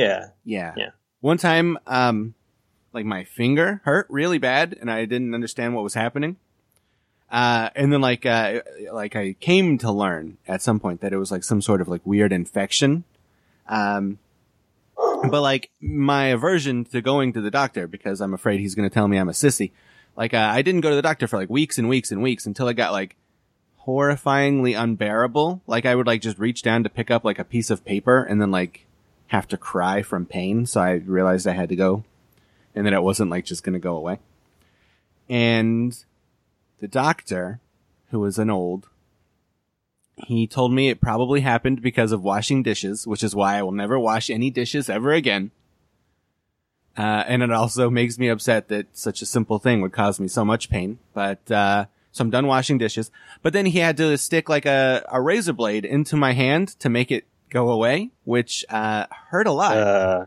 yeah. 0.00 0.26
yeah, 0.44 0.74
yeah. 0.76 0.90
One 1.20 1.36
time, 1.36 1.78
um, 1.86 2.34
like 2.92 3.04
my 3.04 3.24
finger 3.24 3.80
hurt 3.84 4.06
really 4.08 4.38
bad, 4.38 4.76
and 4.80 4.90
I 4.90 5.04
didn't 5.04 5.34
understand 5.34 5.74
what 5.74 5.84
was 5.84 5.94
happening. 5.94 6.36
Uh, 7.30 7.70
and 7.76 7.92
then 7.92 8.00
like, 8.00 8.26
uh, 8.26 8.60
like 8.92 9.14
I 9.14 9.34
came 9.34 9.78
to 9.78 9.92
learn 9.92 10.38
at 10.48 10.62
some 10.62 10.80
point 10.80 11.00
that 11.00 11.12
it 11.12 11.18
was 11.18 11.30
like 11.30 11.44
some 11.44 11.62
sort 11.62 11.80
of 11.80 11.88
like 11.88 12.00
weird 12.04 12.32
infection. 12.32 13.04
Um, 13.68 14.18
but 14.96 15.40
like 15.40 15.70
my 15.80 16.26
aversion 16.26 16.84
to 16.86 17.00
going 17.00 17.32
to 17.34 17.40
the 17.40 17.50
doctor 17.50 17.86
because 17.86 18.20
I'm 18.20 18.34
afraid 18.34 18.60
he's 18.60 18.74
going 18.74 18.88
to 18.88 18.92
tell 18.92 19.06
me 19.06 19.16
I'm 19.16 19.28
a 19.28 19.32
sissy. 19.32 19.70
Like, 20.16 20.34
uh, 20.34 20.50
I 20.52 20.62
didn't 20.62 20.80
go 20.80 20.90
to 20.90 20.96
the 20.96 21.02
doctor 21.02 21.28
for 21.28 21.36
like 21.36 21.48
weeks 21.48 21.78
and 21.78 21.88
weeks 21.88 22.10
and 22.10 22.20
weeks 22.20 22.46
until 22.46 22.66
it 22.66 22.74
got 22.74 22.92
like 22.92 23.16
horrifyingly 23.86 24.80
unbearable. 24.80 25.62
Like 25.68 25.86
I 25.86 25.94
would 25.94 26.06
like 26.08 26.20
just 26.20 26.38
reach 26.38 26.62
down 26.62 26.82
to 26.82 26.90
pick 26.90 27.10
up 27.10 27.24
like 27.24 27.38
a 27.38 27.44
piece 27.44 27.70
of 27.70 27.84
paper 27.84 28.22
and 28.22 28.40
then 28.40 28.50
like 28.50 28.86
have 29.30 29.46
to 29.46 29.56
cry 29.56 30.02
from 30.02 30.26
pain. 30.26 30.66
So 30.66 30.80
I 30.80 30.94
realized 30.94 31.46
I 31.46 31.52
had 31.52 31.68
to 31.68 31.76
go 31.76 32.04
and 32.74 32.84
that 32.84 32.92
it 32.92 33.02
wasn't 33.02 33.30
like 33.30 33.44
just 33.44 33.62
going 33.62 33.74
to 33.74 33.78
go 33.78 33.96
away. 33.96 34.18
And 35.28 35.96
the 36.80 36.88
doctor, 36.88 37.60
who 38.10 38.18
was 38.18 38.38
an 38.38 38.50
old, 38.50 38.88
he 40.26 40.48
told 40.48 40.72
me 40.72 40.88
it 40.88 41.00
probably 41.00 41.42
happened 41.42 41.80
because 41.80 42.10
of 42.10 42.24
washing 42.24 42.64
dishes, 42.64 43.06
which 43.06 43.22
is 43.22 43.34
why 43.34 43.56
I 43.56 43.62
will 43.62 43.70
never 43.72 43.98
wash 44.00 44.30
any 44.30 44.50
dishes 44.50 44.90
ever 44.90 45.12
again. 45.12 45.52
Uh, 46.98 47.22
and 47.28 47.40
it 47.44 47.52
also 47.52 47.88
makes 47.88 48.18
me 48.18 48.28
upset 48.28 48.66
that 48.68 48.98
such 48.98 49.22
a 49.22 49.26
simple 49.26 49.60
thing 49.60 49.80
would 49.80 49.92
cause 49.92 50.18
me 50.18 50.26
so 50.26 50.44
much 50.44 50.68
pain. 50.68 50.98
But, 51.14 51.48
uh, 51.52 51.86
so 52.10 52.22
I'm 52.22 52.30
done 52.30 52.48
washing 52.48 52.78
dishes. 52.78 53.12
But 53.42 53.52
then 53.52 53.66
he 53.66 53.78
had 53.78 53.96
to 53.98 54.18
stick 54.18 54.48
like 54.48 54.66
a, 54.66 55.06
a 55.08 55.20
razor 55.20 55.52
blade 55.52 55.84
into 55.84 56.16
my 56.16 56.32
hand 56.32 56.70
to 56.80 56.88
make 56.88 57.12
it 57.12 57.26
go 57.50 57.70
away, 57.70 58.10
which, 58.24 58.64
uh, 58.68 59.06
hurt 59.28 59.46
a 59.46 59.52
lot. 59.52 59.76
Uh, 59.76 60.26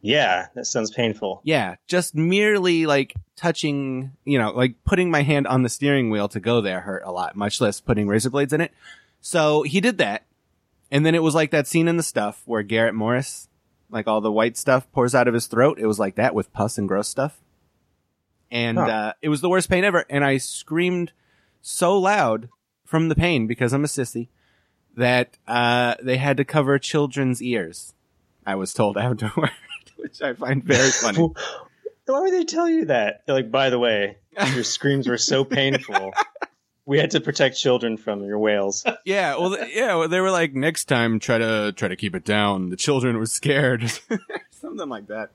yeah, 0.00 0.46
that 0.54 0.66
sounds 0.66 0.90
painful. 0.90 1.40
Yeah, 1.44 1.76
just 1.86 2.14
merely 2.14 2.86
like 2.86 3.14
touching, 3.36 4.12
you 4.24 4.38
know, 4.38 4.50
like 4.52 4.74
putting 4.84 5.10
my 5.10 5.22
hand 5.22 5.46
on 5.46 5.62
the 5.62 5.68
steering 5.68 6.10
wheel 6.10 6.28
to 6.28 6.40
go 6.40 6.60
there 6.60 6.80
hurt 6.80 7.02
a 7.04 7.10
lot, 7.12 7.34
much 7.36 7.60
less 7.60 7.80
putting 7.80 8.06
razor 8.06 8.30
blades 8.30 8.52
in 8.52 8.60
it. 8.60 8.72
So 9.20 9.62
he 9.62 9.80
did 9.80 9.98
that. 9.98 10.24
And 10.90 11.04
then 11.04 11.14
it 11.14 11.22
was 11.22 11.34
like 11.34 11.50
that 11.50 11.66
scene 11.66 11.88
in 11.88 11.96
the 11.96 12.02
stuff 12.02 12.42
where 12.46 12.62
Garrett 12.62 12.94
Morris, 12.94 13.48
like 13.90 14.06
all 14.06 14.20
the 14.20 14.32
white 14.32 14.56
stuff 14.56 14.90
pours 14.92 15.14
out 15.14 15.28
of 15.28 15.34
his 15.34 15.46
throat. 15.46 15.78
It 15.80 15.86
was 15.86 15.98
like 15.98 16.14
that 16.14 16.34
with 16.34 16.52
pus 16.52 16.78
and 16.78 16.86
gross 16.88 17.08
stuff. 17.08 17.38
And, 18.50 18.78
Huh. 18.78 18.84
uh, 18.86 19.12
it 19.20 19.28
was 19.28 19.40
the 19.40 19.48
worst 19.50 19.68
pain 19.68 19.84
ever. 19.84 20.04
And 20.08 20.24
I 20.24 20.38
screamed 20.38 21.12
so 21.60 21.98
loud 21.98 22.48
from 22.84 23.08
the 23.08 23.14
pain 23.14 23.46
because 23.46 23.72
I'm 23.72 23.84
a 23.84 23.88
sissy 23.88 24.28
that, 24.98 25.36
uh, 25.46 25.94
they 26.02 26.16
had 26.18 26.36
to 26.36 26.44
cover 26.44 26.78
children's 26.78 27.42
ears. 27.42 27.94
I 28.46 28.54
was 28.54 28.72
told 28.74 28.96
afterward, 28.98 29.50
which 29.96 30.20
I 30.22 30.34
find 30.34 30.62
very 30.62 30.90
funny. 30.90 31.18
Why 32.06 32.20
would 32.20 32.32
they 32.32 32.44
tell 32.44 32.68
you 32.68 32.86
that? 32.86 33.22
They're 33.26 33.34
like, 33.34 33.50
by 33.50 33.68
the 33.70 33.78
way, 33.78 34.16
your 34.54 34.64
screams 34.64 35.06
were 35.08 35.18
so 35.18 35.44
painful. 35.44 36.12
We 36.86 36.98
had 36.98 37.10
to 37.10 37.20
protect 37.20 37.58
children 37.58 37.98
from 37.98 38.24
your 38.24 38.38
wails. 38.38 38.84
Yeah, 39.04 39.36
well, 39.36 39.54
th- 39.56 39.74
yeah, 39.76 39.94
well, 39.94 40.08
they 40.08 40.20
were 40.20 40.30
like, 40.30 40.54
next 40.54 40.84
time, 40.86 41.18
try 41.18 41.36
to 41.38 41.72
try 41.76 41.88
to 41.88 41.96
keep 41.96 42.14
it 42.14 42.24
down. 42.24 42.70
The 42.70 42.76
children 42.76 43.18
were 43.18 43.26
scared, 43.26 43.90
something 44.50 44.88
like 44.88 45.06
that. 45.08 45.30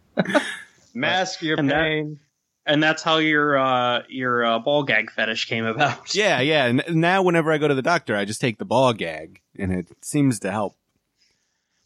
Mask 0.94 1.42
your 1.42 1.60
And 1.60 1.70
that- 1.70 1.82
pain. 1.84 2.20
And 2.66 2.82
that's 2.82 3.04
how 3.04 3.18
your 3.18 3.58
uh, 3.58 4.04
your 4.10 4.46
uh, 4.46 4.60
ball 4.60 4.84
gag 4.84 5.12
fetish 5.12 5.46
came 5.46 5.66
about. 5.66 6.00
Yeah, 6.16 6.42
yeah. 6.42 6.66
And 6.66 6.84
now, 6.90 7.24
whenever 7.24 7.52
I 7.52 7.58
go 7.58 7.68
to 7.68 7.76
the 7.76 7.82
doctor, 7.82 8.16
I 8.16 8.26
just 8.26 8.42
take 8.42 8.58
the 8.58 8.66
ball 8.66 8.94
gag, 8.94 9.42
and 9.58 9.72
it 9.72 9.88
seems 10.02 10.40
to 10.40 10.52
help. 10.52 10.76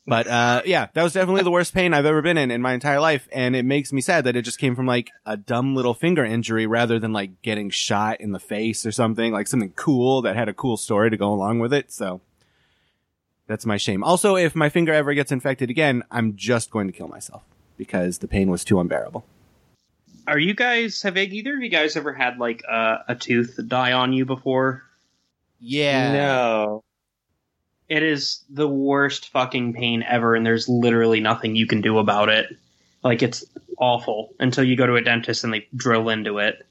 But 0.05 0.28
uh, 0.28 0.61
yeah, 0.65 0.88
that 0.93 1.03
was 1.03 1.13
definitely 1.13 1.43
the 1.43 1.51
worst 1.51 1.73
pain 1.73 1.93
I've 1.93 2.05
ever 2.05 2.21
been 2.21 2.38
in 2.38 2.49
in 2.49 2.61
my 2.61 2.73
entire 2.73 2.99
life, 2.99 3.28
and 3.32 3.55
it 3.55 3.65
makes 3.65 3.91
me 3.91 3.99
sad 3.99 4.23
that 4.23 4.36
it 4.38 4.43
just 4.43 4.59
came 4.59 4.75
from 4.75 4.86
like 4.86 5.11
a 5.25 5.36
dumb 5.36 5.75
little 5.75 5.93
finger 5.93 6.23
injury 6.23 6.65
rather 6.65 6.97
than 6.97 7.11
like 7.11 7.41
getting 7.41 7.69
shot 7.69 8.21
in 8.21 8.32
the 8.32 8.39
face 8.39 8.86
or 8.86 8.91
something 8.91 9.34
like 9.34 9.47
something 9.47 9.73
cool 9.75 10.21
that 10.21 10.36
had 10.36 10.47
a 10.47 10.53
cool 10.53 10.78
story 10.78 11.09
to 11.09 11.17
go 11.17 11.32
along 11.32 11.59
with 11.59 11.73
it. 11.73 11.91
So 11.91 12.21
that's 13.47 13.65
my 13.65 13.75
shame. 13.75 14.03
Also, 14.03 14.36
if 14.38 14.55
my 14.55 14.69
finger 14.69 14.93
ever 14.93 15.13
gets 15.13 15.32
infected 15.32 15.69
again, 15.69 16.03
I'm 16.09 16.38
just 16.38 16.71
going 16.71 16.88
to 16.88 16.93
kill 16.93 17.09
myself 17.09 17.43
because 17.75 18.19
the 18.19 18.28
pain 18.28 18.49
was 18.49 18.63
too 18.63 18.80
unbearable. 18.80 19.25
Are 20.28 20.38
you 20.38 20.53
guys 20.53 21.01
have 21.03 21.17
either 21.17 21.55
of 21.55 21.63
you 21.63 21.69
guys 21.69 21.95
ever 21.95 22.13
had 22.13 22.38
like 22.38 22.61
a, 22.69 22.97
a 23.07 23.15
tooth 23.15 23.57
die 23.67 23.93
on 23.93 24.11
you 24.11 24.25
before? 24.25 24.84
Yeah. 25.59 26.11
No. 26.11 26.84
It 27.88 28.03
is 28.03 28.43
the 28.49 28.67
worst 28.67 29.30
fucking 29.30 29.73
pain 29.73 30.03
ever, 30.03 30.36
and 30.36 30.45
there's 30.45 30.67
literally 30.67 31.21
nothing 31.21 31.55
you 31.55 31.65
can 31.65 31.80
do 31.80 31.97
about 31.97 32.28
it. 32.28 32.47
Like 33.01 33.23
it's 33.23 33.45
awful 33.78 34.34
until 34.39 34.65
you 34.65 34.75
go 34.75 34.86
to 34.86 34.95
a 34.95 35.01
dentist 35.01 35.45
and 35.45 35.53
they 35.53 35.67
drill 35.73 36.09
into 36.09 36.39
it. 36.39 36.65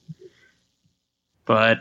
But 1.46 1.78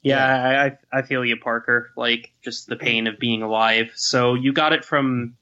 yeah, 0.00 0.24
I, 0.24 0.64
I 0.66 1.00
I 1.00 1.02
feel 1.02 1.24
you, 1.24 1.36
Parker. 1.36 1.90
Like 1.96 2.32
just 2.42 2.66
the 2.66 2.76
pain 2.76 3.06
of 3.06 3.18
being 3.18 3.42
alive. 3.42 3.92
So 3.94 4.32
you 4.32 4.54
got 4.54 4.72
it 4.72 4.84
from 4.84 5.36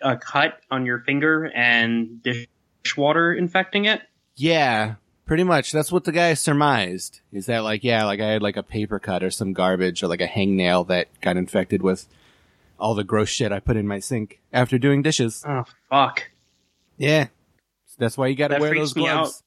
a 0.00 0.16
cut 0.16 0.60
on 0.70 0.86
your 0.86 1.00
finger 1.00 1.50
and 1.54 2.22
dishwater 2.22 3.34
infecting 3.34 3.84
it. 3.84 4.00
Yeah, 4.38 4.94
Pretty 5.26 5.44
much. 5.44 5.72
That's 5.72 5.92
what 5.92 6.04
the 6.04 6.12
guy 6.12 6.32
surmised. 6.32 7.20
Is 7.34 7.44
that 7.46 7.58
like, 7.62 7.84
yeah, 7.84 8.04
like 8.06 8.18
I 8.18 8.28
had 8.28 8.40
like 8.40 8.56
a 8.56 8.62
paper 8.62 8.98
cut 8.98 9.22
or 9.22 9.30
some 9.30 9.52
garbage 9.52 10.02
or 10.02 10.08
like 10.08 10.22
a 10.22 10.26
hangnail 10.26 10.86
that 10.88 11.08
got 11.20 11.36
infected 11.36 11.82
with 11.82 12.06
all 12.80 12.94
the 12.94 13.04
gross 13.04 13.28
shit 13.28 13.52
I 13.52 13.60
put 13.60 13.76
in 13.76 13.86
my 13.86 13.98
sink 13.98 14.40
after 14.54 14.78
doing 14.78 15.02
dishes. 15.02 15.44
Oh 15.46 15.64
fuck. 15.90 16.30
Yeah. 16.96 17.26
That's 17.98 18.16
why 18.16 18.28
you 18.28 18.36
gotta 18.36 18.54
That 18.54 18.60
wear 18.62 18.74
those 18.74 18.94
gloves. 18.94 19.42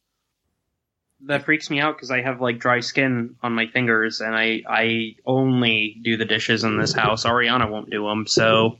That 1.22 1.46
freaks 1.46 1.72
me 1.72 1.80
out 1.80 1.96
because 1.96 2.12
I 2.12 2.22
have 2.22 2.42
like 2.42 2.60
dry 2.60 2.82
skin 2.82 3.36
on 3.42 3.54
my 3.54 3.66
fingers, 3.66 4.22
and 4.22 4.36
I 4.36 4.62
I 4.70 5.16
only 5.26 5.98
do 6.04 6.16
the 6.18 6.26
dishes 6.26 6.64
in 6.64 6.78
this 6.78 6.94
house. 6.94 7.26
Ariana 7.26 7.68
won't 7.68 7.90
do 7.90 8.06
them, 8.08 8.28
so. 8.28 8.78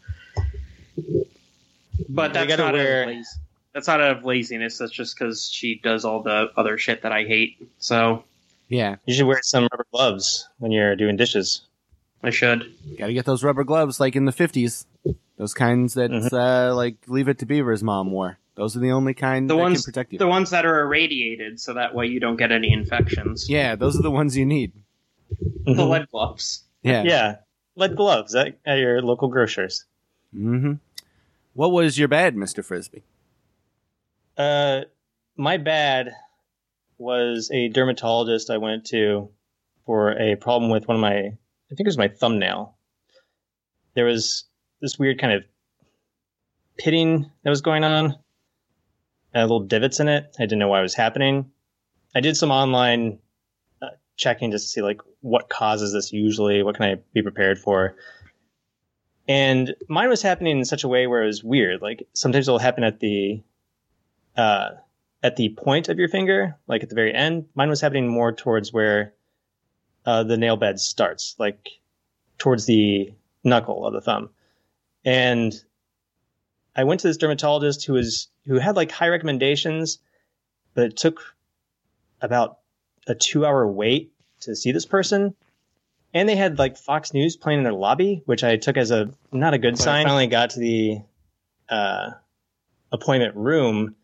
But 2.10 2.28
You 2.30 2.34
that's 2.34 2.48
gotta 2.48 2.64
not 2.64 2.74
wear- 2.74 3.04
out 3.04 3.10
of 3.10 3.16
lazy. 3.16 3.30
That's 3.74 3.88
not 3.88 4.02
out 4.02 4.18
of 4.18 4.26
laziness. 4.26 4.78
That's 4.78 4.92
just 4.92 5.18
because 5.18 5.50
she 5.50 5.80
does 5.82 6.04
all 6.06 6.22
the 6.24 6.52
other 6.58 6.78
shit 6.78 7.02
that 7.04 7.12
I 7.12 7.24
hate. 7.24 7.58
So 7.80 8.24
Yeah. 8.70 8.98
You 9.06 9.14
should 9.14 9.26
wear 9.28 9.40
some 9.42 9.68
rubber 9.72 9.86
gloves 9.92 10.48
when 10.60 10.72
you're 10.72 10.96
doing 10.96 11.16
dishes. 11.18 11.62
I 12.24 12.30
should. 12.30 12.72
Gotta 12.98 13.14
get 13.14 13.26
those 13.26 13.44
rubber 13.44 13.64
gloves 13.64 14.00
like 14.00 14.16
in 14.16 14.26
the 14.26 14.32
50s. 14.32 14.86
Those 15.38 15.54
kinds 15.56 15.96
that, 15.96 16.12
Mhm. 16.12 16.32
uh, 16.34 16.76
like 16.76 16.96
Leave 17.08 17.28
It 17.28 17.40
to 17.40 17.46
Beaver's 17.46 17.82
mom 17.82 18.12
wore. 18.12 18.38
Those 18.56 18.76
are 18.78 18.80
the 18.80 18.92
only 18.92 19.14
kind 19.16 19.50
The 19.50 19.56
that 19.56 19.62
ones- 19.62 19.84
can 19.86 19.92
protect 19.92 20.14
you. 20.14 20.20
The 20.20 20.28
ones 20.28 20.52
that 20.52 20.66
are 20.66 20.82
irradiated, 20.82 21.60
so 21.60 21.74
that 21.74 21.96
way 21.96 22.06
you 22.08 22.20
don't 22.20 22.36
get 22.36 22.52
any 22.52 22.72
infections. 22.72 23.50
yeah, 23.50 23.76
those 23.76 23.98
are 23.98 24.04
the 24.04 24.12
ones 24.12 24.38
you 24.38 24.46
need. 24.46 24.74
The 25.66 25.86
lead 25.86 26.10
gloves. 26.12 26.64
Yeah. 26.84 27.04
yeah, 27.04 27.36
lead 27.76 27.96
gloves 27.96 28.36
at, 28.36 28.58
at 28.66 28.78
your 28.78 29.02
local 29.02 29.30
grocers. 29.30 29.86
Mm-hmm. 30.36 30.74
What 31.54 31.72
was 31.72 31.98
your 31.98 32.08
bad, 32.08 32.36
Mr. 32.36 32.64
Frisbee? 32.64 33.04
Uh, 34.42 34.86
my 35.38 35.58
bad 35.58 36.16
was 36.98 37.52
a 37.54 37.68
dermatologist 37.70 38.50
I 38.50 38.58
went 38.58 38.86
to 38.88 39.30
for 39.86 40.18
a 40.20 40.36
problem 40.36 40.72
with 40.72 40.88
one 40.88 40.96
of 40.96 41.02
my, 41.02 41.16
I 41.16 41.70
think 41.70 41.82
it 41.82 41.86
was 41.86 41.98
my 41.98 42.08
thumbnail. 42.08 42.76
There 43.94 44.06
was 44.06 44.46
this 44.82 44.98
weird 44.98 45.20
kind 45.20 45.34
of 45.34 45.44
pitting 46.76 47.30
that 47.44 47.52
was 47.52 47.62
going 47.62 47.84
on, 47.84 48.16
uh, 49.36 49.42
little 49.42 49.60
divots 49.60 50.00
in 50.00 50.08
it. 50.08 50.36
I 50.40 50.44
didn't 50.44 50.58
know 50.58 50.70
why 50.70 50.80
it 50.80 50.84
was 50.84 50.96
happening. 50.96 51.52
I 52.16 52.20
did 52.20 52.36
some 52.36 52.50
online 52.50 53.20
uh, 53.80 53.90
checking 54.18 54.50
just 54.50 54.66
to 54.66 54.70
see 54.70 54.82
like 54.82 55.02
what 55.20 55.50
causes 55.50 55.94
this 55.94 56.12
usually, 56.12 56.64
what 56.64 56.78
can 56.78 56.86
I 56.86 56.96
be 57.14 57.22
prepared 57.22 57.60
for. 57.60 57.96
And 59.28 59.76
mine 59.88 60.10
was 60.10 60.24
happening 60.24 60.58
in 60.58 60.66
such 60.66 60.84
a 60.84 60.88
way 60.88 61.06
where 61.06 61.22
it 61.22 61.28
was 61.28 61.44
weird. 61.44 61.84
Like 61.84 62.08
sometimes 62.14 62.48
it'll 62.48 62.58
happen 62.58 62.84
at 62.84 63.00
the 63.00 63.44
uh, 64.38 64.70
at 65.24 65.36
the 65.36 65.50
point 65.50 65.90
of 65.90 66.00
your 66.00 66.10
finger, 66.10 66.58
like 66.68 66.84
at 66.84 66.90
the 66.90 66.96
very 66.96 67.14
end. 67.14 67.46
Mine 67.56 67.70
was 67.70 67.82
happening 67.82 68.08
more 68.08 68.32
towards 68.32 68.74
where 68.74 69.14
uh, 70.06 70.24
the 70.24 70.38
nail 70.38 70.58
bed 70.58 70.80
starts, 70.80 71.36
like 71.38 71.70
towards 72.38 72.66
the 72.66 73.14
knuckle 73.44 73.86
of 73.86 73.94
the 73.94 74.02
thumb. 74.02 74.30
And 75.06 75.54
I 76.76 76.84
went 76.84 77.02
to 77.02 77.08
this 77.08 77.18
dermatologist 77.18 77.86
who 77.86 77.94
was 77.94 78.30
who 78.46 78.56
had 78.56 78.76
like 78.76 78.92
high 78.92 79.10
recommendations, 79.10 80.00
but 80.74 80.86
it 80.86 80.98
took 80.98 81.22
about 82.22 82.60
a 83.08 83.16
two 83.16 83.46
hour 83.46 83.68
wait 83.68 84.14
to 84.42 84.56
see 84.56 84.72
this 84.72 84.86
person. 84.86 85.36
And 86.14 86.28
they 86.28 86.36
had 86.36 86.60
like 86.60 86.78
Fox 86.78 87.14
News 87.14 87.38
playing 87.38 87.60
in 87.60 87.64
their 87.64 87.74
lobby, 87.74 88.22
which 88.26 88.44
I 88.44 88.58
took 88.58 88.78
as 88.78 88.92
a 88.92 89.12
not 89.32 89.54
a 89.54 89.58
good 89.58 89.78
sign. 89.78 90.06
I 90.06 90.10
finally 90.10 90.28
got 90.28 90.52
to 90.52 90.60
the 90.60 91.02
uh, 91.70 92.12
appointment 92.92 93.36
room 93.36 93.96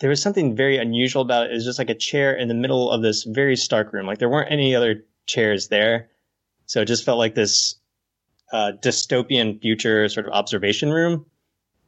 there 0.00 0.10
was 0.10 0.22
something 0.22 0.56
very 0.56 0.78
unusual 0.78 1.22
about 1.22 1.46
it. 1.46 1.52
It 1.52 1.54
was 1.54 1.64
just 1.64 1.78
like 1.78 1.90
a 1.90 1.94
chair 1.94 2.34
in 2.34 2.48
the 2.48 2.54
middle 2.54 2.90
of 2.90 3.02
this 3.02 3.24
very 3.24 3.56
stark 3.56 3.92
room. 3.92 4.06
Like 4.06 4.18
there 4.18 4.28
weren't 4.28 4.52
any 4.52 4.74
other 4.74 5.04
chairs 5.26 5.68
there. 5.68 6.10
So 6.66 6.80
it 6.80 6.86
just 6.86 7.04
felt 7.04 7.18
like 7.18 7.34
this 7.34 7.76
uh, 8.52 8.72
dystopian 8.80 9.60
future 9.60 10.08
sort 10.08 10.26
of 10.26 10.32
observation 10.32 10.90
room, 10.90 11.26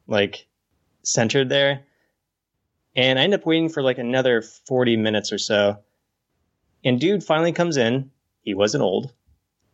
like 0.06 0.46
centered 1.02 1.48
there. 1.48 1.84
And 2.96 3.18
I 3.18 3.22
end 3.22 3.34
up 3.34 3.46
waiting 3.46 3.68
for 3.68 3.82
like 3.82 3.98
another 3.98 4.42
40 4.42 4.96
minutes 4.96 5.32
or 5.32 5.38
so. 5.38 5.78
And 6.84 7.00
dude 7.00 7.24
finally 7.24 7.52
comes 7.52 7.76
in. 7.76 8.10
He 8.42 8.54
wasn't 8.54 8.82
old. 8.82 9.12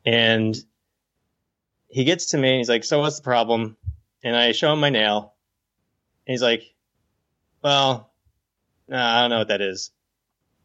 And 0.04 0.56
he 1.88 2.04
gets 2.04 2.26
to 2.26 2.38
me 2.38 2.50
and 2.50 2.58
he's 2.58 2.68
like, 2.68 2.84
So 2.84 3.00
what's 3.00 3.16
the 3.16 3.22
problem? 3.22 3.76
And 4.22 4.34
I 4.36 4.52
show 4.52 4.72
him 4.72 4.80
my 4.80 4.90
nail. 4.90 5.34
And 6.26 6.32
he's 6.32 6.42
like, 6.42 6.62
Well, 7.62 8.10
no, 8.88 8.96
I 8.96 9.22
don't 9.22 9.30
know 9.30 9.38
what 9.38 9.48
that 9.48 9.60
is. 9.60 9.90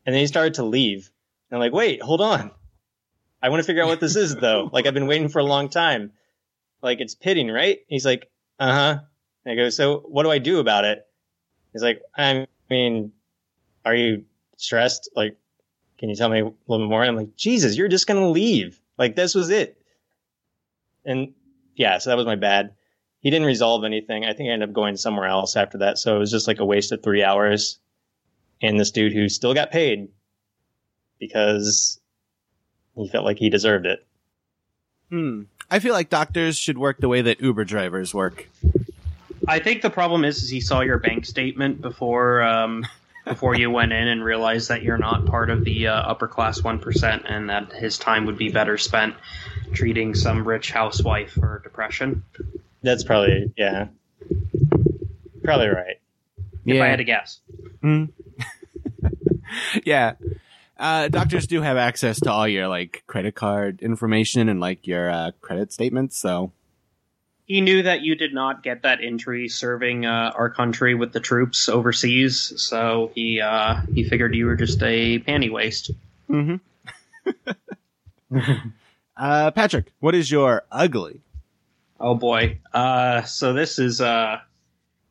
And 0.05 0.13
then 0.13 0.21
he 0.21 0.27
started 0.27 0.55
to 0.55 0.63
leave. 0.63 1.11
And 1.49 1.57
I'm 1.57 1.59
like, 1.59 1.73
wait, 1.73 2.01
hold 2.01 2.21
on. 2.21 2.51
I 3.41 3.49
want 3.49 3.61
to 3.61 3.65
figure 3.65 3.83
out 3.83 3.87
what 3.87 3.99
this 3.99 4.15
is 4.15 4.35
though. 4.35 4.69
like 4.71 4.85
I've 4.85 4.93
been 4.93 5.07
waiting 5.07 5.29
for 5.29 5.39
a 5.39 5.43
long 5.43 5.69
time. 5.69 6.11
Like 6.81 6.99
it's 6.99 7.15
pitting, 7.15 7.49
right? 7.49 7.79
He's 7.87 8.05
like, 8.05 8.29
uh 8.59 8.73
huh. 8.73 8.99
And 9.45 9.53
I 9.53 9.55
go, 9.55 9.69
so 9.69 9.99
what 9.99 10.23
do 10.23 10.31
I 10.31 10.39
do 10.39 10.59
about 10.59 10.85
it? 10.85 11.05
He's 11.71 11.81
like, 11.81 12.01
I 12.17 12.47
mean, 12.69 13.13
are 13.85 13.95
you 13.95 14.25
stressed? 14.57 15.09
Like, 15.15 15.37
can 15.97 16.09
you 16.09 16.15
tell 16.15 16.29
me 16.29 16.39
a 16.39 16.51
little 16.67 16.85
bit 16.85 16.89
more? 16.89 17.03
I'm 17.03 17.15
like, 17.15 17.35
Jesus, 17.35 17.77
you're 17.77 17.87
just 17.87 18.07
gonna 18.07 18.29
leave. 18.29 18.79
Like 18.97 19.15
this 19.15 19.35
was 19.35 19.49
it. 19.49 19.81
And 21.05 21.33
yeah, 21.75 21.97
so 21.97 22.09
that 22.09 22.17
was 22.17 22.25
my 22.25 22.35
bad. 22.35 22.73
He 23.21 23.29
didn't 23.29 23.47
resolve 23.47 23.83
anything. 23.83 24.25
I 24.25 24.33
think 24.33 24.49
I 24.49 24.53
ended 24.53 24.69
up 24.69 24.75
going 24.75 24.97
somewhere 24.97 25.27
else 25.27 25.55
after 25.55 25.79
that. 25.79 25.97
So 25.97 26.15
it 26.15 26.19
was 26.19 26.31
just 26.31 26.47
like 26.47 26.59
a 26.59 26.65
waste 26.65 26.91
of 26.91 27.03
three 27.03 27.23
hours 27.23 27.79
and 28.61 28.79
this 28.79 28.91
dude 28.91 29.13
who 29.13 29.29
still 29.29 29.53
got 29.53 29.71
paid 29.71 30.09
because 31.19 31.99
he 32.95 33.07
felt 33.07 33.25
like 33.25 33.37
he 33.37 33.49
deserved 33.49 33.85
it. 33.85 34.05
Hmm. 35.09 35.43
I 35.69 35.79
feel 35.79 35.93
like 35.93 36.09
doctors 36.09 36.57
should 36.57 36.77
work 36.77 36.99
the 36.99 37.07
way 37.07 37.21
that 37.21 37.41
Uber 37.41 37.65
drivers 37.65 38.13
work. 38.13 38.49
I 39.47 39.59
think 39.59 39.81
the 39.81 39.89
problem 39.89 40.25
is, 40.25 40.43
is 40.43 40.49
he 40.49 40.61
saw 40.61 40.81
your 40.81 40.97
bank 40.97 41.25
statement 41.25 41.81
before 41.81 42.41
um, 42.43 42.85
before 43.25 43.55
you 43.55 43.69
went 43.69 43.91
in 43.91 44.07
and 44.07 44.23
realized 44.23 44.69
that 44.69 44.81
you're 44.83 44.97
not 44.97 45.25
part 45.25 45.49
of 45.49 45.63
the 45.63 45.87
uh, 45.87 45.93
upper 45.93 46.27
class 46.27 46.61
one 46.63 46.79
percent, 46.79 47.23
and 47.27 47.49
that 47.49 47.71
his 47.71 47.97
time 47.97 48.25
would 48.25 48.37
be 48.37 48.49
better 48.49 48.77
spent 48.77 49.15
treating 49.73 50.15
some 50.15 50.47
rich 50.47 50.71
housewife 50.71 51.31
for 51.31 51.61
depression. 51.63 52.23
That's 52.81 53.03
probably 53.03 53.51
yeah, 53.57 53.87
probably 55.43 55.67
right. 55.67 55.99
If 56.65 56.81
I 56.81 56.87
had 56.87 56.97
to 56.97 57.03
guess, 57.03 57.39
Hmm. 57.81 58.05
yeah. 59.85 60.13
Uh, 60.77 61.09
doctors 61.09 61.45
do 61.45 61.61
have 61.61 61.75
access 61.75 62.21
to 62.21 62.31
all 62.31 62.47
your 62.47 62.67
like 62.67 63.03
credit 63.05 63.35
card 63.35 63.81
information 63.81 64.47
and 64.47 64.59
like 64.59 64.87
your 64.87 65.09
uh, 65.09 65.31
credit 65.41 65.73
statements. 65.73 66.17
So 66.17 66.53
he 67.45 67.61
knew 67.61 67.83
that 67.83 68.01
you 68.01 68.15
did 68.15 68.33
not 68.33 68.63
get 68.63 68.83
that 68.83 68.99
entry 69.03 69.49
serving 69.49 70.05
uh, 70.05 70.31
our 70.35 70.49
country 70.49 70.93
with 70.95 71.11
the 71.11 71.19
troops 71.19 71.67
overseas, 71.67 72.53
so 72.61 73.11
he 73.15 73.41
uh, 73.41 73.81
he 73.93 74.03
figured 74.03 74.35
you 74.35 74.45
were 74.45 74.55
just 74.55 74.81
a 74.83 75.19
panty 75.19 75.51
waste. 75.51 75.91
hmm 76.27 76.57
uh, 79.17 79.51
Patrick, 79.51 79.91
what 79.99 80.15
is 80.15 80.29
your 80.29 80.63
ugly? 80.71 81.21
Oh 81.99 82.15
boy. 82.15 82.59
Uh, 82.73 83.23
so 83.23 83.53
this 83.53 83.79
is 83.79 83.99
uh, 83.99 84.39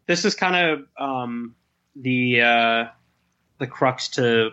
this 0.06 0.24
is 0.24 0.34
kind 0.34 0.56
of 0.56 0.86
um, 0.96 1.54
the 1.96 2.40
uh, 2.40 2.84
the 3.58 3.66
crux 3.66 4.08
to, 4.10 4.50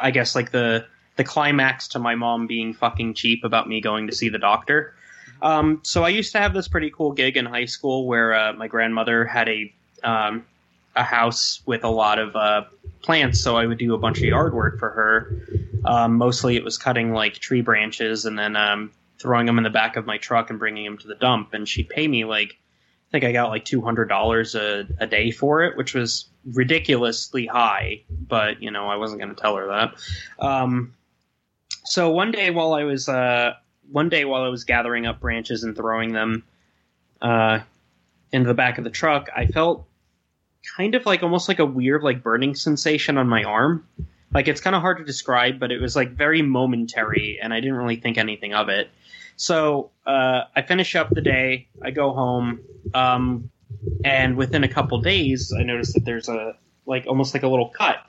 I 0.00 0.10
guess, 0.10 0.34
like 0.34 0.50
the 0.50 0.86
the 1.16 1.24
climax 1.24 1.88
to 1.88 1.98
my 1.98 2.14
mom 2.14 2.46
being 2.46 2.72
fucking 2.72 3.14
cheap 3.14 3.44
about 3.44 3.68
me 3.68 3.80
going 3.80 4.06
to 4.06 4.14
see 4.14 4.30
the 4.30 4.38
doctor. 4.38 4.94
Um, 5.42 5.80
so 5.82 6.04
I 6.04 6.08
used 6.08 6.32
to 6.32 6.40
have 6.40 6.54
this 6.54 6.68
pretty 6.68 6.90
cool 6.90 7.12
gig 7.12 7.36
in 7.36 7.44
high 7.44 7.66
school 7.66 8.06
where 8.06 8.32
uh, 8.32 8.52
my 8.54 8.68
grandmother 8.68 9.24
had 9.24 9.48
a 9.48 9.72
um, 10.02 10.44
a 10.94 11.02
house 11.02 11.62
with 11.66 11.84
a 11.84 11.88
lot 11.88 12.18
of 12.18 12.36
uh, 12.36 12.64
plants, 13.02 13.40
so 13.40 13.56
I 13.56 13.66
would 13.66 13.78
do 13.78 13.94
a 13.94 13.98
bunch 13.98 14.18
of 14.18 14.24
yard 14.24 14.54
work 14.54 14.78
for 14.78 14.90
her. 14.90 15.36
Um, 15.84 16.16
mostly, 16.16 16.56
it 16.56 16.64
was 16.64 16.78
cutting 16.78 17.12
like 17.12 17.34
tree 17.34 17.62
branches 17.62 18.24
and 18.24 18.38
then 18.38 18.56
um, 18.56 18.92
throwing 19.18 19.46
them 19.46 19.58
in 19.58 19.64
the 19.64 19.70
back 19.70 19.96
of 19.96 20.06
my 20.06 20.18
truck 20.18 20.50
and 20.50 20.58
bringing 20.58 20.84
them 20.84 20.98
to 20.98 21.08
the 21.08 21.14
dump. 21.14 21.54
And 21.54 21.68
she'd 21.68 21.88
pay 21.88 22.06
me 22.06 22.24
like 22.24 22.58
think 23.12 23.24
I 23.24 23.32
got 23.32 23.50
like 23.50 23.64
two 23.64 23.80
hundred 23.80 24.08
dollars 24.08 24.54
a 24.54 24.84
day 25.08 25.30
for 25.30 25.62
it, 25.62 25.76
which 25.76 25.94
was 25.94 26.28
ridiculously 26.52 27.46
high. 27.46 28.02
But 28.10 28.62
you 28.62 28.70
know, 28.70 28.88
I 28.88 28.96
wasn't 28.96 29.20
going 29.20 29.34
to 29.34 29.40
tell 29.40 29.54
her 29.56 29.68
that. 29.68 29.94
Um, 30.44 30.94
so 31.84 32.10
one 32.10 32.32
day 32.32 32.50
while 32.50 32.72
I 32.72 32.84
was 32.84 33.08
uh, 33.08 33.52
one 33.90 34.08
day 34.08 34.24
while 34.24 34.42
I 34.42 34.48
was 34.48 34.64
gathering 34.64 35.06
up 35.06 35.20
branches 35.20 35.62
and 35.62 35.76
throwing 35.76 36.12
them 36.12 36.42
uh, 37.20 37.60
into 38.32 38.48
the 38.48 38.54
back 38.54 38.78
of 38.78 38.84
the 38.84 38.90
truck, 38.90 39.28
I 39.36 39.46
felt 39.46 39.86
kind 40.76 40.94
of 40.94 41.04
like 41.04 41.22
almost 41.22 41.48
like 41.48 41.58
a 41.58 41.66
weird 41.66 42.02
like 42.02 42.22
burning 42.22 42.54
sensation 42.54 43.18
on 43.18 43.28
my 43.28 43.44
arm. 43.44 43.86
Like 44.32 44.48
it's 44.48 44.62
kind 44.62 44.74
of 44.74 44.80
hard 44.80 44.96
to 44.98 45.04
describe, 45.04 45.60
but 45.60 45.70
it 45.70 45.80
was 45.80 45.94
like 45.94 46.12
very 46.12 46.40
momentary, 46.40 47.38
and 47.42 47.52
I 47.52 47.60
didn't 47.60 47.76
really 47.76 47.96
think 47.96 48.16
anything 48.16 48.54
of 48.54 48.70
it. 48.70 48.90
So 49.42 49.90
uh, 50.06 50.42
I 50.54 50.62
finish 50.62 50.94
up 50.94 51.10
the 51.10 51.20
day. 51.20 51.66
I 51.82 51.90
go 51.90 52.12
home, 52.12 52.60
um, 52.94 53.50
and 54.04 54.36
within 54.36 54.62
a 54.62 54.68
couple 54.68 55.00
days, 55.00 55.52
I 55.52 55.64
noticed 55.64 55.94
that 55.94 56.04
there's 56.04 56.28
a 56.28 56.54
like 56.86 57.06
almost 57.08 57.34
like 57.34 57.42
a 57.42 57.48
little 57.48 57.68
cut 57.68 58.06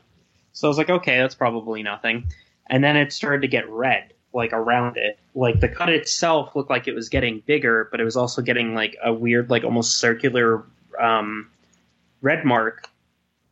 So 0.52 0.68
I 0.68 0.70
was 0.70 0.78
like, 0.78 0.92
okay, 0.92 1.18
that's 1.18 1.34
probably 1.34 1.82
nothing. 1.82 2.28
And 2.68 2.84
then 2.84 2.96
it 2.96 3.12
started 3.12 3.42
to 3.42 3.48
get 3.48 3.68
red, 3.68 4.14
like 4.32 4.54
around 4.54 4.98
it. 4.98 5.18
Like 5.34 5.60
the 5.60 5.70
cut 5.70 5.90
itself 5.90 6.56
looked 6.56 6.70
like 6.70 6.88
it 6.88 6.94
was 6.94 7.10
getting 7.10 7.42
bigger, 7.48 7.88
but 7.90 8.00
it 8.00 8.04
was 8.04 8.16
also 8.16 8.44
getting 8.44 8.76
like 8.76 8.96
a 9.04 9.12
weird, 9.12 9.50
like 9.50 9.64
almost 9.64 9.98
circular 9.98 10.64
um, 11.00 11.50
red 12.22 12.46
mark 12.46 12.88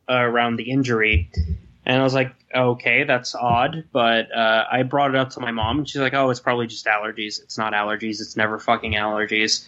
uh, 0.08 0.14
around 0.14 0.54
the 0.54 0.70
injury. 0.70 1.32
And 1.84 1.98
I 1.98 2.02
was 2.04 2.14
like, 2.14 2.34
okay, 2.54 3.04
that's 3.04 3.34
odd. 3.34 3.84
But 3.92 4.34
uh, 4.34 4.64
I 4.70 4.82
brought 4.84 5.10
it 5.10 5.16
up 5.16 5.30
to 5.30 5.40
my 5.40 5.50
mom, 5.50 5.78
and 5.78 5.88
she's 5.88 6.00
like, 6.00 6.14
oh, 6.14 6.30
it's 6.30 6.40
probably 6.40 6.66
just 6.66 6.86
allergies. 6.86 7.42
It's 7.42 7.58
not 7.58 7.72
allergies. 7.72 8.20
It's 8.20 8.36
never 8.36 8.58
fucking 8.58 8.92
allergies. 8.92 9.66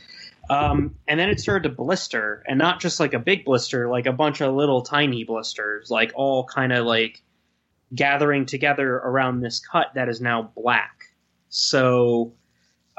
Um, 0.50 0.94
and 1.08 1.18
then 1.18 1.30
it 1.30 1.40
started 1.40 1.68
to 1.68 1.74
blister, 1.74 2.44
and 2.46 2.58
not 2.58 2.80
just 2.80 3.00
like 3.00 3.14
a 3.14 3.18
big 3.18 3.44
blister, 3.44 3.88
like 3.88 4.06
a 4.06 4.12
bunch 4.12 4.40
of 4.40 4.54
little 4.54 4.82
tiny 4.82 5.24
blisters, 5.24 5.90
like 5.90 6.12
all 6.14 6.44
kind 6.44 6.72
of 6.72 6.86
like 6.86 7.22
gathering 7.94 8.44
together 8.44 8.94
around 8.96 9.40
this 9.40 9.58
cut 9.58 9.88
that 9.94 10.08
is 10.08 10.20
now 10.20 10.52
black. 10.54 11.04
So 11.48 12.32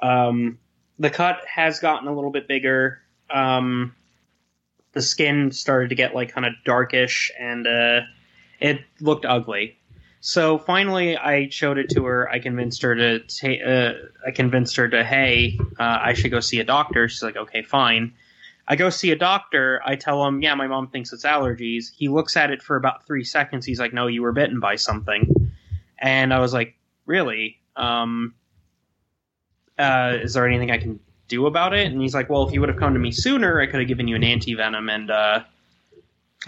um, 0.01 0.57
the 0.97 1.09
cut 1.09 1.41
has 1.45 1.79
gotten 1.79 2.07
a 2.07 2.15
little 2.15 2.31
bit 2.31 2.47
bigger. 2.47 2.99
Um, 3.29 3.95
the 4.93 5.01
skin 5.01 5.51
started 5.51 5.89
to 5.89 5.95
get 5.95 6.15
like 6.15 6.33
kind 6.33 6.47
of 6.47 6.53
darkish, 6.65 7.31
and 7.39 7.67
uh, 7.67 8.01
it 8.65 8.81
looked 8.99 9.25
ugly. 9.25 9.77
So 10.21 10.57
finally, 10.57 11.15
I 11.15 11.49
showed 11.49 11.77
it 11.77 11.87
to 11.91 12.03
her. 12.05 12.27
I 12.31 12.39
convinced 12.39 12.81
her 12.81 12.95
to 12.95 13.19
ta- 13.19 13.63
uh, 13.63 13.93
I 14.25 14.31
convinced 14.31 14.75
her 14.77 14.89
to, 14.89 15.03
hey, 15.03 15.59
uh, 15.79 15.99
I 16.01 16.13
should 16.13 16.31
go 16.31 16.39
see 16.39 16.59
a 16.59 16.63
doctor. 16.63 17.07
She's 17.07 17.21
like, 17.21 17.37
okay, 17.37 17.61
fine. 17.61 18.13
I 18.67 18.75
go 18.75 18.89
see 18.89 19.11
a 19.11 19.15
doctor. 19.15 19.81
I 19.85 19.95
tell 19.95 20.25
him, 20.25 20.41
yeah, 20.41 20.55
my 20.55 20.65
mom 20.65 20.87
thinks 20.87 21.13
it's 21.13 21.25
allergies. 21.25 21.91
He 21.95 22.07
looks 22.07 22.35
at 22.35 22.49
it 22.49 22.63
for 22.63 22.75
about 22.75 23.05
three 23.05 23.23
seconds. 23.23 23.67
He's 23.67 23.79
like, 23.79 23.93
no, 23.93 24.07
you 24.07 24.23
were 24.23 24.31
bitten 24.31 24.59
by 24.59 24.77
something. 24.77 25.51
And 25.99 26.33
I 26.33 26.39
was 26.39 26.51
like, 26.51 26.75
really? 27.05 27.59
Um, 27.75 28.33
uh, 29.77 30.17
is 30.23 30.33
there 30.33 30.47
anything 30.47 30.71
I 30.71 30.79
can 30.79 30.99
do 31.27 31.45
about 31.45 31.75
it? 31.75 31.91
And 31.91 32.01
he's 32.01 32.15
like, 32.15 32.31
well, 32.31 32.47
if 32.47 32.51
you 32.51 32.61
would 32.61 32.69
have 32.69 32.79
come 32.79 32.93
to 32.93 32.99
me 32.99 33.11
sooner, 33.11 33.61
I 33.61 33.67
could 33.67 33.79
have 33.79 33.87
given 33.87 34.07
you 34.07 34.15
an 34.15 34.23
anti 34.23 34.55
venom, 34.55 34.89
and 34.89 35.11
uh, 35.11 35.43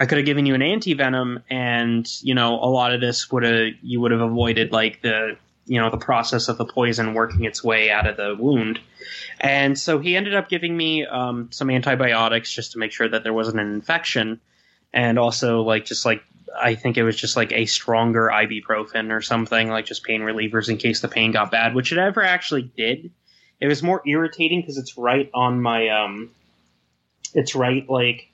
I 0.00 0.06
could 0.06 0.18
have 0.18 0.26
given 0.26 0.46
you 0.46 0.54
an 0.54 0.62
anti 0.62 0.94
venom, 0.94 1.42
and 1.50 2.08
you 2.22 2.34
know, 2.34 2.54
a 2.54 2.70
lot 2.70 2.92
of 2.92 3.00
this 3.00 3.30
would 3.32 3.42
have 3.42 3.72
you 3.82 4.00
would 4.00 4.12
have 4.12 4.20
avoided 4.20 4.72
like 4.72 5.02
the 5.02 5.36
you 5.66 5.80
know 5.80 5.90
the 5.90 5.98
process 5.98 6.48
of 6.48 6.56
the 6.56 6.64
poison 6.64 7.14
working 7.14 7.44
its 7.44 7.62
way 7.62 7.90
out 7.90 8.06
of 8.06 8.16
the 8.16 8.36
wound. 8.38 8.80
And 9.40 9.78
so 9.78 9.98
he 9.98 10.16
ended 10.16 10.34
up 10.34 10.48
giving 10.48 10.76
me 10.76 11.06
um, 11.06 11.48
some 11.52 11.70
antibiotics 11.70 12.52
just 12.52 12.72
to 12.72 12.78
make 12.78 12.92
sure 12.92 13.08
that 13.08 13.22
there 13.22 13.32
wasn't 13.32 13.60
an 13.60 13.72
infection, 13.72 14.40
and 14.92 15.18
also 15.18 15.62
like 15.62 15.84
just 15.84 16.04
like 16.06 16.22
I 16.56 16.74
think 16.74 16.96
it 16.96 17.02
was 17.02 17.16
just 17.16 17.36
like 17.36 17.52
a 17.52 17.66
stronger 17.66 18.30
ibuprofen 18.32 19.12
or 19.12 19.20
something, 19.20 19.68
like 19.68 19.84
just 19.84 20.04
pain 20.04 20.22
relievers 20.22 20.68
in 20.68 20.76
case 20.76 21.00
the 21.00 21.08
pain 21.08 21.32
got 21.32 21.50
bad, 21.50 21.74
which 21.74 21.92
it 21.92 21.96
never 21.96 22.22
actually 22.22 22.70
did. 22.76 23.10
It 23.60 23.66
was 23.66 23.82
more 23.82 24.02
irritating 24.06 24.60
because 24.60 24.78
it's 24.78 24.96
right 24.96 25.28
on 25.34 25.60
my 25.60 25.88
um, 25.88 26.30
it's 27.34 27.54
right 27.56 27.88
like 27.88 28.28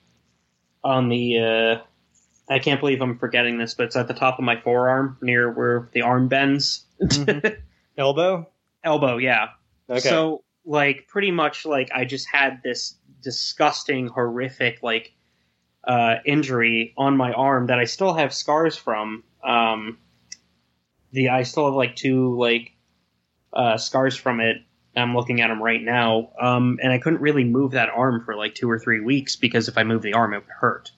on 0.84 1.08
the 1.08 1.38
uh, 1.38 2.52
I 2.52 2.58
can't 2.58 2.78
believe 2.78 3.00
I'm 3.00 3.18
forgetting 3.18 3.58
this, 3.58 3.74
but 3.74 3.86
it's 3.86 3.96
at 3.96 4.06
the 4.06 4.14
top 4.14 4.38
of 4.38 4.44
my 4.44 4.60
forearm 4.60 5.16
near 5.22 5.50
where 5.50 5.88
the 5.92 6.02
arm 6.02 6.28
bends. 6.28 6.84
Mm-hmm. 7.00 7.60
Elbow? 7.98 8.48
Elbow, 8.82 9.16
yeah. 9.16 9.48
Okay. 9.88 10.00
So 10.00 10.44
like 10.64 11.06
pretty 11.08 11.30
much 11.30 11.64
like 11.64 11.90
I 11.94 12.04
just 12.04 12.28
had 12.30 12.62
this 12.62 12.96
disgusting, 13.22 14.08
horrific 14.08 14.82
like 14.82 15.12
uh, 15.84 16.16
injury 16.24 16.94
on 16.96 17.16
my 17.16 17.32
arm 17.32 17.68
that 17.68 17.78
I 17.78 17.84
still 17.84 18.14
have 18.14 18.34
scars 18.34 18.76
from. 18.76 19.24
Um, 19.42 19.98
the 21.12 21.30
I 21.30 21.44
still 21.44 21.66
have 21.66 21.74
like 21.74 21.96
two 21.96 22.38
like 22.38 22.72
uh, 23.52 23.78
scars 23.78 24.16
from 24.16 24.40
it. 24.40 24.58
I'm 24.96 25.14
looking 25.14 25.40
at 25.40 25.48
them 25.48 25.62
right 25.62 25.82
now, 25.82 26.30
um, 26.40 26.78
and 26.82 26.92
I 26.92 26.98
couldn't 26.98 27.20
really 27.20 27.44
move 27.44 27.72
that 27.72 27.88
arm 27.88 28.24
for 28.24 28.36
like 28.36 28.54
two 28.54 28.70
or 28.70 28.78
three 28.78 29.00
weeks 29.00 29.36
because 29.36 29.68
if 29.68 29.76
I 29.76 29.84
moved 29.84 30.04
the 30.04 30.14
arm, 30.14 30.34
it 30.34 30.38
would 30.38 30.48
hurt. 30.48 30.92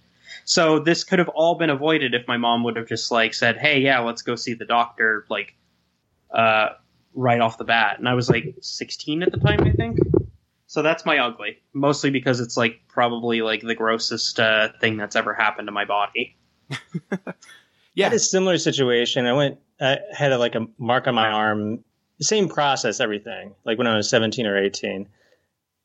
So 0.44 0.78
this 0.78 1.04
could 1.04 1.18
have 1.18 1.28
all 1.30 1.56
been 1.56 1.70
avoided 1.70 2.14
if 2.14 2.28
my 2.28 2.36
mom 2.36 2.62
would 2.64 2.76
have 2.76 2.86
just 2.88 3.10
like 3.10 3.34
said, 3.34 3.56
"Hey, 3.56 3.80
yeah, 3.80 4.00
let's 4.00 4.22
go 4.22 4.36
see 4.36 4.54
the 4.54 4.64
doctor," 4.64 5.24
like 5.28 5.54
uh, 6.30 6.70
right 7.14 7.40
off 7.40 7.58
the 7.58 7.64
bat. 7.64 7.98
And 7.98 8.08
I 8.08 8.14
was 8.14 8.28
like 8.28 8.54
16 8.60 9.22
at 9.22 9.32
the 9.32 9.38
time, 9.38 9.60
I 9.62 9.72
think. 9.72 9.98
So 10.68 10.82
that's 10.82 11.06
my 11.06 11.18
ugly, 11.18 11.58
mostly 11.72 12.10
because 12.10 12.40
it's 12.40 12.56
like 12.56 12.80
probably 12.88 13.40
like 13.40 13.62
the 13.62 13.74
grossest 13.74 14.38
uh, 14.38 14.68
thing 14.80 14.96
that's 14.96 15.16
ever 15.16 15.32
happened 15.32 15.68
to 15.68 15.72
my 15.72 15.84
body. 15.84 16.36
Yeah. 16.68 16.76
I 17.98 18.02
had 18.02 18.12
a 18.12 18.18
similar 18.18 18.58
situation. 18.58 19.26
I 19.26 19.32
went, 19.32 19.58
I 19.80 19.98
had 20.12 20.32
a, 20.32 20.38
like 20.38 20.54
a 20.54 20.66
mark 20.78 21.06
on 21.06 21.14
my 21.14 21.28
arm, 21.28 21.84
same 22.24 22.48
process, 22.48 23.00
everything, 23.00 23.54
like 23.64 23.78
when 23.78 23.86
I 23.86 23.96
was 23.96 24.08
17 24.08 24.46
or 24.46 24.56
18, 24.56 25.08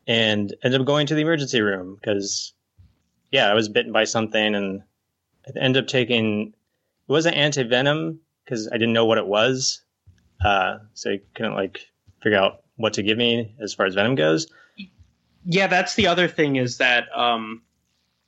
and 0.08 0.56
ended 0.64 0.82
up 0.82 0.88
going 0.88 1.08
to 1.08 1.16
the 1.16 1.22
emergency 1.22 1.62
room 1.62 1.96
because, 1.96 2.54
yeah, 3.32 3.50
I 3.50 3.54
was 3.54 3.70
bitten 3.70 3.92
by 3.92 4.06
something 4.06 4.56
and 4.56 4.82
I 5.48 5.60
ended 5.60 5.84
up 5.84 5.90
taking, 5.90 6.48
it 7.08 7.12
wasn't 7.12 7.36
anti 7.36 7.64
venom 7.64 8.20
because 8.44 8.68
I 8.68 8.74
didn't 8.74 8.94
know 8.94 9.06
what 9.06 9.18
it 9.18 9.28
was. 9.28 9.82
Uh, 10.44 10.80
so 10.94 11.12
I 11.12 11.22
couldn't 11.36 11.54
like 11.54 11.88
figure 12.22 12.38
out 12.40 12.64
what 12.78 12.94
to 12.94 13.04
give 13.04 13.18
me 13.18 13.56
as 13.60 13.74
far 13.74 13.86
as 13.86 13.96
venom 13.96 14.16
goes. 14.16 14.48
Yeah, 15.46 15.68
that's 15.68 15.96
the 15.96 16.08
other 16.08 16.28
thing 16.28 16.56
is 16.56 16.78
that 16.78 17.06
um, 17.16 17.62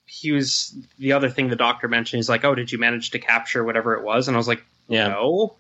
he 0.05 0.31
was 0.31 0.75
the 0.99 1.13
other 1.13 1.29
thing 1.29 1.47
the 1.49 1.55
doctor 1.55 1.87
mentioned. 1.87 2.17
He's 2.17 2.29
like, 2.29 2.43
"Oh, 2.43 2.55
did 2.55 2.71
you 2.71 2.77
manage 2.77 3.11
to 3.11 3.19
capture 3.19 3.63
whatever 3.63 3.95
it 3.95 4.03
was?" 4.03 4.27
And 4.27 4.35
I 4.35 4.39
was 4.39 4.47
like, 4.47 4.63
Yeah. 4.87 5.09
"No." 5.09 5.55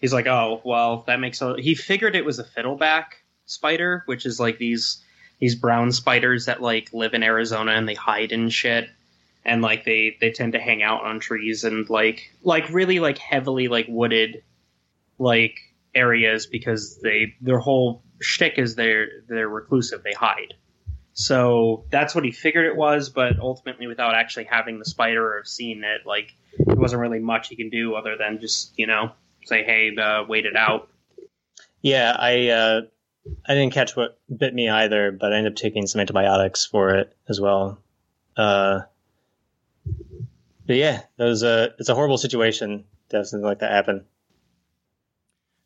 He's 0.00 0.12
like, 0.12 0.26
"Oh, 0.26 0.60
well, 0.64 1.04
that 1.06 1.20
makes 1.20 1.40
a." 1.42 1.56
He 1.58 1.74
figured 1.74 2.16
it 2.16 2.24
was 2.24 2.38
a 2.38 2.44
fiddleback 2.44 3.22
spider, 3.46 4.02
which 4.06 4.24
is 4.26 4.40
like 4.40 4.58
these 4.58 5.02
these 5.40 5.54
brown 5.54 5.92
spiders 5.92 6.46
that 6.46 6.62
like 6.62 6.90
live 6.92 7.14
in 7.14 7.22
Arizona 7.22 7.72
and 7.72 7.88
they 7.88 7.94
hide 7.94 8.32
in 8.32 8.48
shit, 8.48 8.88
and 9.44 9.62
like 9.62 9.84
they 9.84 10.16
they 10.20 10.30
tend 10.30 10.52
to 10.52 10.60
hang 10.60 10.82
out 10.82 11.04
on 11.04 11.20
trees 11.20 11.64
and 11.64 11.88
like 11.90 12.32
like 12.42 12.70
really 12.70 13.00
like 13.00 13.18
heavily 13.18 13.68
like 13.68 13.86
wooded 13.88 14.42
like 15.18 15.58
areas 15.94 16.46
because 16.46 16.98
they 17.02 17.34
their 17.40 17.58
whole 17.58 18.02
shtick 18.20 18.54
is 18.58 18.74
they're 18.76 19.08
they're 19.28 19.48
reclusive. 19.48 20.02
They 20.02 20.12
hide. 20.12 20.54
So 21.12 21.84
that's 21.90 22.14
what 22.14 22.24
he 22.24 22.30
figured 22.30 22.66
it 22.66 22.76
was, 22.76 23.10
but 23.10 23.38
ultimately, 23.38 23.86
without 23.86 24.14
actually 24.14 24.44
having 24.44 24.78
the 24.78 24.84
spider 24.84 25.36
or 25.36 25.44
seeing 25.44 25.82
it, 25.84 26.06
like 26.06 26.32
there 26.58 26.76
wasn't 26.76 27.02
really 27.02 27.18
much 27.18 27.48
he 27.48 27.56
can 27.56 27.68
do 27.68 27.94
other 27.94 28.16
than 28.16 28.40
just 28.40 28.72
you 28.78 28.86
know 28.86 29.12
say, 29.44 29.64
"Hey, 29.64 29.94
uh, 29.96 30.24
wait 30.28 30.46
it 30.46 30.56
out." 30.56 30.88
Yeah, 31.82 32.16
I 32.18 32.48
uh, 32.48 32.80
I 33.46 33.54
didn't 33.54 33.72
catch 33.72 33.96
what 33.96 34.18
bit 34.34 34.54
me 34.54 34.68
either, 34.68 35.12
but 35.12 35.32
I 35.32 35.36
ended 35.36 35.52
up 35.52 35.56
taking 35.56 35.86
some 35.86 36.00
antibiotics 36.00 36.66
for 36.66 36.94
it 36.94 37.14
as 37.28 37.40
well. 37.40 37.78
Uh, 38.36 38.80
but 40.66 40.76
yeah, 40.76 41.02
that 41.16 41.24
was 41.24 41.42
a 41.42 41.74
it's 41.78 41.88
a 41.88 41.94
horrible 41.94 42.18
situation 42.18 42.84
to 43.08 43.18
have 43.18 43.26
something 43.26 43.44
like 43.44 43.60
that 43.60 43.72
happen. 43.72 44.04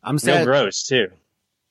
I'm 0.03 0.17
Real 0.23 0.45
gross 0.45 0.83
too. 0.83 1.09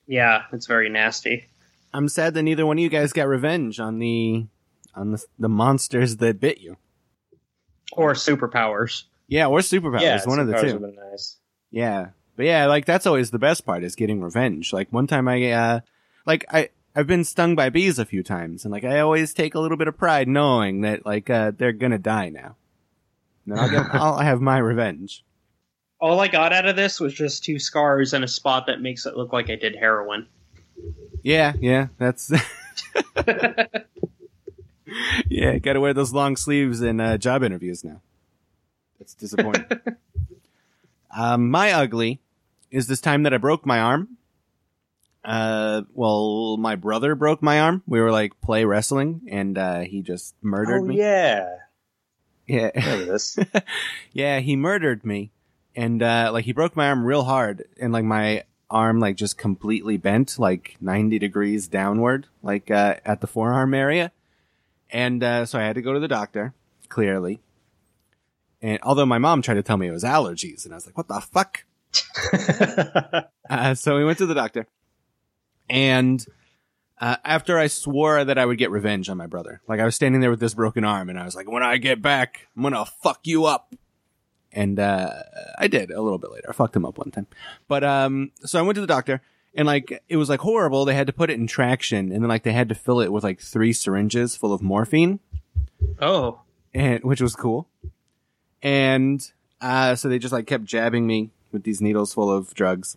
Yeah, 0.06 0.42
it's 0.52 0.66
very 0.66 0.88
nasty. 0.88 1.46
I'm 1.92 2.08
sad 2.08 2.34
that 2.34 2.42
neither 2.42 2.66
one 2.66 2.78
of 2.78 2.82
you 2.82 2.88
guys 2.88 3.12
got 3.12 3.28
revenge 3.28 3.78
on 3.78 3.98
the 3.98 4.46
on 4.94 5.12
the, 5.12 5.24
the 5.38 5.48
monsters 5.48 6.16
that 6.16 6.40
bit 6.40 6.58
you. 6.58 6.76
Or 7.92 8.14
superpowers. 8.14 9.04
Yeah, 9.28 9.46
or 9.46 9.60
superpowers. 9.60 10.00
yeah, 10.02 10.24
one 10.24 10.40
of 10.40 10.48
the 10.48 10.54
two. 10.54 10.66
would've 10.66 10.80
been 10.80 10.96
nice. 11.10 11.36
Yeah. 11.74 12.10
But 12.36 12.46
yeah, 12.46 12.66
like 12.66 12.86
that's 12.86 13.06
always 13.06 13.32
the 13.32 13.38
best 13.38 13.66
part 13.66 13.82
is 13.82 13.96
getting 13.96 14.20
revenge. 14.20 14.72
Like 14.72 14.92
one 14.92 15.08
time 15.08 15.26
I 15.26 15.50
uh 15.50 15.80
like 16.24 16.44
I 16.48 16.68
I've 16.94 17.08
been 17.08 17.24
stung 17.24 17.56
by 17.56 17.68
bees 17.68 17.98
a 17.98 18.04
few 18.04 18.22
times 18.22 18.64
and 18.64 18.72
like 18.72 18.84
I 18.84 19.00
always 19.00 19.34
take 19.34 19.56
a 19.56 19.60
little 19.60 19.76
bit 19.76 19.88
of 19.88 19.98
pride 19.98 20.28
knowing 20.28 20.82
that 20.82 21.04
like 21.04 21.28
uh 21.28 21.50
they're 21.56 21.72
gonna 21.72 21.98
die 21.98 22.28
now. 22.28 22.54
And 23.44 23.58
I'll 23.58 23.68
get 23.68 23.86
I'll 23.92 24.18
have 24.18 24.40
my 24.40 24.58
revenge. 24.58 25.24
All 26.00 26.20
I 26.20 26.28
got 26.28 26.52
out 26.52 26.66
of 26.66 26.76
this 26.76 27.00
was 27.00 27.12
just 27.12 27.44
two 27.44 27.58
scars 27.58 28.14
and 28.14 28.22
a 28.22 28.28
spot 28.28 28.68
that 28.68 28.80
makes 28.80 29.06
it 29.06 29.16
look 29.16 29.32
like 29.32 29.50
I 29.50 29.56
did 29.56 29.74
heroin. 29.74 30.28
Yeah, 31.22 31.54
yeah, 31.60 31.88
that's 31.98 32.30
Yeah, 35.28 35.58
gotta 35.58 35.80
wear 35.80 35.94
those 35.94 36.12
long 36.12 36.36
sleeves 36.36 36.82
in 36.82 37.00
uh, 37.00 37.18
job 37.18 37.42
interviews 37.42 37.82
now. 37.82 38.00
That's 38.98 39.14
disappointing. 39.14 39.64
Um, 41.16 41.50
my 41.50 41.72
ugly 41.72 42.20
is 42.70 42.86
this 42.86 43.00
time 43.00 43.22
that 43.24 43.34
I 43.34 43.38
broke 43.38 43.64
my 43.66 43.78
arm. 43.80 44.16
Uh, 45.24 45.82
well, 45.94 46.56
my 46.58 46.76
brother 46.76 47.14
broke 47.14 47.42
my 47.42 47.60
arm. 47.60 47.82
We 47.86 48.00
were 48.00 48.12
like 48.12 48.40
play 48.42 48.64
wrestling, 48.64 49.22
and 49.30 49.56
uh, 49.56 49.80
he 49.80 50.02
just 50.02 50.34
murdered 50.42 50.82
Oh 50.82 50.84
me. 50.84 50.98
yeah, 50.98 51.48
Yeah, 52.46 52.70
this. 52.74 53.38
yeah, 54.12 54.40
he 54.40 54.54
murdered 54.54 55.04
me, 55.04 55.30
and 55.74 56.02
uh, 56.02 56.28
like 56.32 56.44
he 56.44 56.52
broke 56.52 56.76
my 56.76 56.88
arm 56.88 57.04
real 57.04 57.24
hard, 57.24 57.64
and 57.80 57.90
like 57.92 58.04
my 58.04 58.44
arm 58.70 59.00
like 59.00 59.16
just 59.16 59.38
completely 59.38 59.96
bent, 59.96 60.38
like 60.38 60.76
ninety 60.78 61.18
degrees 61.18 61.68
downward, 61.68 62.26
like 62.42 62.70
uh, 62.70 62.96
at 63.06 63.22
the 63.22 63.26
forearm 63.26 63.72
area, 63.72 64.12
and 64.90 65.22
uh, 65.24 65.46
so 65.46 65.58
I 65.58 65.62
had 65.62 65.76
to 65.76 65.82
go 65.82 65.94
to 65.94 66.00
the 66.00 66.08
doctor. 66.08 66.52
Clearly, 66.90 67.40
And 68.64 68.78
although 68.82 69.04
my 69.04 69.18
mom 69.18 69.42
tried 69.42 69.56
to 69.56 69.62
tell 69.62 69.76
me 69.76 69.88
it 69.88 69.92
was 69.92 70.04
allergies, 70.04 70.64
and 70.64 70.72
I 70.72 70.76
was 70.78 70.86
like, 70.86 70.96
what 70.96 71.06
the 71.06 71.20
fuck? 71.20 71.64
Uh, 73.50 73.74
so 73.74 73.94
we 73.98 74.06
went 74.06 74.16
to 74.16 74.24
the 74.24 74.34
doctor, 74.34 74.66
and 75.68 76.24
uh, 76.98 77.16
after 77.26 77.58
I 77.58 77.66
swore 77.66 78.24
that 78.24 78.38
I 78.38 78.46
would 78.46 78.56
get 78.56 78.70
revenge 78.70 79.10
on 79.10 79.18
my 79.18 79.26
brother, 79.26 79.60
like 79.68 79.80
I 79.80 79.84
was 79.84 79.94
standing 79.94 80.22
there 80.22 80.30
with 80.30 80.40
this 80.40 80.54
broken 80.54 80.82
arm, 80.82 81.10
and 81.10 81.18
I 81.20 81.26
was 81.26 81.36
like, 81.36 81.48
"When 81.50 81.62
I 81.62 81.76
get 81.76 82.00
back, 82.00 82.48
I'm 82.56 82.62
gonna 82.62 82.86
fuck 82.86 83.20
you 83.24 83.44
up." 83.44 83.74
And 84.50 84.80
uh, 84.80 85.10
I 85.58 85.68
did 85.68 85.90
a 85.90 86.00
little 86.00 86.16
bit 86.18 86.32
later. 86.32 86.48
I 86.48 86.52
fucked 86.54 86.74
him 86.74 86.86
up 86.86 86.96
one 86.96 87.10
time, 87.10 87.26
but 87.68 87.84
um, 87.84 88.32
so 88.40 88.58
I 88.58 88.62
went 88.62 88.76
to 88.76 88.80
the 88.80 88.86
doctor, 88.86 89.20
and 89.54 89.66
like 89.66 90.02
it 90.08 90.16
was 90.16 90.30
like 90.30 90.40
horrible. 90.40 90.86
They 90.86 90.94
had 90.94 91.06
to 91.08 91.12
put 91.12 91.28
it 91.28 91.34
in 91.38 91.46
traction, 91.46 92.10
and 92.12 92.22
then 92.22 92.28
like 92.28 92.44
they 92.44 92.52
had 92.54 92.70
to 92.70 92.74
fill 92.74 93.00
it 93.00 93.12
with 93.12 93.24
like 93.24 93.40
three 93.42 93.74
syringes 93.74 94.36
full 94.36 94.54
of 94.54 94.62
morphine, 94.62 95.20
Oh, 96.00 96.40
and 96.72 97.04
which 97.04 97.20
was 97.20 97.36
cool. 97.36 97.68
And 98.64 99.30
uh, 99.60 99.94
so 99.94 100.08
they 100.08 100.18
just 100.18 100.32
like 100.32 100.46
kept 100.46 100.64
jabbing 100.64 101.06
me 101.06 101.30
with 101.52 101.62
these 101.62 101.82
needles 101.82 102.14
full 102.14 102.32
of 102.32 102.54
drugs 102.54 102.96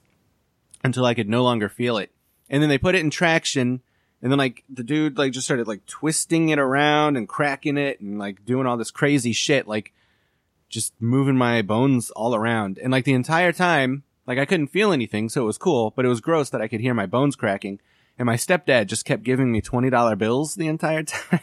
until 0.84 1.05
I 1.05 1.13
could 1.13 1.30
no 1.30 1.43
longer 1.43 1.70
feel 1.70 1.97
it. 1.97 2.11
And 2.49 2.63
then 2.63 2.70
they 2.70 2.78
put 2.78 2.95
it 2.95 3.01
in 3.01 3.09
traction, 3.09 3.82
and 4.22 4.32
then 4.32 4.39
like 4.39 4.63
the 4.70 4.84
dude 4.84 5.18
like 5.18 5.34
just 5.34 5.45
started 5.45 5.68
like 5.68 5.86
twisting 5.86 6.49
it 6.49 6.57
around 6.57 7.18
and 7.18 7.28
cracking 7.28 7.78
it 7.78 7.99
and 7.99 8.18
like 8.18 8.45
doing 8.45 8.65
all 8.65 8.78
this 8.78 8.89
crazy 8.89 9.34
shit, 9.34 9.68
like 9.68 9.93
just 10.70 10.93
moving 10.99 11.36
my 11.36 11.61
bones 11.61 12.09
all 12.11 12.34
around. 12.34 12.78
And 12.78 12.91
like 12.91 13.03
the 13.03 13.13
entire 13.13 13.51
time, 13.51 14.03
like 14.26 14.39
I 14.39 14.45
couldn't 14.45 14.68
feel 14.68 14.93
anything, 14.93 15.28
so 15.28 15.43
it 15.43 15.45
was 15.45 15.57
cool, 15.57 15.91
but 15.95 16.05
it 16.05 16.09
was 16.09 16.22
gross 16.22 16.49
that 16.49 16.61
I 16.61 16.70
could 16.70 16.80
hear 16.80 16.93
my 16.93 17.05
bones 17.05 17.36
cracking. 17.36 17.80
And 18.20 18.26
my 18.26 18.36
stepdad 18.36 18.88
just 18.88 19.05
kept 19.05 19.24
giving 19.24 19.51
me 19.51 19.61
twenty 19.61 19.89
dollar 19.89 20.15
bills 20.15 20.55
the 20.55 20.68
entire 20.68 21.03
time. 21.03 21.39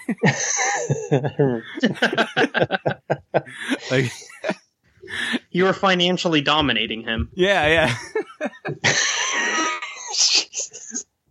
like, 3.91 4.11
you 5.51 5.65
were 5.65 5.73
financially 5.73 6.41
dominating 6.41 7.03
him. 7.03 7.31
yeah, 7.35 7.67
yeah. 7.67 8.95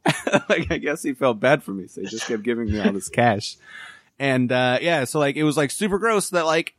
like 0.50 0.72
I 0.72 0.78
guess 0.78 1.04
he 1.04 1.14
felt 1.14 1.40
bad 1.40 1.64
for 1.64 1.72
me, 1.72 1.88
so 1.88 2.02
he 2.02 2.08
just 2.08 2.28
kept 2.28 2.44
giving 2.44 2.72
me 2.72 2.80
all 2.80 2.94
this 2.94 3.10
cash. 3.10 3.58
And 4.20 4.52
uh 4.52 4.80
yeah, 4.82 5.06
so 5.06 5.20
like 5.20 5.36
it 5.36 5.44
was 5.44 5.58
like 5.58 5.72
super 5.72 5.98
gross 5.98 6.30
that 6.30 6.46
like 6.46 6.76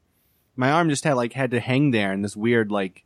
my 0.57 0.71
arm 0.71 0.89
just 0.89 1.05
had 1.05 1.15
like 1.15 1.33
had 1.33 1.51
to 1.53 1.61
hang 1.61 1.91
there 1.91 2.13
in 2.13 2.23
this 2.23 2.37
weird 2.37 2.71
like 2.71 3.05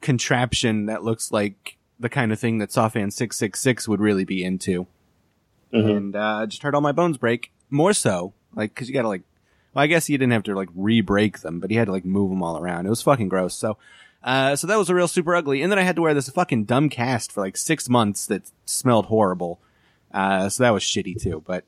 contraption 0.00 0.86
that 0.86 1.02
looks 1.02 1.32
like 1.32 1.76
the 2.00 2.08
kind 2.08 2.32
of 2.32 2.40
thing 2.40 2.58
that 2.58 2.70
Sofan 2.70 3.12
six 3.12 3.36
six 3.38 3.60
six 3.60 3.86
would 3.86 4.00
really 4.00 4.24
be 4.24 4.42
into. 4.42 4.86
Mhm. 5.72 5.96
And 5.96 6.16
uh 6.16 6.40
I 6.42 6.46
just 6.46 6.62
heard 6.62 6.74
all 6.74 6.80
my 6.80 6.92
bones 6.92 7.18
break. 7.18 7.52
More 7.70 7.92
so, 7.92 8.32
like 8.54 8.74
because 8.74 8.88
you 8.88 8.94
gotta 8.94 9.06
like 9.08 9.22
well, 9.74 9.84
I 9.84 9.86
guess 9.86 10.06
he 10.06 10.14
didn't 10.14 10.32
have 10.32 10.42
to 10.44 10.54
like 10.54 10.68
re-break 10.74 11.40
them, 11.40 11.60
but 11.60 11.70
he 11.70 11.76
had 11.76 11.86
to 11.86 11.92
like 11.92 12.04
move 12.04 12.30
them 12.30 12.42
all 12.42 12.58
around. 12.58 12.86
It 12.86 12.90
was 12.90 13.02
fucking 13.02 13.28
gross. 13.28 13.54
So, 13.54 13.78
uh, 14.24 14.56
so 14.56 14.66
that 14.66 14.76
was 14.78 14.90
a 14.90 14.94
real 14.94 15.06
super 15.08 15.34
ugly. 15.34 15.62
And 15.62 15.70
then 15.70 15.78
I 15.78 15.82
had 15.82 15.94
to 15.96 16.02
wear 16.02 16.12
this 16.14 16.28
fucking 16.28 16.64
dumb 16.64 16.88
cast 16.88 17.30
for 17.30 17.40
like 17.40 17.56
six 17.56 17.88
months 17.88 18.26
that 18.26 18.50
smelled 18.64 19.06
horrible. 19.06 19.60
Uh, 20.12 20.48
so 20.48 20.64
that 20.64 20.70
was 20.70 20.82
shitty 20.82 21.22
too. 21.22 21.44
But, 21.46 21.64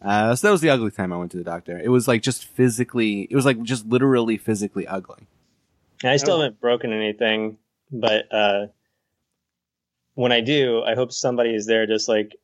uh, 0.00 0.34
so 0.36 0.46
that 0.46 0.52
was 0.52 0.62
the 0.62 0.70
ugly 0.70 0.90
time 0.90 1.12
I 1.12 1.18
went 1.18 1.30
to 1.32 1.36
the 1.36 1.44
doctor. 1.44 1.78
It 1.78 1.88
was 1.90 2.08
like 2.08 2.22
just 2.22 2.46
physically, 2.46 3.28
it 3.30 3.36
was 3.36 3.44
like 3.44 3.62
just 3.62 3.86
literally 3.86 4.38
physically 4.38 4.86
ugly. 4.86 5.26
I 6.02 6.16
still 6.16 6.40
haven't 6.40 6.60
broken 6.60 6.92
anything, 6.94 7.58
but 7.90 8.32
uh, 8.32 8.66
when 10.18 10.32
I 10.32 10.40
do, 10.40 10.82
I 10.82 10.96
hope 10.96 11.12
somebody 11.12 11.54
is 11.54 11.66
there 11.66 11.86
just 11.86 12.08
like 12.08 12.34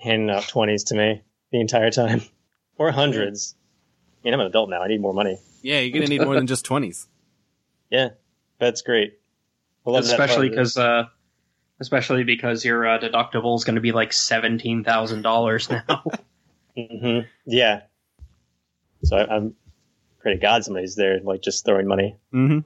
handing 0.00 0.30
out 0.30 0.46
twenties 0.46 0.84
to 0.84 0.94
me 0.94 1.22
the 1.50 1.60
entire 1.60 1.90
time, 1.90 2.22
or 2.78 2.92
hundreds. 2.92 3.56
I 4.22 4.26
mean, 4.26 4.34
I'm 4.34 4.40
an 4.40 4.46
adult 4.46 4.70
now. 4.70 4.80
I 4.80 4.86
need 4.86 5.00
more 5.00 5.12
money. 5.12 5.40
Yeah, 5.60 5.80
you're 5.80 5.92
gonna 5.92 6.06
need 6.08 6.22
more 6.22 6.36
than 6.36 6.46
just 6.46 6.64
twenties. 6.70 7.08
Yeah, 7.90 8.10
that's 8.60 8.82
great. 8.82 9.18
I 9.84 9.90
love 9.90 10.04
especially 10.04 10.50
because 10.50 10.76
uh, 10.76 11.06
especially 11.80 12.22
because 12.22 12.64
your 12.64 12.86
uh, 12.86 13.00
deductible 13.00 13.56
is 13.56 13.64
going 13.64 13.74
to 13.74 13.80
be 13.80 13.90
like 13.90 14.12
seventeen 14.12 14.84
thousand 14.84 15.22
dollars 15.22 15.68
now. 15.88 16.04
hmm 16.76 17.20
Yeah. 17.44 17.82
So 19.02 19.16
I, 19.16 19.34
I'm 19.34 19.56
pray 20.20 20.34
to 20.34 20.38
God 20.38 20.64
somebody's 20.64 20.94
there, 20.94 21.18
like 21.20 21.42
just 21.42 21.64
throwing 21.64 21.88
money. 21.88 22.16
hmm 22.30 22.60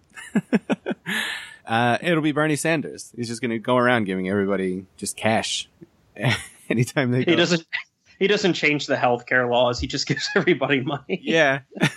uh, 1.70 1.96
it'll 2.02 2.20
be 2.20 2.32
Bernie 2.32 2.56
Sanders. 2.56 3.12
He's 3.16 3.28
just 3.28 3.40
gonna 3.40 3.60
go 3.60 3.76
around 3.76 4.04
giving 4.04 4.28
everybody 4.28 4.86
just 4.96 5.16
cash 5.16 5.68
anytime 6.68 7.12
they 7.12 7.24
go. 7.24 7.30
he 7.30 7.36
doesn't. 7.36 7.64
He 8.18 8.26
doesn't 8.26 8.52
change 8.52 8.86
the 8.86 8.96
healthcare 8.96 9.50
laws. 9.50 9.80
He 9.80 9.86
just 9.86 10.06
gives 10.06 10.28
everybody 10.36 10.82
money. 10.82 11.20
Yeah. 11.22 11.60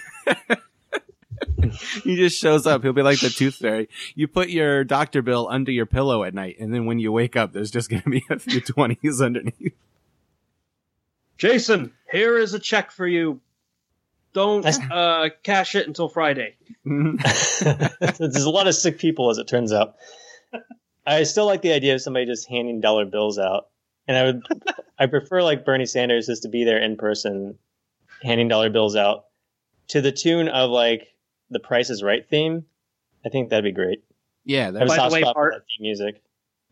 he 2.04 2.16
just 2.16 2.40
shows 2.40 2.66
up. 2.66 2.84
He'll 2.84 2.94
be 2.94 3.02
like 3.02 3.20
the 3.20 3.30
tooth 3.30 3.56
fairy. 3.56 3.90
You 4.16 4.30
put 4.30 4.50
your 4.50 4.86
doctor 4.86 5.22
bill 5.22 5.50
under 5.50 5.72
your 5.72 5.86
pillow 5.86 6.24
at 6.24 6.34
night, 6.34 6.58
and 6.60 6.74
then 6.74 6.86
when 6.86 7.00
you 7.00 7.12
wake 7.12 7.36
up, 7.36 7.52
there's 7.52 7.72
just 7.72 7.90
going 7.90 8.04
to 8.04 8.10
be 8.10 8.24
a 8.30 8.40
few 8.40 8.62
twenties 8.62 9.22
underneath. 9.22 9.74
Jason, 11.38 11.92
here 12.12 12.38
is 12.38 12.54
a 12.54 12.60
check 12.60 12.92
for 12.92 13.08
you. 13.08 13.42
Don't 14.34 14.66
uh, 14.92 15.30
cash 15.44 15.76
it 15.76 15.88
until 15.88 16.10
Friday. 16.10 16.56
There's 16.86 18.46
a 18.46 18.50
lot 18.50 18.68
of 18.68 18.76
sick 18.76 18.98
people, 19.00 19.30
as 19.30 19.38
it 19.38 19.48
turns 19.48 19.72
out. 19.72 19.96
I 21.06 21.24
still 21.24 21.46
like 21.46 21.62
the 21.62 21.74
idea 21.74 21.96
of 21.96 22.02
somebody 22.02 22.26
just 22.26 22.48
handing 22.50 22.82
dollar 22.82 23.06
bills 23.06 23.38
out, 23.38 23.68
and 24.08 24.18
I 24.18 24.24
would, 24.26 24.42
I 25.00 25.06
prefer 25.08 25.44
like 25.44 25.66
Bernie 25.66 25.86
Sanders 25.86 26.30
is 26.30 26.42
to 26.42 26.50
be 26.50 26.64
there 26.64 26.78
in 26.82 26.96
person, 26.98 27.58
handing 28.24 28.48
dollar 28.48 28.70
bills 28.70 28.96
out, 28.96 29.26
to 29.90 30.02
the 30.02 30.12
tune 30.12 30.48
of 30.48 30.70
like 30.70 31.08
the 31.50 31.60
Price 31.60 31.90
is 31.90 32.02
Right 32.02 32.28
theme. 32.28 32.66
I 33.26 33.30
think 33.30 33.50
that'd 33.50 33.64
be 33.64 33.72
great. 33.72 34.04
yeah, 34.46 34.70
I 34.70 34.72
that 34.72 34.80
have 34.80 34.88
By 34.88 34.96
the 34.96 35.02
soft 35.02 35.14
way, 35.14 35.22
spot 35.22 35.36
for 35.36 35.42
Art- 35.42 35.54
that 35.54 35.62
theme 35.78 35.84
music. 35.84 36.22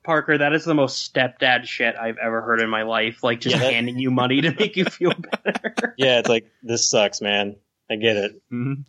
Parker, 0.03 0.37
that 0.37 0.53
is 0.53 0.65
the 0.65 0.73
most 0.73 1.13
stepdad 1.13 1.65
shit 1.65 1.95
I've 1.95 2.17
ever 2.17 2.41
heard 2.41 2.59
in 2.61 2.69
my 2.69 2.83
life. 2.83 3.23
Like 3.23 3.39
just 3.41 3.55
Yeah, 3.55 3.61
that- 3.61 3.73
handing 3.73 3.97
you 3.99 4.11
money 4.11 4.41
to 4.41 4.51
make 4.53 4.75
you 4.75 4.85
feel 4.85 5.13
better. 5.13 5.93
Yeah, 5.97 6.19
it's 6.19 6.29
like 6.29 6.45
this 6.63 6.89
sucks, 6.89 7.21
man. 7.21 7.55
I 7.89 7.95
get 7.97 8.17
it. 8.17 8.41
Mhm. 8.51 8.85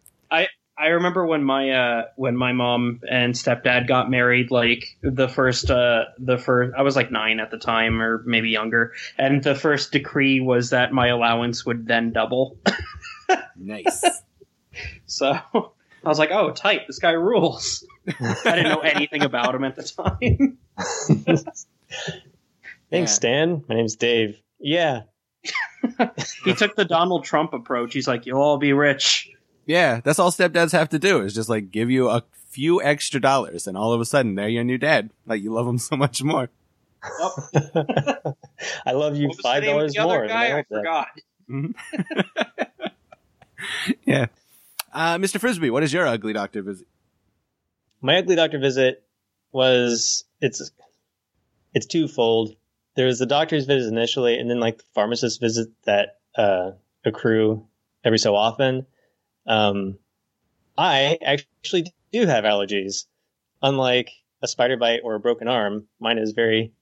I 0.78 0.86
remember 0.88 1.24
when 1.26 1.44
my 1.44 1.70
uh 1.70 2.02
when 2.16 2.34
my 2.36 2.52
mom 2.52 3.00
and 3.08 3.34
stepdad 3.34 3.86
got 3.86 4.10
married, 4.10 4.50
like 4.50 4.84
the 5.02 5.28
first 5.28 5.70
uh 5.70 6.04
the 6.18 6.38
first 6.38 6.74
I 6.76 6.82
was 6.82 6.96
like 6.96 7.12
nine 7.12 7.38
at 7.40 7.50
the 7.50 7.58
time 7.58 8.00
or 8.00 8.22
maybe 8.26 8.48
younger, 8.48 8.94
and 9.18 9.42
the 9.44 9.54
first 9.54 9.92
decree 9.92 10.40
was 10.40 10.70
that 10.70 10.92
my 10.92 11.08
allowance 11.08 11.64
would 11.66 11.86
then 11.86 12.10
double. 12.12 12.56
nice. 13.56 14.02
So 15.06 15.36
I 16.04 16.08
was 16.08 16.18
like, 16.18 16.30
oh, 16.32 16.50
tight, 16.50 16.86
this 16.86 16.98
guy 16.98 17.12
rules. 17.12 17.86
I 18.20 18.34
didn't 18.44 18.68
know 18.70 18.80
anything 18.80 19.22
about 19.22 19.54
him 19.54 19.64
at 19.64 19.76
the 19.76 19.82
time. 19.84 20.58
Thanks, 21.28 21.54
Yeah. 22.90 23.04
Stan. 23.06 23.64
My 23.68 23.74
name's 23.76 23.96
Dave. 23.96 24.40
Yeah. 24.58 25.02
he 26.44 26.54
took 26.54 26.76
the 26.76 26.84
Donald 26.84 27.24
Trump 27.24 27.52
approach. 27.52 27.92
He's 27.94 28.06
like, 28.08 28.26
you'll 28.26 28.40
all 28.40 28.58
be 28.58 28.72
rich. 28.72 29.30
Yeah, 29.66 30.00
that's 30.02 30.18
all 30.18 30.30
stepdads 30.32 30.72
have 30.72 30.88
to 30.90 30.98
do 30.98 31.20
is 31.22 31.34
just 31.34 31.48
like 31.48 31.70
give 31.70 31.88
you 31.90 32.08
a 32.08 32.24
few 32.48 32.82
extra 32.82 33.20
dollars, 33.20 33.66
and 33.68 33.76
all 33.76 33.92
of 33.92 34.00
a 34.00 34.04
sudden 34.04 34.34
they're 34.34 34.48
your 34.48 34.64
new 34.64 34.76
dad. 34.78 35.10
Like 35.24 35.40
you 35.40 35.52
love 35.52 35.66
them 35.66 35.78
so 35.78 35.96
much 35.96 36.22
more. 36.22 36.50
I 38.84 38.92
love 38.92 39.16
you 39.16 39.28
What 39.28 39.36
was 39.36 39.36
the 39.36 39.42
five 39.42 39.62
name 39.62 39.76
of 39.78 39.92
dollars 39.92 39.94
the 39.94 40.02
more. 40.02 40.18
than 40.20 40.28
guy? 40.28 40.44
I 40.46 40.48
I 40.48 40.54
like 40.54 40.68
that. 40.68 40.78
forgot. 40.78 41.08
Mhm. 41.50 41.74
yeah. 44.04 44.26
Uh, 44.92 45.16
Mr. 45.16 45.40
Frisbee, 45.40 45.70
what 45.70 45.82
is 45.82 45.92
your 45.92 46.06
ugly 46.06 46.32
doctor 46.32 46.62
visit? 46.62 46.86
my 48.02 48.18
ugly 48.18 48.36
doctor 48.36 48.58
visit 48.58 49.04
was 49.52 50.24
it's 50.40 50.70
it's 51.72 51.86
twofold. 51.86 52.54
There 52.96 53.06
was 53.06 53.18
the 53.18 53.26
doctor's 53.26 53.64
visit 53.64 53.90
initially, 53.90 54.38
and 54.38 54.50
then 54.50 54.60
like 54.60 54.78
the 54.78 54.84
pharmacist 54.92 55.40
visit 55.40 55.68
that 55.84 56.18
uh, 56.36 56.72
accrue 57.04 57.66
every 58.04 58.18
so 58.18 58.34
often. 58.34 58.86
Um, 59.46 59.98
I 60.76 61.18
actually 61.24 61.86
do 62.12 62.26
have 62.26 62.44
allergies, 62.44 63.06
unlike 63.62 64.10
a 64.42 64.48
spider 64.48 64.76
bite 64.76 65.00
or 65.04 65.14
a 65.14 65.20
broken 65.20 65.48
arm. 65.48 65.86
Mine 66.00 66.18
is 66.18 66.32
very, 66.32 66.72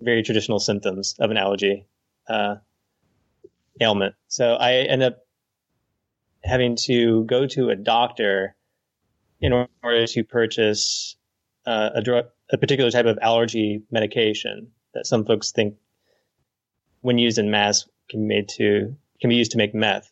very 0.00 0.22
traditional 0.22 0.58
symptoms 0.58 1.14
of 1.18 1.30
an 1.30 1.36
allergy 1.36 1.86
uh, 2.28 2.56
ailment. 3.80 4.14
So 4.26 4.54
I 4.54 4.72
end 4.72 5.02
up 5.02 5.20
having 6.42 6.76
to 6.76 7.24
go 7.24 7.46
to 7.46 7.70
a 7.70 7.76
doctor 7.76 8.54
in 9.40 9.52
order 9.52 10.06
to 10.06 10.24
purchase 10.24 11.16
uh, 11.66 11.90
a 11.94 12.02
drug, 12.02 12.26
a 12.50 12.58
particular 12.58 12.90
type 12.90 13.06
of 13.06 13.18
allergy 13.20 13.82
medication 13.90 14.70
that 14.94 15.06
some 15.06 15.24
folks 15.24 15.52
think, 15.52 15.76
when 17.00 17.18
used 17.18 17.38
in 17.38 17.50
mass, 17.50 17.88
can 18.08 18.20
be 18.20 18.34
made 18.34 18.48
to 18.48 18.96
can 19.20 19.30
be 19.30 19.36
used 19.36 19.52
to 19.52 19.58
make 19.58 19.74
meth. 19.74 20.10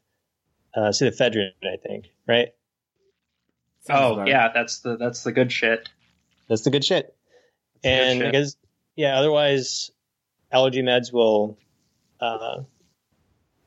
Uh, 0.75 0.91
pseudoephedrine, 0.91 1.53
I 1.63 1.77
think, 1.83 2.07
right? 2.29 2.49
Oh 3.89 4.25
yeah, 4.27 4.51
that's 4.53 4.81
the 4.81 4.97
that's 4.97 5.23
the 5.23 5.33
good 5.33 5.51
shit. 5.51 5.89
That's 6.49 6.63
the 6.63 6.71
good 6.71 6.85
shit. 6.85 7.17
And 7.83 8.19
shit. 8.19 8.33
because 8.33 8.57
yeah, 8.95 9.19
otherwise 9.19 9.91
allergy 10.53 10.83
meds 10.83 11.13
will 11.13 11.59
uh, 12.21 12.63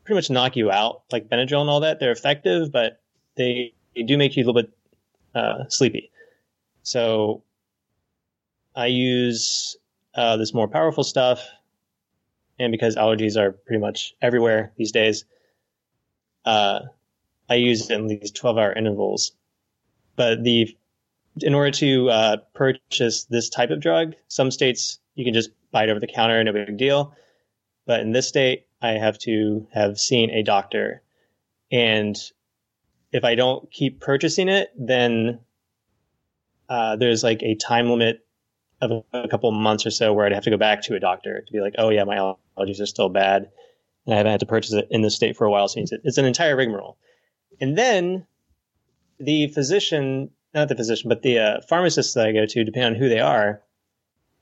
pretty 0.10 0.18
much 0.18 0.32
knock 0.32 0.56
you 0.56 0.72
out, 0.72 1.04
like 1.12 1.30
Benadryl 1.30 1.62
and 1.62 1.70
all 1.70 1.82
that. 1.82 2.00
They're 2.00 2.12
effective, 2.12 2.72
but 2.72 3.00
they, 3.38 3.76
they 3.96 4.02
do 4.02 4.18
make 4.18 4.36
you 4.36 4.44
a 4.44 4.46
little 4.48 4.60
bit 4.64 4.74
uh, 5.36 5.66
sleepy. 5.68 6.10
So 6.82 7.44
I 8.76 8.88
use 8.88 9.78
uh, 10.16 10.38
this 10.38 10.52
more 10.52 10.68
powerful 10.68 11.04
stuff, 11.04 11.48
and 12.58 12.72
because 12.72 12.96
allergies 12.96 13.38
are 13.38 13.52
pretty 13.52 13.80
much 13.80 14.16
everywhere 14.20 14.72
these 14.78 14.92
days, 14.92 15.26
uh, 16.46 16.80
I 17.48 17.56
use 17.56 17.88
it 17.88 17.94
in 17.94 18.08
these 18.08 18.32
twelve-hour 18.32 18.74
intervals. 18.74 19.34
But 20.16 20.44
the 20.44 20.76
in 21.44 21.54
order 21.54 21.70
to 21.70 22.10
uh, 22.10 22.38
purchase 22.56 23.26
this 23.26 23.48
type 23.48 23.70
of 23.70 23.80
drug, 23.80 24.16
some 24.28 24.50
states 24.50 24.98
you 25.14 25.24
can 25.24 25.36
just 25.36 25.52
buy 25.72 25.84
it 25.84 25.92
over 25.92 26.00
the 26.00 26.08
counter, 26.08 26.44
no 26.44 26.52
big 26.52 26.78
deal. 26.78 27.14
But 27.86 28.00
in 28.00 28.12
this 28.12 28.28
state, 28.28 28.66
I 28.82 28.92
have 28.92 29.18
to 29.20 29.68
have 29.74 30.00
seen 30.00 30.30
a 30.30 30.44
doctor. 30.44 31.02
And 31.72 32.18
if 33.12 33.24
I 33.24 33.36
don't 33.36 33.70
keep 33.72 34.00
purchasing 34.00 34.50
it, 34.50 34.72
then 34.78 35.40
uh, 36.70 36.96
there's 36.96 37.24
like 37.24 37.42
a 37.44 37.56
time 37.56 37.90
limit 37.90 38.26
of 38.82 39.04
a 39.12 39.28
couple 39.28 39.52
months 39.52 39.86
or 39.86 39.92
so 39.92 40.14
where 40.14 40.26
I'd 40.26 40.32
have 40.32 40.44
to 40.44 40.50
go 40.50 40.58
back 40.58 40.84
to 40.84 40.96
a 40.96 41.00
doctor 41.00 41.42
to 41.42 41.52
be 41.52 41.60
like, 41.60 41.76
oh, 41.78 41.90
yeah, 41.90 42.04
my 42.06 42.16
allergies 42.16 42.80
are 42.82 42.86
still 42.86 43.10
bad. 43.10 43.50
And 44.06 44.14
I 44.14 44.18
haven't 44.18 44.32
had 44.32 44.40
to 44.40 44.46
purchase 44.46 44.74
it 44.74 44.88
in 44.90 45.02
this 45.02 45.16
state 45.16 45.36
for 45.36 45.46
a 45.46 45.52
while. 45.52 45.68
So 45.68 45.82
it's 46.04 46.18
an 46.18 46.26
entire 46.26 46.56
rigmarole. 46.56 46.98
And 47.60 47.78
then 47.78 48.26
the 49.20 49.48
physician, 49.48 50.32
not 50.54 50.70
the 50.70 50.76
physician, 50.76 51.10
but 51.10 51.22
the 51.22 51.40
uh, 51.40 51.62
pharmacist 51.68 52.16
that 52.16 52.28
I 52.28 52.32
go 52.32 52.46
to, 52.46 52.64
depending 52.64 52.94
on 52.94 53.00
who 53.00 53.10
they 53.10 53.20
are, 53.20 53.62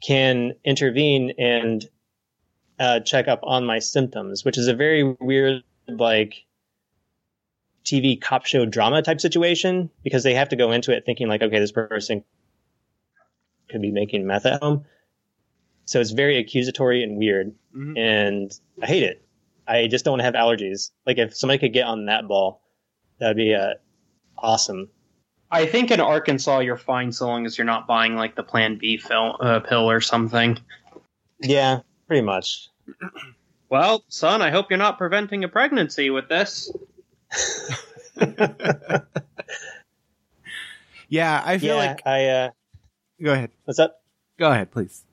can 0.02 0.54
intervene 0.64 1.34
and 1.40 1.84
uh, 2.80 3.00
check 3.00 3.28
up 3.28 3.40
on 3.44 3.66
my 3.66 3.80
symptoms, 3.80 4.46
which 4.46 4.58
is 4.58 4.68
a 4.68 4.74
very 4.74 5.04
weird, 5.04 5.64
like, 5.88 6.46
TV 7.86 8.20
cop 8.20 8.46
show 8.46 8.66
drama 8.66 9.02
type 9.02 9.22
situation 9.22 9.90
because 10.04 10.24
they 10.24 10.34
have 10.34 10.50
to 10.50 10.56
go 10.56 10.72
into 10.72 10.92
it 10.92 11.06
thinking, 11.06 11.28
like, 11.28 11.42
okay, 11.42 11.60
this 11.60 11.72
person 11.72 12.24
could 13.70 13.82
be 13.82 13.92
making 13.92 14.26
meth 14.28 14.46
at 14.46 14.62
home. 14.62 14.86
So 15.86 16.02
it's 16.02 16.12
very 16.12 16.38
accusatory 16.38 17.04
and 17.04 17.18
weird. 17.18 17.56
Mm-hmm. 17.76 17.98
And 17.98 18.60
I 18.82 18.86
hate 18.86 19.04
it. 19.04 19.26
I 19.68 19.88
just 19.88 20.06
don't 20.06 20.14
want 20.14 20.22
to 20.22 20.26
have 20.26 20.34
allergies. 20.34 20.92
Like, 21.06 21.18
if 21.18 21.36
somebody 21.36 21.60
could 21.60 21.74
get 21.74 21.88
on 21.88 22.06
that 22.06 22.28
ball, 22.28 22.62
that'd 23.20 23.38
be 23.38 23.54
uh, 23.54 23.76
awesome. 24.38 24.90
I 25.50 25.66
think 25.66 25.92
in 25.92 26.02
Arkansas 26.02 26.60
you're 26.60 26.78
fine 26.78 27.12
so 27.12 27.26
long 27.26 27.46
as 27.46 27.58
you're 27.58 27.66
not 27.66 27.88
buying 27.88 28.16
like 28.16 28.36
the 28.36 28.44
Plan 28.44 28.78
B 28.78 28.98
pill, 28.98 29.38
uh, 29.40 29.62
pill 29.62 29.90
or 29.90 30.02
something. 30.02 30.60
Yeah, 31.40 31.80
pretty 32.08 32.22
much. 32.22 32.70
Well, 33.70 34.04
son, 34.08 34.42
I 34.42 34.50
hope 34.50 34.68
you're 34.70 34.78
not 34.78 34.98
preventing 34.98 35.44
a 35.44 35.50
pregnancy 35.50 36.10
with 36.10 36.30
this. 36.30 36.72
yeah, 41.10 41.44
I 41.46 41.58
feel 41.58 41.76
yeah, 41.76 41.86
like 41.86 42.08
I. 42.08 42.28
Uh, 42.28 42.50
Go 43.22 43.34
ahead. 43.34 43.52
What's 43.66 43.80
up? 43.80 44.02
Go 44.38 44.52
ahead, 44.52 44.72
please. 44.72 45.04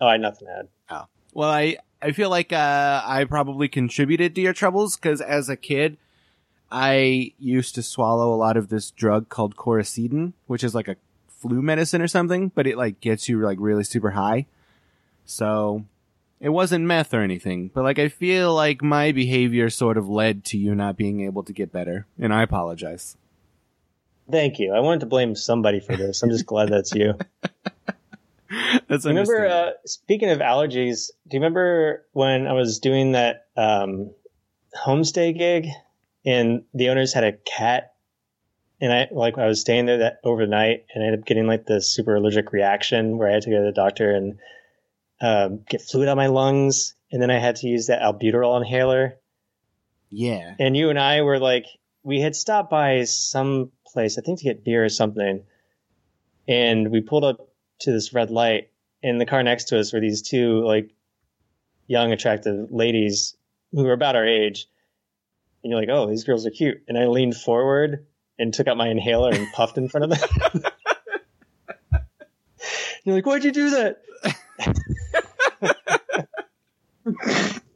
Oh, 0.00 0.06
I 0.06 0.12
had 0.12 0.22
nothing 0.22 0.48
to 0.48 0.58
add. 0.58 0.68
Oh, 0.90 1.04
well, 1.34 1.50
I 1.50 1.76
I 2.00 2.12
feel 2.12 2.30
like 2.30 2.52
uh, 2.52 3.02
I 3.04 3.24
probably 3.24 3.68
contributed 3.68 4.34
to 4.34 4.40
your 4.40 4.52
troubles 4.52 4.96
because 4.96 5.20
as 5.20 5.48
a 5.48 5.56
kid, 5.56 5.98
I 6.70 7.32
used 7.38 7.74
to 7.74 7.82
swallow 7.82 8.32
a 8.32 8.36
lot 8.36 8.56
of 8.56 8.68
this 8.68 8.90
drug 8.90 9.28
called 9.28 9.56
Coricidin, 9.56 10.32
which 10.46 10.64
is 10.64 10.74
like 10.74 10.88
a 10.88 10.96
flu 11.28 11.60
medicine 11.60 12.00
or 12.00 12.08
something, 12.08 12.50
but 12.54 12.66
it 12.66 12.76
like 12.76 13.00
gets 13.00 13.28
you 13.28 13.40
like 13.40 13.58
really 13.60 13.84
super 13.84 14.12
high. 14.12 14.46
So 15.24 15.84
it 16.40 16.50
wasn't 16.50 16.84
meth 16.84 17.14
or 17.14 17.22
anything, 17.22 17.70
but 17.72 17.84
like 17.84 17.98
I 17.98 18.08
feel 18.08 18.54
like 18.54 18.82
my 18.82 19.12
behavior 19.12 19.70
sort 19.70 19.96
of 19.96 20.08
led 20.08 20.44
to 20.46 20.58
you 20.58 20.74
not 20.74 20.96
being 20.96 21.20
able 21.20 21.44
to 21.44 21.52
get 21.52 21.72
better, 21.72 22.06
and 22.18 22.34
I 22.34 22.42
apologize. 22.42 23.16
Thank 24.30 24.58
you. 24.58 24.72
I 24.72 24.80
wanted 24.80 25.00
to 25.00 25.06
blame 25.06 25.34
somebody 25.34 25.80
for 25.80 25.96
this. 25.96 26.22
I'm 26.22 26.30
just 26.30 26.46
glad 26.46 26.68
that's 26.68 26.94
you. 26.94 27.14
that's 28.88 29.04
remember 29.04 29.46
uh, 29.46 29.70
speaking 29.84 30.30
of 30.30 30.38
allergies, 30.38 31.10
do 31.28 31.36
you 31.36 31.40
remember 31.40 32.06
when 32.12 32.46
I 32.46 32.52
was 32.52 32.78
doing 32.78 33.12
that 33.12 33.46
um, 33.56 34.10
homestay 34.76 35.36
gig 35.36 35.66
and 36.24 36.62
the 36.74 36.88
owners 36.88 37.12
had 37.12 37.24
a 37.24 37.32
cat 37.32 37.94
and 38.80 38.92
I 38.92 39.08
like 39.12 39.38
I 39.38 39.46
was 39.46 39.60
staying 39.60 39.86
there 39.86 39.98
that 39.98 40.18
overnight 40.24 40.86
and 40.94 41.02
I 41.02 41.06
ended 41.06 41.20
up 41.20 41.26
getting 41.26 41.46
like 41.46 41.66
the 41.66 41.80
super 41.80 42.16
allergic 42.16 42.52
reaction 42.52 43.16
where 43.16 43.28
I 43.28 43.32
had 43.32 43.42
to 43.42 43.50
go 43.50 43.58
to 43.58 43.64
the 43.64 43.72
doctor 43.72 44.10
and 44.12 44.38
um, 45.22 45.60
get 45.68 45.80
fluid 45.80 46.08
on 46.08 46.16
my 46.16 46.26
lungs 46.26 46.94
and 47.10 47.22
then 47.22 47.30
I 47.30 47.38
had 47.38 47.56
to 47.56 47.68
use 47.68 47.86
that 47.86 48.02
albuterol 48.02 48.58
inhaler. 48.58 49.14
Yeah. 50.10 50.54
And 50.58 50.76
you 50.76 50.90
and 50.90 50.98
I 50.98 51.22
were 51.22 51.38
like 51.38 51.66
we 52.02 52.20
had 52.20 52.34
stopped 52.34 52.68
by 52.70 53.04
some 53.04 53.70
place, 53.86 54.18
I 54.18 54.22
think 54.22 54.40
to 54.40 54.44
get 54.44 54.64
beer 54.64 54.84
or 54.84 54.88
something. 54.88 55.44
And 56.48 56.90
we 56.90 57.00
pulled 57.00 57.24
up 57.24 57.48
to 57.80 57.92
this 57.92 58.12
red 58.12 58.30
light 58.30 58.70
and 59.02 59.20
the 59.20 59.26
car 59.26 59.42
next 59.42 59.64
to 59.66 59.78
us 59.78 59.92
were 59.92 60.00
these 60.00 60.22
two 60.22 60.64
like 60.64 60.90
young 61.86 62.12
attractive 62.12 62.72
ladies 62.72 63.36
who 63.70 63.84
were 63.84 63.92
about 63.92 64.16
our 64.16 64.26
age 64.26 64.66
and 65.62 65.70
you're 65.70 65.80
like, 65.80 65.88
oh, 65.90 66.08
these 66.08 66.24
girls 66.24 66.44
are 66.46 66.50
cute. 66.50 66.82
And 66.88 66.98
I 66.98 67.06
leaned 67.06 67.36
forward 67.36 68.06
and 68.38 68.52
took 68.52 68.66
out 68.66 68.76
my 68.76 68.88
inhaler 68.88 69.30
and 69.30 69.46
puffed 69.52 69.78
in 69.78 69.88
front 69.88 70.12
of 70.12 70.18
them. 70.18 70.62
you're 73.04 73.14
like, 73.14 73.26
why'd 73.26 73.44
you 73.44 73.52
do 73.52 73.70
that? 73.70 74.02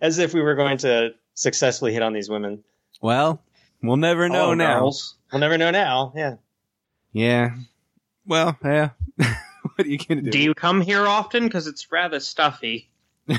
As 0.06 0.18
if 0.18 0.32
we 0.32 0.40
were 0.40 0.54
going 0.54 0.78
to 0.78 1.10
successfully 1.34 1.92
hit 1.92 2.00
on 2.00 2.12
these 2.12 2.30
women. 2.30 2.62
Well, 3.02 3.42
we'll 3.82 3.96
never 3.96 4.28
know 4.28 4.50
Oh, 4.50 4.54
now. 4.54 4.78
girls. 4.78 5.16
We'll 5.32 5.40
never 5.40 5.58
know 5.58 5.72
now. 5.72 6.12
Yeah. 6.14 6.36
Yeah. 7.12 7.56
Well, 8.24 8.56
yeah. 8.64 8.90
what 9.16 9.80
are 9.80 9.86
you 9.88 9.98
gonna 9.98 10.22
do? 10.22 10.30
Do 10.30 10.38
you 10.38 10.54
come 10.54 10.80
here 10.80 11.06
often? 11.08 11.42
Because 11.44 11.66
it's 11.66 11.90
rather 11.90 12.20
stuffy. 12.20 12.88
you 13.26 13.36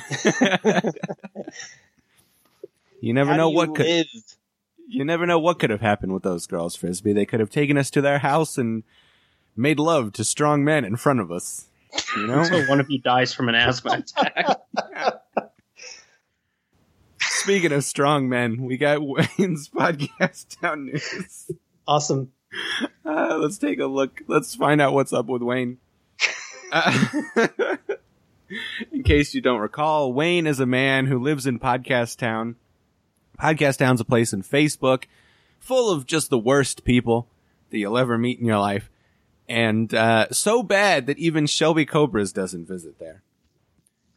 never 3.13 3.31
How 3.31 3.37
know 3.37 3.49
what 3.49 3.75
could 3.75 3.85
live? 3.85 4.07
you 4.89 5.05
never 5.05 5.25
know 5.25 5.39
what 5.39 5.59
could 5.59 5.69
have 5.69 5.79
happened 5.81 6.13
with 6.13 6.23
those 6.23 6.47
girls, 6.47 6.75
Frisbee. 6.75 7.13
They 7.13 7.25
could 7.25 7.39
have 7.39 7.49
taken 7.49 7.77
us 7.77 7.89
to 7.91 8.01
their 8.01 8.19
house 8.19 8.57
and 8.57 8.83
made 9.55 9.79
love 9.79 10.11
to 10.13 10.25
strong 10.25 10.65
men 10.65 10.83
in 10.83 10.97
front 10.97 11.21
of 11.21 11.31
us. 11.31 11.67
You 12.17 12.27
know? 12.27 12.39
Until 12.41 12.67
one 12.67 12.81
of 12.81 12.87
you 12.89 12.99
dies 12.99 13.33
from 13.33 13.47
an 13.49 13.55
asthma 13.55 14.03
attack. 14.03 14.57
Speaking 17.47 17.71
of 17.71 17.85
strong 17.85 18.27
men, 18.27 18.63
we 18.63 18.75
got 18.75 18.99
Wayne's 19.01 19.69
podcast 19.73 20.59
town 20.59 20.87
news. 20.87 21.49
Awesome. 21.87 22.33
Uh, 23.05 23.37
let's 23.37 23.57
take 23.57 23.79
a 23.79 23.85
look. 23.85 24.21
Let's 24.27 24.53
find 24.53 24.81
out 24.81 24.91
what's 24.91 25.13
up 25.13 25.27
with 25.27 25.41
Wayne. 25.41 25.77
Uh, 26.73 27.07
in 28.91 29.03
case 29.03 29.33
you 29.33 29.39
don't 29.39 29.61
recall, 29.61 30.11
Wayne 30.11 30.45
is 30.45 30.59
a 30.59 30.65
man 30.65 31.05
who 31.05 31.23
lives 31.23 31.47
in 31.47 31.57
Podcast 31.57 32.17
Town. 32.17 32.57
Podcast 33.39 33.77
Town's 33.77 34.01
a 34.01 34.05
place 34.05 34.33
in 34.33 34.41
Facebook 34.41 35.05
full 35.57 35.89
of 35.89 36.05
just 36.05 36.29
the 36.29 36.37
worst 36.37 36.83
people 36.83 37.29
that 37.69 37.77
you'll 37.77 37.97
ever 37.97 38.17
meet 38.17 38.39
in 38.39 38.45
your 38.45 38.59
life. 38.59 38.89
And 39.47 39.93
uh, 39.93 40.27
so 40.33 40.63
bad 40.63 41.07
that 41.07 41.17
even 41.17 41.45
Shelby 41.45 41.85
Cobras 41.85 42.33
doesn't 42.33 42.67
visit 42.67 42.99
there. 42.99 43.23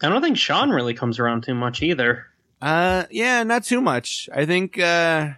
I 0.02 0.08
don't 0.08 0.20
think 0.20 0.36
Sean 0.36 0.70
really 0.70 0.94
comes 0.94 1.20
around 1.20 1.44
too 1.44 1.54
much 1.54 1.80
either. 1.80 2.26
Uh, 2.60 3.04
yeah, 3.10 3.42
not 3.42 3.64
too 3.64 3.80
much. 3.80 4.28
I 4.34 4.44
think, 4.46 4.78
uh, 4.78 5.30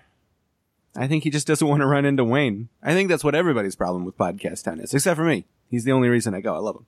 I 0.97 1.07
think 1.07 1.25
he 1.25 1.31
just 1.31 1.47
doesn't 1.47 1.67
want 1.69 1.81
to 1.81 1.87
run 1.87 2.05
into 2.05 2.25
Wayne. 2.25 2.69
I 2.83 2.93
think 2.93 3.09
that's 3.09 3.25
what 3.25 3.35
everybody's 3.35 3.77
problem 3.77 4.05
with 4.05 4.17
Podcast 4.17 4.65
Town 4.65 4.81
is, 4.81 4.93
except 4.93 5.17
for 5.17 5.25
me. 5.25 5.47
He's 5.69 5.85
the 5.85 5.93
only 5.93 6.09
reason 6.09 6.35
I 6.35 6.41
go. 6.41 6.55
I 6.55 6.59
love 6.59 6.77
him. 6.77 6.87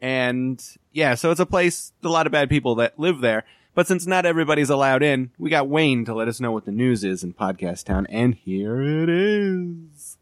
And 0.00 0.62
yeah, 0.92 1.14
so 1.14 1.30
it's 1.30 1.40
a 1.40 1.46
place, 1.46 1.92
a 2.04 2.08
lot 2.08 2.26
of 2.26 2.32
bad 2.32 2.50
people 2.50 2.74
that 2.76 2.98
live 2.98 3.20
there. 3.20 3.44
But 3.74 3.86
since 3.86 4.06
not 4.06 4.24
everybody's 4.26 4.70
allowed 4.70 5.02
in, 5.02 5.30
we 5.38 5.50
got 5.50 5.68
Wayne 5.68 6.04
to 6.06 6.14
let 6.14 6.28
us 6.28 6.40
know 6.40 6.50
what 6.52 6.64
the 6.64 6.72
news 6.72 7.04
is 7.04 7.22
in 7.22 7.34
Podcast 7.34 7.84
Town, 7.84 8.06
and 8.08 8.34
here 8.34 8.80
it 8.80 9.08
is. 9.08 10.16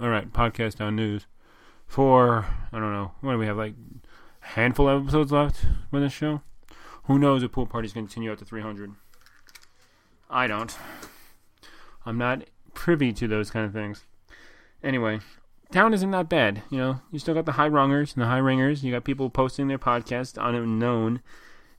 All 0.00 0.08
right, 0.08 0.32
podcast 0.32 0.76
down 0.76 0.96
news 0.96 1.26
for 1.88 2.46
I 2.72 2.78
don't 2.78 2.92
know 2.92 3.12
what 3.20 3.32
do 3.32 3.38
we 3.38 3.46
have 3.46 3.56
like 3.56 3.74
handful 4.40 4.88
of 4.88 5.02
episodes 5.02 5.32
left 5.32 5.64
with 5.90 6.02
this 6.02 6.12
show. 6.12 6.42
Who 7.08 7.18
knows 7.18 7.42
if 7.42 7.52
pool 7.52 7.66
parties 7.66 7.94
continue 7.94 8.30
out 8.30 8.38
to 8.38 8.44
300? 8.44 8.92
I 10.28 10.46
don't. 10.46 10.76
I'm 12.04 12.18
not 12.18 12.44
privy 12.74 13.14
to 13.14 13.26
those 13.26 13.50
kind 13.50 13.64
of 13.64 13.72
things. 13.72 14.04
Anyway, 14.84 15.20
town 15.72 15.94
isn't 15.94 16.10
that 16.10 16.28
bad. 16.28 16.62
You 16.68 16.76
know, 16.76 17.00
you 17.10 17.18
still 17.18 17.32
got 17.32 17.46
the 17.46 17.52
high 17.52 17.68
rungers 17.68 18.12
and 18.12 18.22
the 18.22 18.28
high 18.28 18.36
ringers. 18.36 18.84
You 18.84 18.92
got 18.92 19.04
people 19.04 19.30
posting 19.30 19.68
their 19.68 19.78
podcast 19.78 20.40
on 20.40 20.54
unknown 20.54 21.22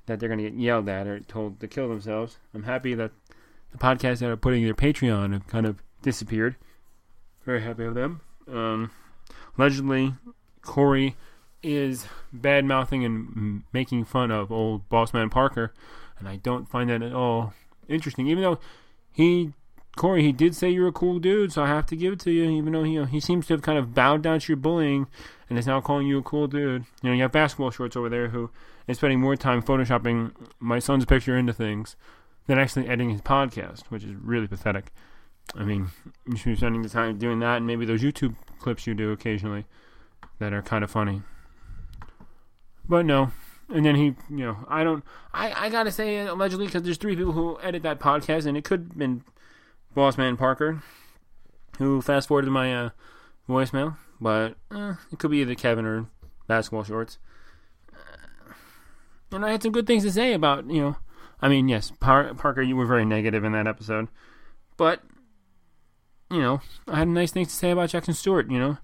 that 0.08 0.20
they're 0.20 0.30
going 0.30 0.44
to 0.44 0.50
get 0.50 0.60
yelled 0.60 0.90
at 0.90 1.06
or 1.06 1.20
told 1.20 1.60
to 1.60 1.68
kill 1.68 1.88
themselves. 1.88 2.40
I'm 2.56 2.64
happy 2.64 2.96
that 2.96 3.12
the 3.72 3.78
podcasts 3.78 4.22
that 4.22 4.32
are 4.32 4.36
putting 4.36 4.64
their 4.64 4.74
Patreon 4.74 5.34
have 5.34 5.46
kind 5.46 5.68
of 5.68 5.84
disappeared. 6.02 6.56
Very 7.46 7.62
happy 7.62 7.86
of 7.86 7.94
them. 7.94 8.22
Um, 8.52 8.90
allegedly, 9.56 10.16
Corey 10.64 11.16
is 11.62 12.07
bad 12.32 12.66
mouthing 12.66 13.03
and 13.03 13.64
making 13.74 14.05
fun 14.05 14.32
of 14.32 14.51
old 14.51 14.88
Bossman 14.89 15.32
Parker, 15.32 15.74
and 16.18 16.28
I 16.28 16.38
don't 16.38 16.70
find 16.70 16.89
that 16.89 17.01
at 17.01 17.14
all 17.14 17.53
interesting. 17.88 18.28
Even 18.28 18.43
though 18.43 18.60
he 19.12 19.53
Corey, 19.95 20.24
he 20.24 20.32
did 20.32 20.55
say 20.55 20.70
you're 20.70 20.88
a 20.88 20.93
cool 20.93 21.20
dude, 21.20 21.51
so 21.51 21.64
I 21.64 21.68
have 21.68 21.86
to 21.88 21.95
give 21.95 22.14
it 22.14 22.20
to 22.22 22.32
you. 22.32 22.49
Even 22.49 22.74
though 22.74 22.84
he 22.84 23.03
he 23.05 23.20
seems 23.20 23.47
to 23.47 23.53
have 23.53 23.62
kind 23.62 23.78
of 23.78 23.93
bowed 23.93 24.22
down 24.22 24.39
to 24.39 24.47
your 24.47 24.57
bullying, 24.57 25.07
and 25.49 25.60
is 25.60 25.68
now 25.68 25.82
calling 25.82 26.07
you 26.07 26.20
a 26.20 26.24
cool 26.24 26.47
dude. 26.47 26.86
You 27.01 27.10
know, 27.10 27.16
you 27.16 27.22
have 27.24 27.32
basketball 27.32 27.72
shorts 27.72 27.97
over 27.97 28.07
there 28.07 28.30
who 28.30 28.49
is 28.88 28.97
spending 28.97 29.20
more 29.20 29.36
time 29.36 29.62
photoshopping 29.62 30.32
my 30.60 30.80
son's 30.80 31.05
picture 31.05 31.38
into 31.38 31.53
things 31.53 31.95
than 32.47 32.57
actually 32.57 32.88
editing 32.88 33.10
his 33.10 33.22
podcast, 33.22 33.88
which 33.88 34.03
is 34.03 34.16
really 34.16 34.47
pathetic. 34.47 34.93
I 35.55 35.64
mean, 35.64 35.89
you 36.26 36.38
should 36.38 36.51
be 36.51 36.55
spending 36.55 36.82
the 36.82 36.89
time 36.89 37.18
doing 37.18 37.39
that, 37.39 37.57
and 37.57 37.68
maybe 37.68 37.86
those 37.86 38.01
YouTube 38.01 38.36
clips 38.60 38.88
you 38.88 38.93
do 38.93 39.12
occasionally 39.12 39.66
that 40.38 40.53
are 40.53 40.62
kind 40.62 40.84
of 40.84 40.91
funny. 40.91 41.24
But 42.90 43.06
no. 43.06 43.32
And 43.70 43.86
then 43.86 43.96
he, 43.96 44.16
you 44.30 44.46
know, 44.46 44.66
I 44.68 44.84
don't, 44.84 45.04
I, 45.32 45.68
I 45.68 45.70
gotta 45.70 45.92
say 45.92 46.26
allegedly 46.26 46.66
because 46.66 46.82
there's 46.82 46.98
three 46.98 47.16
people 47.16 47.34
who 47.34 47.60
edit 47.62 47.84
that 47.84 48.00
podcast, 48.00 48.48
and 48.48 48.58
it 48.58 48.64
could 48.64 48.80
have 48.90 48.98
been 48.98 49.24
Bossman 49.96 50.38
Parker, 50.40 50.82
who 51.78 52.02
fast 52.02 52.28
forwarded 52.28 52.52
my 52.52 52.76
uh, 52.76 52.90
voicemail, 53.48 53.96
but 54.20 54.56
uh, 54.72 54.96
it 55.12 55.20
could 55.20 55.30
be 55.30 55.38
either 55.42 55.54
Kevin 55.54 55.86
or 55.86 56.08
Basketball 56.48 56.84
Shorts. 56.84 57.20
Uh, 57.94 58.54
and 59.34 59.46
I 59.46 59.52
had 59.52 59.62
some 59.62 59.72
good 59.72 59.86
things 59.86 60.04
to 60.04 60.12
say 60.12 60.34
about, 60.34 60.68
you 60.68 60.82
know, 60.82 60.96
I 61.40 61.48
mean, 61.48 61.70
yes, 61.70 61.92
Par- 62.00 62.34
Parker, 62.34 62.64
you 62.64 62.76
were 62.76 62.88
very 62.88 63.06
negative 63.06 63.44
in 63.44 63.52
that 63.52 63.68
episode, 63.68 64.08
but 64.78 65.04
you 66.32 66.42
know, 66.42 66.62
I 66.88 67.00
had 67.00 67.08
nice 67.08 67.32
things 67.32 67.50
to 67.50 67.56
say 67.56 67.72
about 67.72 67.90
Jackson 67.90 68.14
Stewart. 68.14 68.50
You 68.50 68.60
know, 68.60 68.78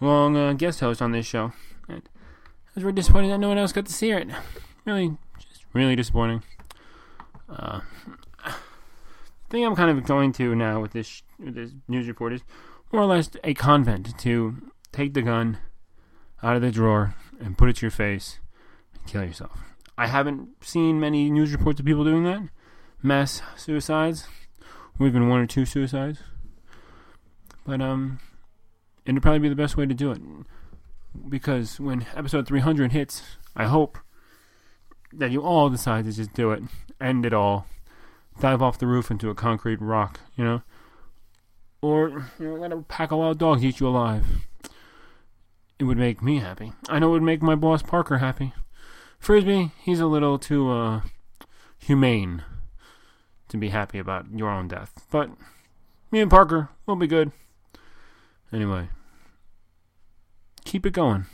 long 0.00 0.36
uh, 0.36 0.52
guest 0.54 0.80
host 0.80 1.02
on 1.02 1.12
this 1.12 1.26
show. 1.26 1.52
And 1.88 2.02
was 2.74 2.84
really 2.84 2.96
disappointed 2.96 3.30
that 3.30 3.38
no 3.38 3.48
one 3.48 3.58
else 3.58 3.72
got 3.72 3.86
to 3.86 3.92
see 3.92 4.10
it. 4.10 4.28
Really, 4.84 5.16
just 5.38 5.64
really 5.72 5.96
disappointing. 5.96 6.42
Uh, 7.48 7.80
the 8.44 8.52
thing 9.50 9.64
I'm 9.64 9.74
kind 9.76 9.90
of 9.90 10.04
going 10.04 10.32
to 10.34 10.54
now 10.54 10.80
with 10.80 10.92
this 10.92 11.22
with 11.38 11.54
this 11.54 11.72
news 11.88 12.06
report 12.06 12.32
is 12.32 12.42
more 12.92 13.02
or 13.02 13.06
less 13.06 13.30
a 13.44 13.54
convent 13.54 14.18
to 14.20 14.56
take 14.92 15.14
the 15.14 15.22
gun 15.22 15.58
out 16.42 16.56
of 16.56 16.62
the 16.62 16.70
drawer 16.70 17.14
and 17.40 17.58
put 17.58 17.68
it 17.68 17.76
to 17.76 17.82
your 17.82 17.90
face 17.90 18.38
and 18.94 19.06
kill 19.06 19.24
yourself. 19.24 19.58
I 19.98 20.06
haven't 20.06 20.64
seen 20.64 20.98
many 21.00 21.30
news 21.30 21.52
reports 21.52 21.80
of 21.80 21.86
people 21.86 22.04
doing 22.04 22.24
that. 22.24 22.48
Mass 23.02 23.42
suicides. 23.56 24.26
We've 24.98 25.12
been 25.12 25.28
one 25.28 25.40
or 25.40 25.46
two 25.46 25.66
suicides. 25.66 26.20
But 27.66 27.80
um 27.80 28.20
it'd 29.04 29.22
probably 29.22 29.40
be 29.40 29.48
the 29.48 29.54
best 29.54 29.76
way 29.76 29.86
to 29.86 29.94
do 29.94 30.12
it. 30.12 30.20
Because 31.28 31.80
when 31.80 32.06
episode 32.14 32.46
300 32.46 32.92
hits, 32.92 33.22
I 33.56 33.66
hope 33.66 33.98
that 35.12 35.30
you 35.30 35.42
all 35.42 35.68
decide 35.70 36.04
to 36.04 36.12
just 36.12 36.32
do 36.34 36.52
it. 36.52 36.62
End 37.00 37.26
it 37.26 37.32
all. 37.32 37.66
Dive 38.40 38.62
off 38.62 38.78
the 38.78 38.86
roof 38.86 39.10
into 39.10 39.30
a 39.30 39.34
concrete 39.34 39.80
rock, 39.80 40.20
you 40.36 40.44
know? 40.44 40.62
Or, 41.82 42.30
you 42.38 42.48
know, 42.48 42.54
let 42.54 42.72
a 42.72 42.82
pack 42.82 43.10
of 43.10 43.18
wild 43.18 43.38
dogs 43.38 43.64
eat 43.64 43.80
you 43.80 43.88
alive. 43.88 44.24
It 45.78 45.84
would 45.84 45.98
make 45.98 46.22
me 46.22 46.38
happy. 46.38 46.72
I 46.88 46.98
know 46.98 47.08
it 47.08 47.12
would 47.12 47.22
make 47.22 47.42
my 47.42 47.54
boss 47.54 47.82
Parker 47.82 48.18
happy. 48.18 48.52
Frisbee, 49.18 49.72
he's 49.82 50.00
a 50.00 50.06
little 50.06 50.38
too, 50.38 50.70
uh, 50.70 51.00
humane 51.78 52.44
to 53.48 53.56
be 53.56 53.70
happy 53.70 53.98
about 53.98 54.26
your 54.32 54.48
own 54.48 54.68
death. 54.68 55.06
But 55.10 55.30
me 56.10 56.20
and 56.20 56.30
Parker, 56.30 56.68
we'll 56.86 56.96
be 56.96 57.06
good. 57.06 57.32
Anyway, 58.52 58.88
keep 60.70 60.86
it 60.86 60.92
going, 60.92 61.26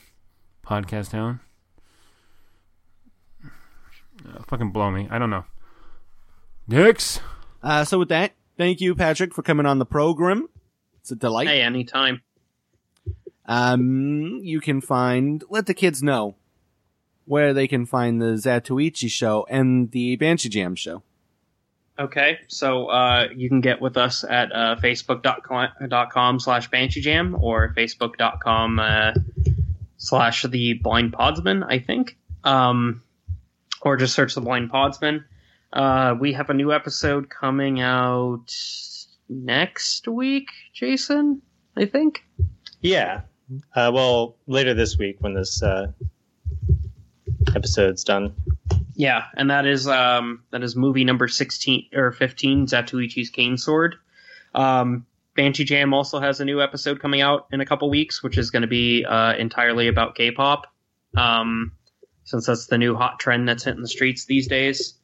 Podcast 0.66 1.10
Town. 1.10 1.40
Uh, 3.44 4.42
fucking 4.48 4.70
blow 4.70 4.90
me. 4.90 5.08
I 5.10 5.18
don't 5.18 5.28
know. 5.28 5.44
Dix? 6.66 7.20
Uh, 7.62 7.84
so 7.84 7.98
with 7.98 8.08
that, 8.08 8.32
thank 8.56 8.80
you, 8.80 8.94
Patrick, 8.94 9.34
for 9.34 9.42
coming 9.42 9.66
on 9.66 9.78
the 9.78 9.84
program. 9.84 10.48
It's 11.00 11.10
a 11.10 11.16
delight. 11.16 11.48
Hey, 11.48 11.60
anytime. 11.60 12.22
Um, 13.44 14.40
you 14.42 14.62
can 14.62 14.80
find, 14.80 15.44
let 15.50 15.66
the 15.66 15.74
kids 15.74 16.02
know 16.02 16.36
where 17.26 17.52
they 17.52 17.68
can 17.68 17.84
find 17.84 18.22
the 18.22 18.36
Zatoichi 18.36 19.10
show 19.10 19.46
and 19.50 19.90
the 19.90 20.16
Banshee 20.16 20.48
Jam 20.48 20.74
show. 20.74 21.02
Okay, 21.98 22.40
so 22.48 22.88
uh, 22.88 23.28
you 23.34 23.48
can 23.48 23.62
get 23.62 23.80
with 23.80 23.96
us 23.96 24.22
at 24.22 24.52
uh, 24.52 24.76
facebook.com 24.76 26.40
slash 26.40 26.68
bansheejam 26.68 27.40
or 27.40 27.72
facebook.com 27.74 28.78
uh, 28.78 29.12
slash 29.96 30.42
the 30.42 30.74
blind 30.74 31.14
podsman, 31.14 31.64
I 31.66 31.78
think. 31.78 32.18
Um, 32.44 33.02
or 33.80 33.96
just 33.96 34.14
search 34.14 34.34
the 34.34 34.42
blind 34.42 34.70
podsman. 34.70 35.24
Uh, 35.72 36.14
we 36.18 36.34
have 36.34 36.50
a 36.50 36.54
new 36.54 36.72
episode 36.72 37.30
coming 37.30 37.80
out 37.80 38.54
next 39.28 40.06
week, 40.06 40.48
Jason, 40.74 41.40
I 41.76 41.86
think. 41.86 42.24
Yeah. 42.80 43.22
Uh, 43.74 43.90
well, 43.94 44.36
later 44.46 44.74
this 44.74 44.98
week 44.98 45.16
when 45.20 45.34
this 45.34 45.62
uh, 45.62 45.92
episode's 47.54 48.04
done. 48.04 48.34
Yeah, 48.98 49.24
and 49.36 49.50
that 49.50 49.66
is 49.66 49.86
um 49.86 50.42
that 50.52 50.62
is 50.62 50.74
movie 50.74 51.04
number 51.04 51.28
sixteen 51.28 51.84
or 51.94 52.12
fifteen, 52.12 52.66
Zatoichi's 52.66 53.28
Cane 53.28 53.58
Sword. 53.58 53.96
Um, 54.54 55.04
Banshee 55.36 55.64
Jam 55.64 55.92
also 55.92 56.18
has 56.18 56.40
a 56.40 56.46
new 56.46 56.62
episode 56.62 56.98
coming 56.98 57.20
out 57.20 57.46
in 57.52 57.60
a 57.60 57.66
couple 57.66 57.90
weeks, 57.90 58.22
which 58.22 58.38
is 58.38 58.50
going 58.50 58.62
to 58.62 58.68
be 58.68 59.04
uh, 59.04 59.34
entirely 59.34 59.88
about 59.88 60.14
K-pop, 60.14 60.66
um, 61.14 61.72
since 62.24 62.46
that's 62.46 62.68
the 62.68 62.78
new 62.78 62.96
hot 62.96 63.20
trend 63.20 63.46
that's 63.46 63.64
hitting 63.64 63.82
the 63.82 63.88
streets 63.88 64.24
these 64.24 64.48
days. 64.48 64.94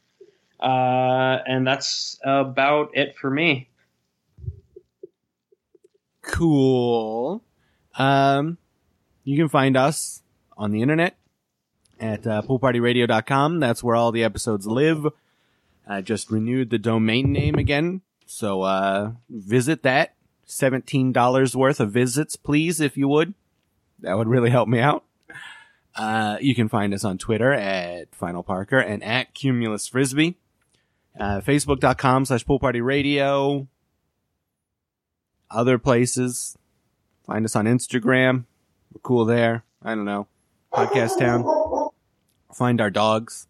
Uh, 0.59 1.39
and 1.45 1.67
that's 1.67 2.19
about 2.25 2.97
it 2.97 3.15
for 3.19 3.31
me. 3.31 3.69
Cool. 6.23 7.45
Um, 7.99 8.57
you 9.25 9.37
can 9.37 9.51
find 9.51 9.77
us 9.77 10.23
on 10.57 10.71
the 10.71 10.81
internet 10.81 11.19
at 12.03 12.27
uh, 12.27 12.43
poolpartyradio.com. 12.43 13.61
That's 13.61 13.83
where 13.83 13.97
all 13.97 14.13
the 14.13 14.25
episodes 14.25 14.67
live. 14.67 15.07
I 15.87 16.01
just 16.01 16.31
renewed 16.31 16.71
the 16.71 16.79
domain 16.79 17.33
name 17.33 17.55
again. 17.55 18.03
So, 18.27 18.63
uh, 18.63 19.13
visit 19.31 19.83
that. 19.85 20.15
$17 20.47 21.55
worth 21.55 21.81
of 21.81 21.93
visits, 21.93 22.37
please, 22.37 22.81
if 22.81 22.97
you 22.97 23.09
would. 23.09 23.35
That 24.01 24.19
would 24.19 24.29
really 24.29 24.51
help 24.51 24.69
me 24.69 24.81
out. 24.81 25.05
Uh, 25.95 26.39
you 26.41 26.55
can 26.55 26.69
find 26.69 26.93
us 26.93 27.05
on 27.05 27.19
Twitter 27.19 27.53
at 27.53 28.15
Final 28.15 28.43
Parker 28.43 28.79
and 28.79 29.03
at 29.03 29.35
Cumulus 29.35 29.87
Frisbee. 29.87 30.37
Uh, 31.19 31.41
Facebook.com 31.41 32.25
slash 32.25 32.45
poolpartyradio. 32.45 33.67
Other 35.51 35.79
places. 35.79 36.57
Find 37.27 37.45
us 37.45 37.55
on 37.55 37.67
Instagram. 37.67 38.45
We're 38.93 39.01
cool 39.03 39.25
there. 39.25 39.65
I 39.83 39.95
don't 39.95 40.07
know. 40.07 40.27
Podcast 40.73 41.19
Town. 41.19 41.62
Find 42.55 42.81
our 42.81 42.91
dogs 42.91 43.47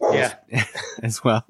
Yeah. 0.00 0.34
as 1.02 1.22
well. 1.24 1.44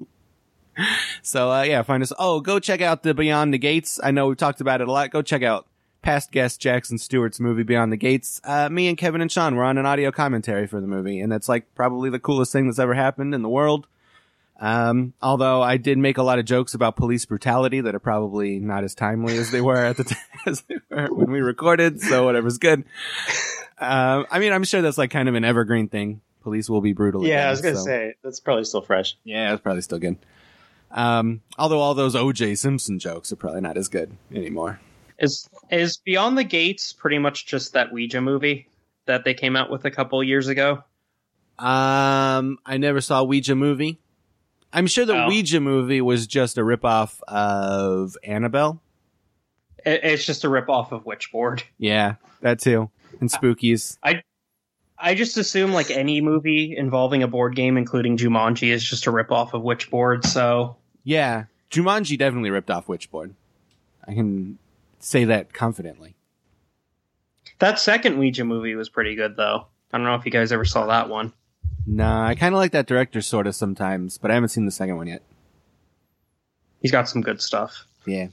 So 1.21 1.51
uh, 1.51 1.61
yeah, 1.63 1.81
find 1.83 2.03
us. 2.03 2.11
Oh, 2.19 2.41
go 2.41 2.59
check 2.59 2.81
out 2.81 3.03
the 3.03 3.13
Beyond 3.13 3.53
the 3.53 3.57
Gates. 3.57 3.99
I 4.03 4.11
know 4.11 4.27
we've 4.27 4.37
talked 4.37 4.61
about 4.61 4.81
it 4.81 4.87
a 4.87 4.91
lot. 4.91 5.09
Go 5.11 5.21
check 5.21 5.41
out 5.41 5.67
past 6.01 6.31
guest 6.31 6.59
Jackson 6.59 6.97
Stewart's 6.97 7.39
movie 7.39 7.63
Beyond 7.63 7.91
the 7.91 7.97
Gates. 7.97 8.41
Uh, 8.43 8.69
me 8.69 8.87
and 8.89 8.97
Kevin 8.97 9.21
and 9.21 9.31
Sean 9.31 9.55
were 9.55 9.63
on 9.63 9.77
an 9.77 9.85
audio 9.85 10.11
commentary 10.11 10.67
for 10.67 10.81
the 10.81 10.87
movie, 10.87 11.19
and 11.21 11.31
that's 11.31 11.47
like 11.49 11.73
probably 11.75 12.09
the 12.09 12.19
coolest 12.19 12.51
thing 12.51 12.67
that's 12.67 12.77
ever 12.79 12.93
happened 12.93 13.33
in 13.33 13.41
the 13.41 13.49
world. 13.49 13.87
Um, 14.59 15.13
although 15.21 15.61
I 15.61 15.77
did 15.77 15.97
make 15.97 16.17
a 16.17 16.23
lot 16.23 16.39
of 16.39 16.45
jokes 16.45 16.73
about 16.73 16.95
police 16.95 17.25
brutality 17.25 17.81
that 17.81 17.93
are 17.95 17.99
probably 17.99 18.59
not 18.59 18.83
as 18.85 18.95
timely 18.95 19.37
as 19.37 19.51
they 19.51 19.59
were 19.61 19.75
at 19.77 19.97
the 19.97 20.03
time 20.05 20.17
as 20.45 20.61
they 20.61 20.75
were 20.89 21.07
when 21.13 21.31
we 21.31 21.39
recorded. 21.41 21.99
So 22.01 22.23
whatever's 22.25 22.57
good. 22.57 22.83
Um, 23.79 24.25
I 24.31 24.39
mean, 24.39 24.53
I'm 24.53 24.63
sure 24.63 24.81
that's 24.81 24.97
like 24.97 25.11
kind 25.11 25.27
of 25.27 25.35
an 25.35 25.43
evergreen 25.43 25.87
thing. 25.89 26.21
Police 26.45 26.69
will 26.69 26.79
be 26.81 26.93
brutal. 26.93 27.25
Yeah, 27.25 27.37
again, 27.37 27.47
I 27.47 27.49
was 27.49 27.61
gonna 27.61 27.75
so- 27.77 27.83
say 27.85 28.13
that's 28.23 28.39
probably 28.39 28.65
still 28.65 28.81
fresh. 28.83 29.17
yeah, 29.23 29.51
it's 29.51 29.63
probably 29.63 29.81
still 29.81 29.97
good. 29.97 30.15
Um, 30.91 31.41
although 31.57 31.79
all 31.79 31.95
those 31.95 32.13
OJ 32.13 32.55
Simpson 32.55 32.99
jokes 32.99 33.31
are 33.31 33.35
probably 33.35 33.61
not 33.61 33.77
as 33.77 33.87
good 33.87 34.15
anymore. 34.31 34.79
Is 35.17 35.49
is 35.71 35.97
Beyond 35.97 36.37
the 36.37 36.43
Gates 36.43 36.93
pretty 36.93 37.17
much 37.17 37.47
just 37.47 37.73
that 37.73 37.91
Ouija 37.91 38.21
movie 38.21 38.67
that 39.07 39.25
they 39.25 39.33
came 39.33 39.55
out 39.55 39.71
with 39.71 39.85
a 39.85 39.91
couple 39.91 40.23
years 40.23 40.47
ago? 40.47 40.83
Um, 41.57 42.59
I 42.63 42.77
never 42.77 43.01
saw 43.01 43.23
Ouija 43.23 43.55
movie. 43.55 43.97
I'm 44.71 44.85
sure 44.85 45.03
the 45.05 45.23
Oh. 45.23 45.27
Ouija 45.27 45.59
movie 45.59 46.01
was 46.01 46.27
just 46.27 46.59
a 46.59 46.61
ripoff 46.61 47.21
of 47.27 48.15
Annabelle. 48.23 48.81
It, 49.83 50.01
it's 50.03 50.25
just 50.25 50.43
a 50.43 50.47
ripoff 50.47 50.91
of 50.91 51.05
Witchboard. 51.05 51.63
Yeah, 51.79 52.15
that 52.41 52.59
too. 52.59 52.91
And 53.19 53.31
Spookies. 53.31 53.97
I 54.03 54.21
just 55.15 55.37
assume 55.37 55.73
like 55.73 55.91
any 55.91 56.21
movie 56.21 56.75
involving 56.75 57.23
a 57.23 57.27
board 57.27 57.55
game, 57.55 57.77
including 57.77 58.17
Jumanji, 58.17 58.71
is 58.71 58.83
just 58.83 59.07
a 59.07 59.11
ripoff 59.11 59.53
of 59.53 59.61
Witchboard. 59.61 60.25
So 60.25 60.77
Yeah, 61.03 61.45
Jumanji 61.69 62.17
definitely 62.17 62.49
ripped 62.49 62.71
off 62.71 62.87
Witchboard. 62.87 63.33
I 64.07 64.13
can 64.13 64.57
say 64.99 65.25
that 65.25 65.53
confidently. 65.53 66.15
that 67.59 67.79
second 67.79 68.17
Ouija 68.17 68.43
movie 68.45 68.75
was 68.75 68.89
pretty 68.89 69.15
good, 69.15 69.35
though. 69.35 69.67
I 69.91 69.97
don't 69.97 70.05
know 70.05 70.15
if 70.15 70.25
you 70.25 70.31
guys 70.31 70.51
ever 70.51 70.65
saw 70.65 70.87
that 70.87 71.09
one. 71.09 71.33
Nah, 71.87 72.27
I 72.27 72.35
kind 72.35 72.53
of 72.53 72.59
like 72.59 72.71
that 72.71 72.87
director 72.87 73.21
sort 73.21 73.47
of 73.47 73.55
sometimes, 73.55 74.17
but 74.17 74.31
I 74.31 74.33
haven't 74.33 74.49
seen 74.49 74.65
the 74.65 74.71
second 74.71 74.97
one 74.97 75.07
yet. 75.07 75.21
He's 76.81 76.91
got 76.91 77.07
some 77.09 77.21
good 77.21 77.41
stuff. 77.41 77.85
Yeah. 78.05 78.27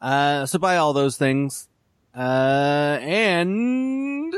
Uh, 0.00 0.46
so 0.46 0.58
buy 0.58 0.76
all 0.76 0.92
those 0.92 1.16
things. 1.16 1.68
Uh, 2.14 2.98
and 3.00 4.34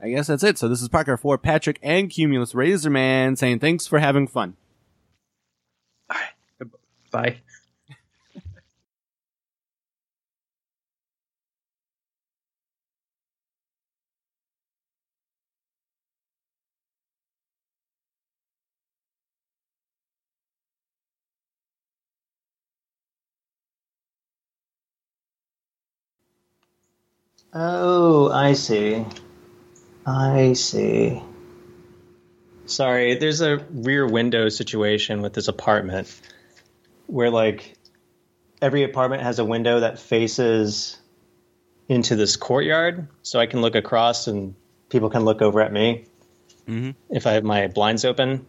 I 0.00 0.10
guess 0.10 0.26
that's 0.26 0.42
it. 0.44 0.58
So 0.58 0.68
this 0.68 0.82
is 0.82 0.88
Parker 0.88 1.16
for 1.16 1.38
Patrick 1.38 1.78
and 1.82 2.10
Cumulus 2.10 2.52
Razorman 2.52 3.38
saying 3.38 3.60
thanks 3.60 3.86
for 3.86 3.98
having 3.98 4.26
fun. 4.26 4.56
All 6.10 6.16
right. 6.18 6.70
Bye. 7.10 7.36
Oh, 27.58 28.30
I 28.32 28.52
see. 28.52 29.06
I 30.06 30.52
see. 30.52 31.20
Sorry, 32.66 33.16
there's 33.16 33.40
a 33.40 33.58
rear 33.70 34.06
window 34.06 34.48
situation 34.48 35.20
with 35.22 35.34
this 35.34 35.48
apartment 35.48 36.20
where, 37.06 37.30
like, 37.30 37.74
every 38.62 38.84
apartment 38.84 39.22
has 39.22 39.38
a 39.38 39.44
window 39.44 39.80
that 39.80 39.98
faces 39.98 40.98
into 41.88 42.16
this 42.16 42.36
courtyard, 42.36 43.08
so 43.22 43.38
I 43.38 43.46
can 43.46 43.60
look 43.60 43.74
across 43.74 44.26
and 44.26 44.54
people 44.88 45.10
can 45.10 45.24
look 45.24 45.42
over 45.42 45.60
at 45.60 45.72
me 45.72 46.06
Mm-hmm. 46.68 46.90
if 47.10 47.28
I 47.28 47.32
have 47.34 47.44
my 47.44 47.68
blinds 47.68 48.04
open, 48.04 48.44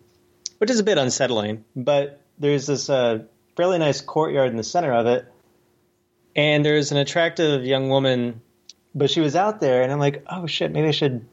which 0.57 0.71
is 0.71 0.79
a 0.79 0.83
bit 0.83 0.97
unsettling. 0.97 1.63
But 1.75 2.19
there's 2.39 2.65
this 2.65 2.89
uh, 2.89 3.25
fairly 3.55 3.77
nice 3.77 4.01
courtyard 4.01 4.49
in 4.49 4.57
the 4.57 4.63
center 4.63 4.91
of 4.91 5.05
it, 5.05 5.31
and 6.35 6.65
there's 6.65 6.91
an 6.91 6.97
attractive 6.97 7.63
young 7.63 7.89
woman, 7.89 8.41
but 8.95 9.11
she 9.11 9.21
was 9.21 9.35
out 9.35 9.61
there, 9.61 9.83
and 9.83 9.91
I'm 9.91 9.99
like, 9.99 10.23
oh 10.27 10.47
shit, 10.47 10.71
maybe 10.71 10.87
I 10.87 10.91
should 10.91 11.27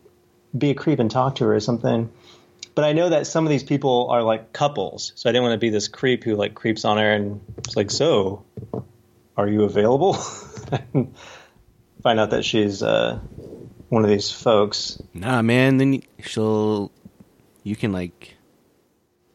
be 0.56 0.70
a 0.70 0.74
creep 0.74 0.98
and 0.98 1.10
talk 1.10 1.36
to 1.36 1.44
her 1.44 1.54
or 1.54 1.60
something. 1.60 2.10
But 2.74 2.84
I 2.84 2.92
know 2.92 3.08
that 3.10 3.26
some 3.26 3.44
of 3.44 3.50
these 3.50 3.62
people 3.62 4.08
are 4.10 4.22
like 4.22 4.52
couples, 4.52 5.12
so 5.14 5.28
I 5.28 5.32
didn't 5.32 5.44
want 5.44 5.54
to 5.54 5.58
be 5.58 5.70
this 5.70 5.86
creep 5.88 6.24
who 6.24 6.34
like 6.34 6.54
creeps 6.54 6.84
on 6.84 6.98
her 6.98 7.12
and 7.12 7.40
it's 7.58 7.76
like, 7.76 7.90
so, 7.90 8.44
are 9.36 9.46
you 9.48 9.62
available? 9.64 10.14
Find 12.02 12.20
out 12.20 12.30
that 12.30 12.44
she's 12.44 12.82
uh, 12.82 13.18
one 13.88 14.02
of 14.04 14.10
these 14.10 14.30
folks. 14.30 15.00
Nah, 15.14 15.40
man. 15.42 15.76
Then 15.78 15.92
you- 15.94 16.02
she'll, 16.24 16.90
you 17.62 17.76
can 17.76 17.92
like 17.92 18.34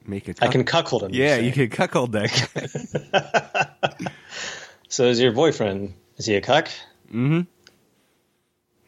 make 0.06 0.28
a. 0.28 0.32
I 0.32 0.46
cuck- 0.46 0.52
can 0.52 0.64
cuckold 0.66 1.04
him. 1.04 1.12
Yeah, 1.14 1.38
say. 1.38 1.46
you 1.46 1.52
can 1.52 1.70
cuckold 1.70 2.12
that 2.14 2.30
guy. 3.12 4.10
So 4.92 5.06
is 5.06 5.20
your 5.20 5.32
boyfriend? 5.32 5.94
Is 6.18 6.26
he 6.26 6.36
a 6.36 6.42
cuck? 6.42 6.68
mm-hmm. 7.08 7.42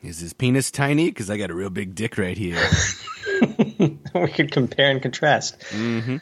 Is 0.01 0.19
his 0.19 0.33
penis 0.33 0.71
tiny? 0.71 1.09
Because 1.09 1.29
I 1.29 1.37
got 1.37 1.51
a 1.51 1.53
real 1.53 1.69
big 1.69 1.93
dick 1.95 2.17
right 2.17 2.37
here. 2.37 2.57
we 4.15 4.27
could 4.33 4.51
compare 4.51 4.89
and 4.89 5.01
contrast. 5.01 5.59
mm-hmm. 5.69 6.17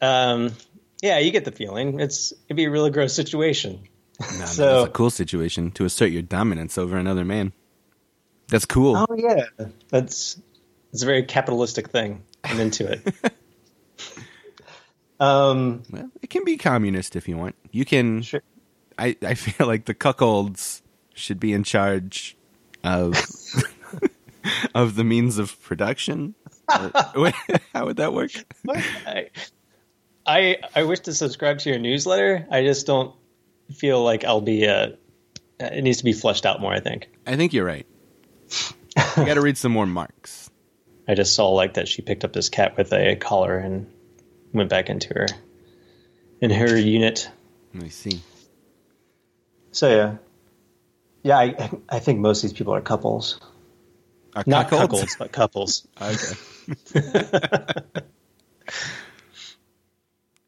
Um, 0.00 0.52
yeah, 1.02 1.18
you 1.18 1.30
get 1.32 1.44
the 1.44 1.52
feeling. 1.52 1.98
It's 2.00 2.32
it'd 2.46 2.56
be 2.56 2.64
a 2.64 2.70
really 2.70 2.90
gross 2.90 3.12
situation. 3.14 3.82
Nah, 4.20 4.26
man, 4.38 4.46
So- 4.46 4.76
that's 4.80 4.88
a 4.88 4.92
cool 4.92 5.10
situation 5.10 5.70
to 5.72 5.84
assert 5.84 6.10
your 6.10 6.22
dominance 6.22 6.78
over 6.78 6.96
another 6.96 7.24
man. 7.24 7.52
That's 8.48 8.64
cool. 8.64 8.96
Oh 8.96 9.14
yeah, 9.16 9.44
that's 9.90 10.40
it's 10.92 11.02
a 11.02 11.06
very 11.06 11.22
capitalistic 11.24 11.90
thing. 11.90 12.22
I'm 12.44 12.58
into 12.60 12.90
it. 12.90 13.14
um, 15.20 15.82
Well, 15.90 16.10
it 16.22 16.30
can 16.30 16.44
be 16.44 16.56
communist 16.56 17.14
if 17.16 17.28
you 17.28 17.36
want. 17.36 17.56
You 17.72 17.84
can. 17.84 18.22
Sure. 18.22 18.42
I 18.98 19.16
I 19.22 19.34
feel 19.34 19.66
like 19.66 19.84
the 19.84 19.94
cuckolds 19.94 20.80
should 21.14 21.38
be 21.40 21.52
in 21.52 21.62
charge 21.64 22.37
of 22.84 23.14
of 24.74 24.94
the 24.94 25.04
means 25.04 25.38
of 25.38 25.60
production. 25.62 26.34
How 26.68 27.86
would 27.86 27.96
that 27.96 28.12
work? 28.12 28.32
I, 28.68 29.30
I 30.26 30.56
I 30.74 30.82
wish 30.82 31.00
to 31.00 31.14
subscribe 31.14 31.58
to 31.60 31.70
your 31.70 31.78
newsletter. 31.78 32.46
I 32.50 32.62
just 32.62 32.86
don't 32.86 33.14
feel 33.74 34.02
like 34.02 34.24
I'll 34.24 34.40
be. 34.40 34.66
Uh, 34.66 34.90
it 35.58 35.82
needs 35.82 35.98
to 35.98 36.04
be 36.04 36.12
fleshed 36.12 36.46
out 36.46 36.60
more. 36.60 36.72
I 36.72 36.80
think. 36.80 37.08
I 37.26 37.36
think 37.36 37.52
you're 37.52 37.64
right. 37.64 37.86
You 39.16 39.24
got 39.24 39.34
to 39.34 39.40
read 39.40 39.56
some 39.56 39.72
more 39.72 39.86
Marx. 39.86 40.50
I 41.06 41.14
just 41.14 41.34
saw 41.34 41.50
like 41.50 41.74
that 41.74 41.88
she 41.88 42.02
picked 42.02 42.24
up 42.24 42.32
this 42.32 42.48
cat 42.48 42.76
with 42.76 42.92
a 42.92 43.16
collar 43.16 43.56
and 43.56 43.90
went 44.52 44.68
back 44.68 44.90
into 44.90 45.08
her 45.14 45.26
in 46.40 46.50
her 46.50 46.76
unit. 46.76 47.30
Let 47.74 47.82
me 47.82 47.88
see. 47.88 48.20
So 49.72 49.88
yeah, 49.88 50.16
yeah, 51.22 51.38
I, 51.38 51.70
I 51.88 51.98
think 51.98 52.20
most 52.20 52.44
of 52.44 52.50
these 52.50 52.58
people 52.58 52.74
are 52.74 52.80
couples. 52.80 53.40
Are 54.34 54.44
Not 54.46 54.70
couples, 54.70 55.16
but 55.18 55.32
couples. 55.32 55.86
okay. 56.00 56.34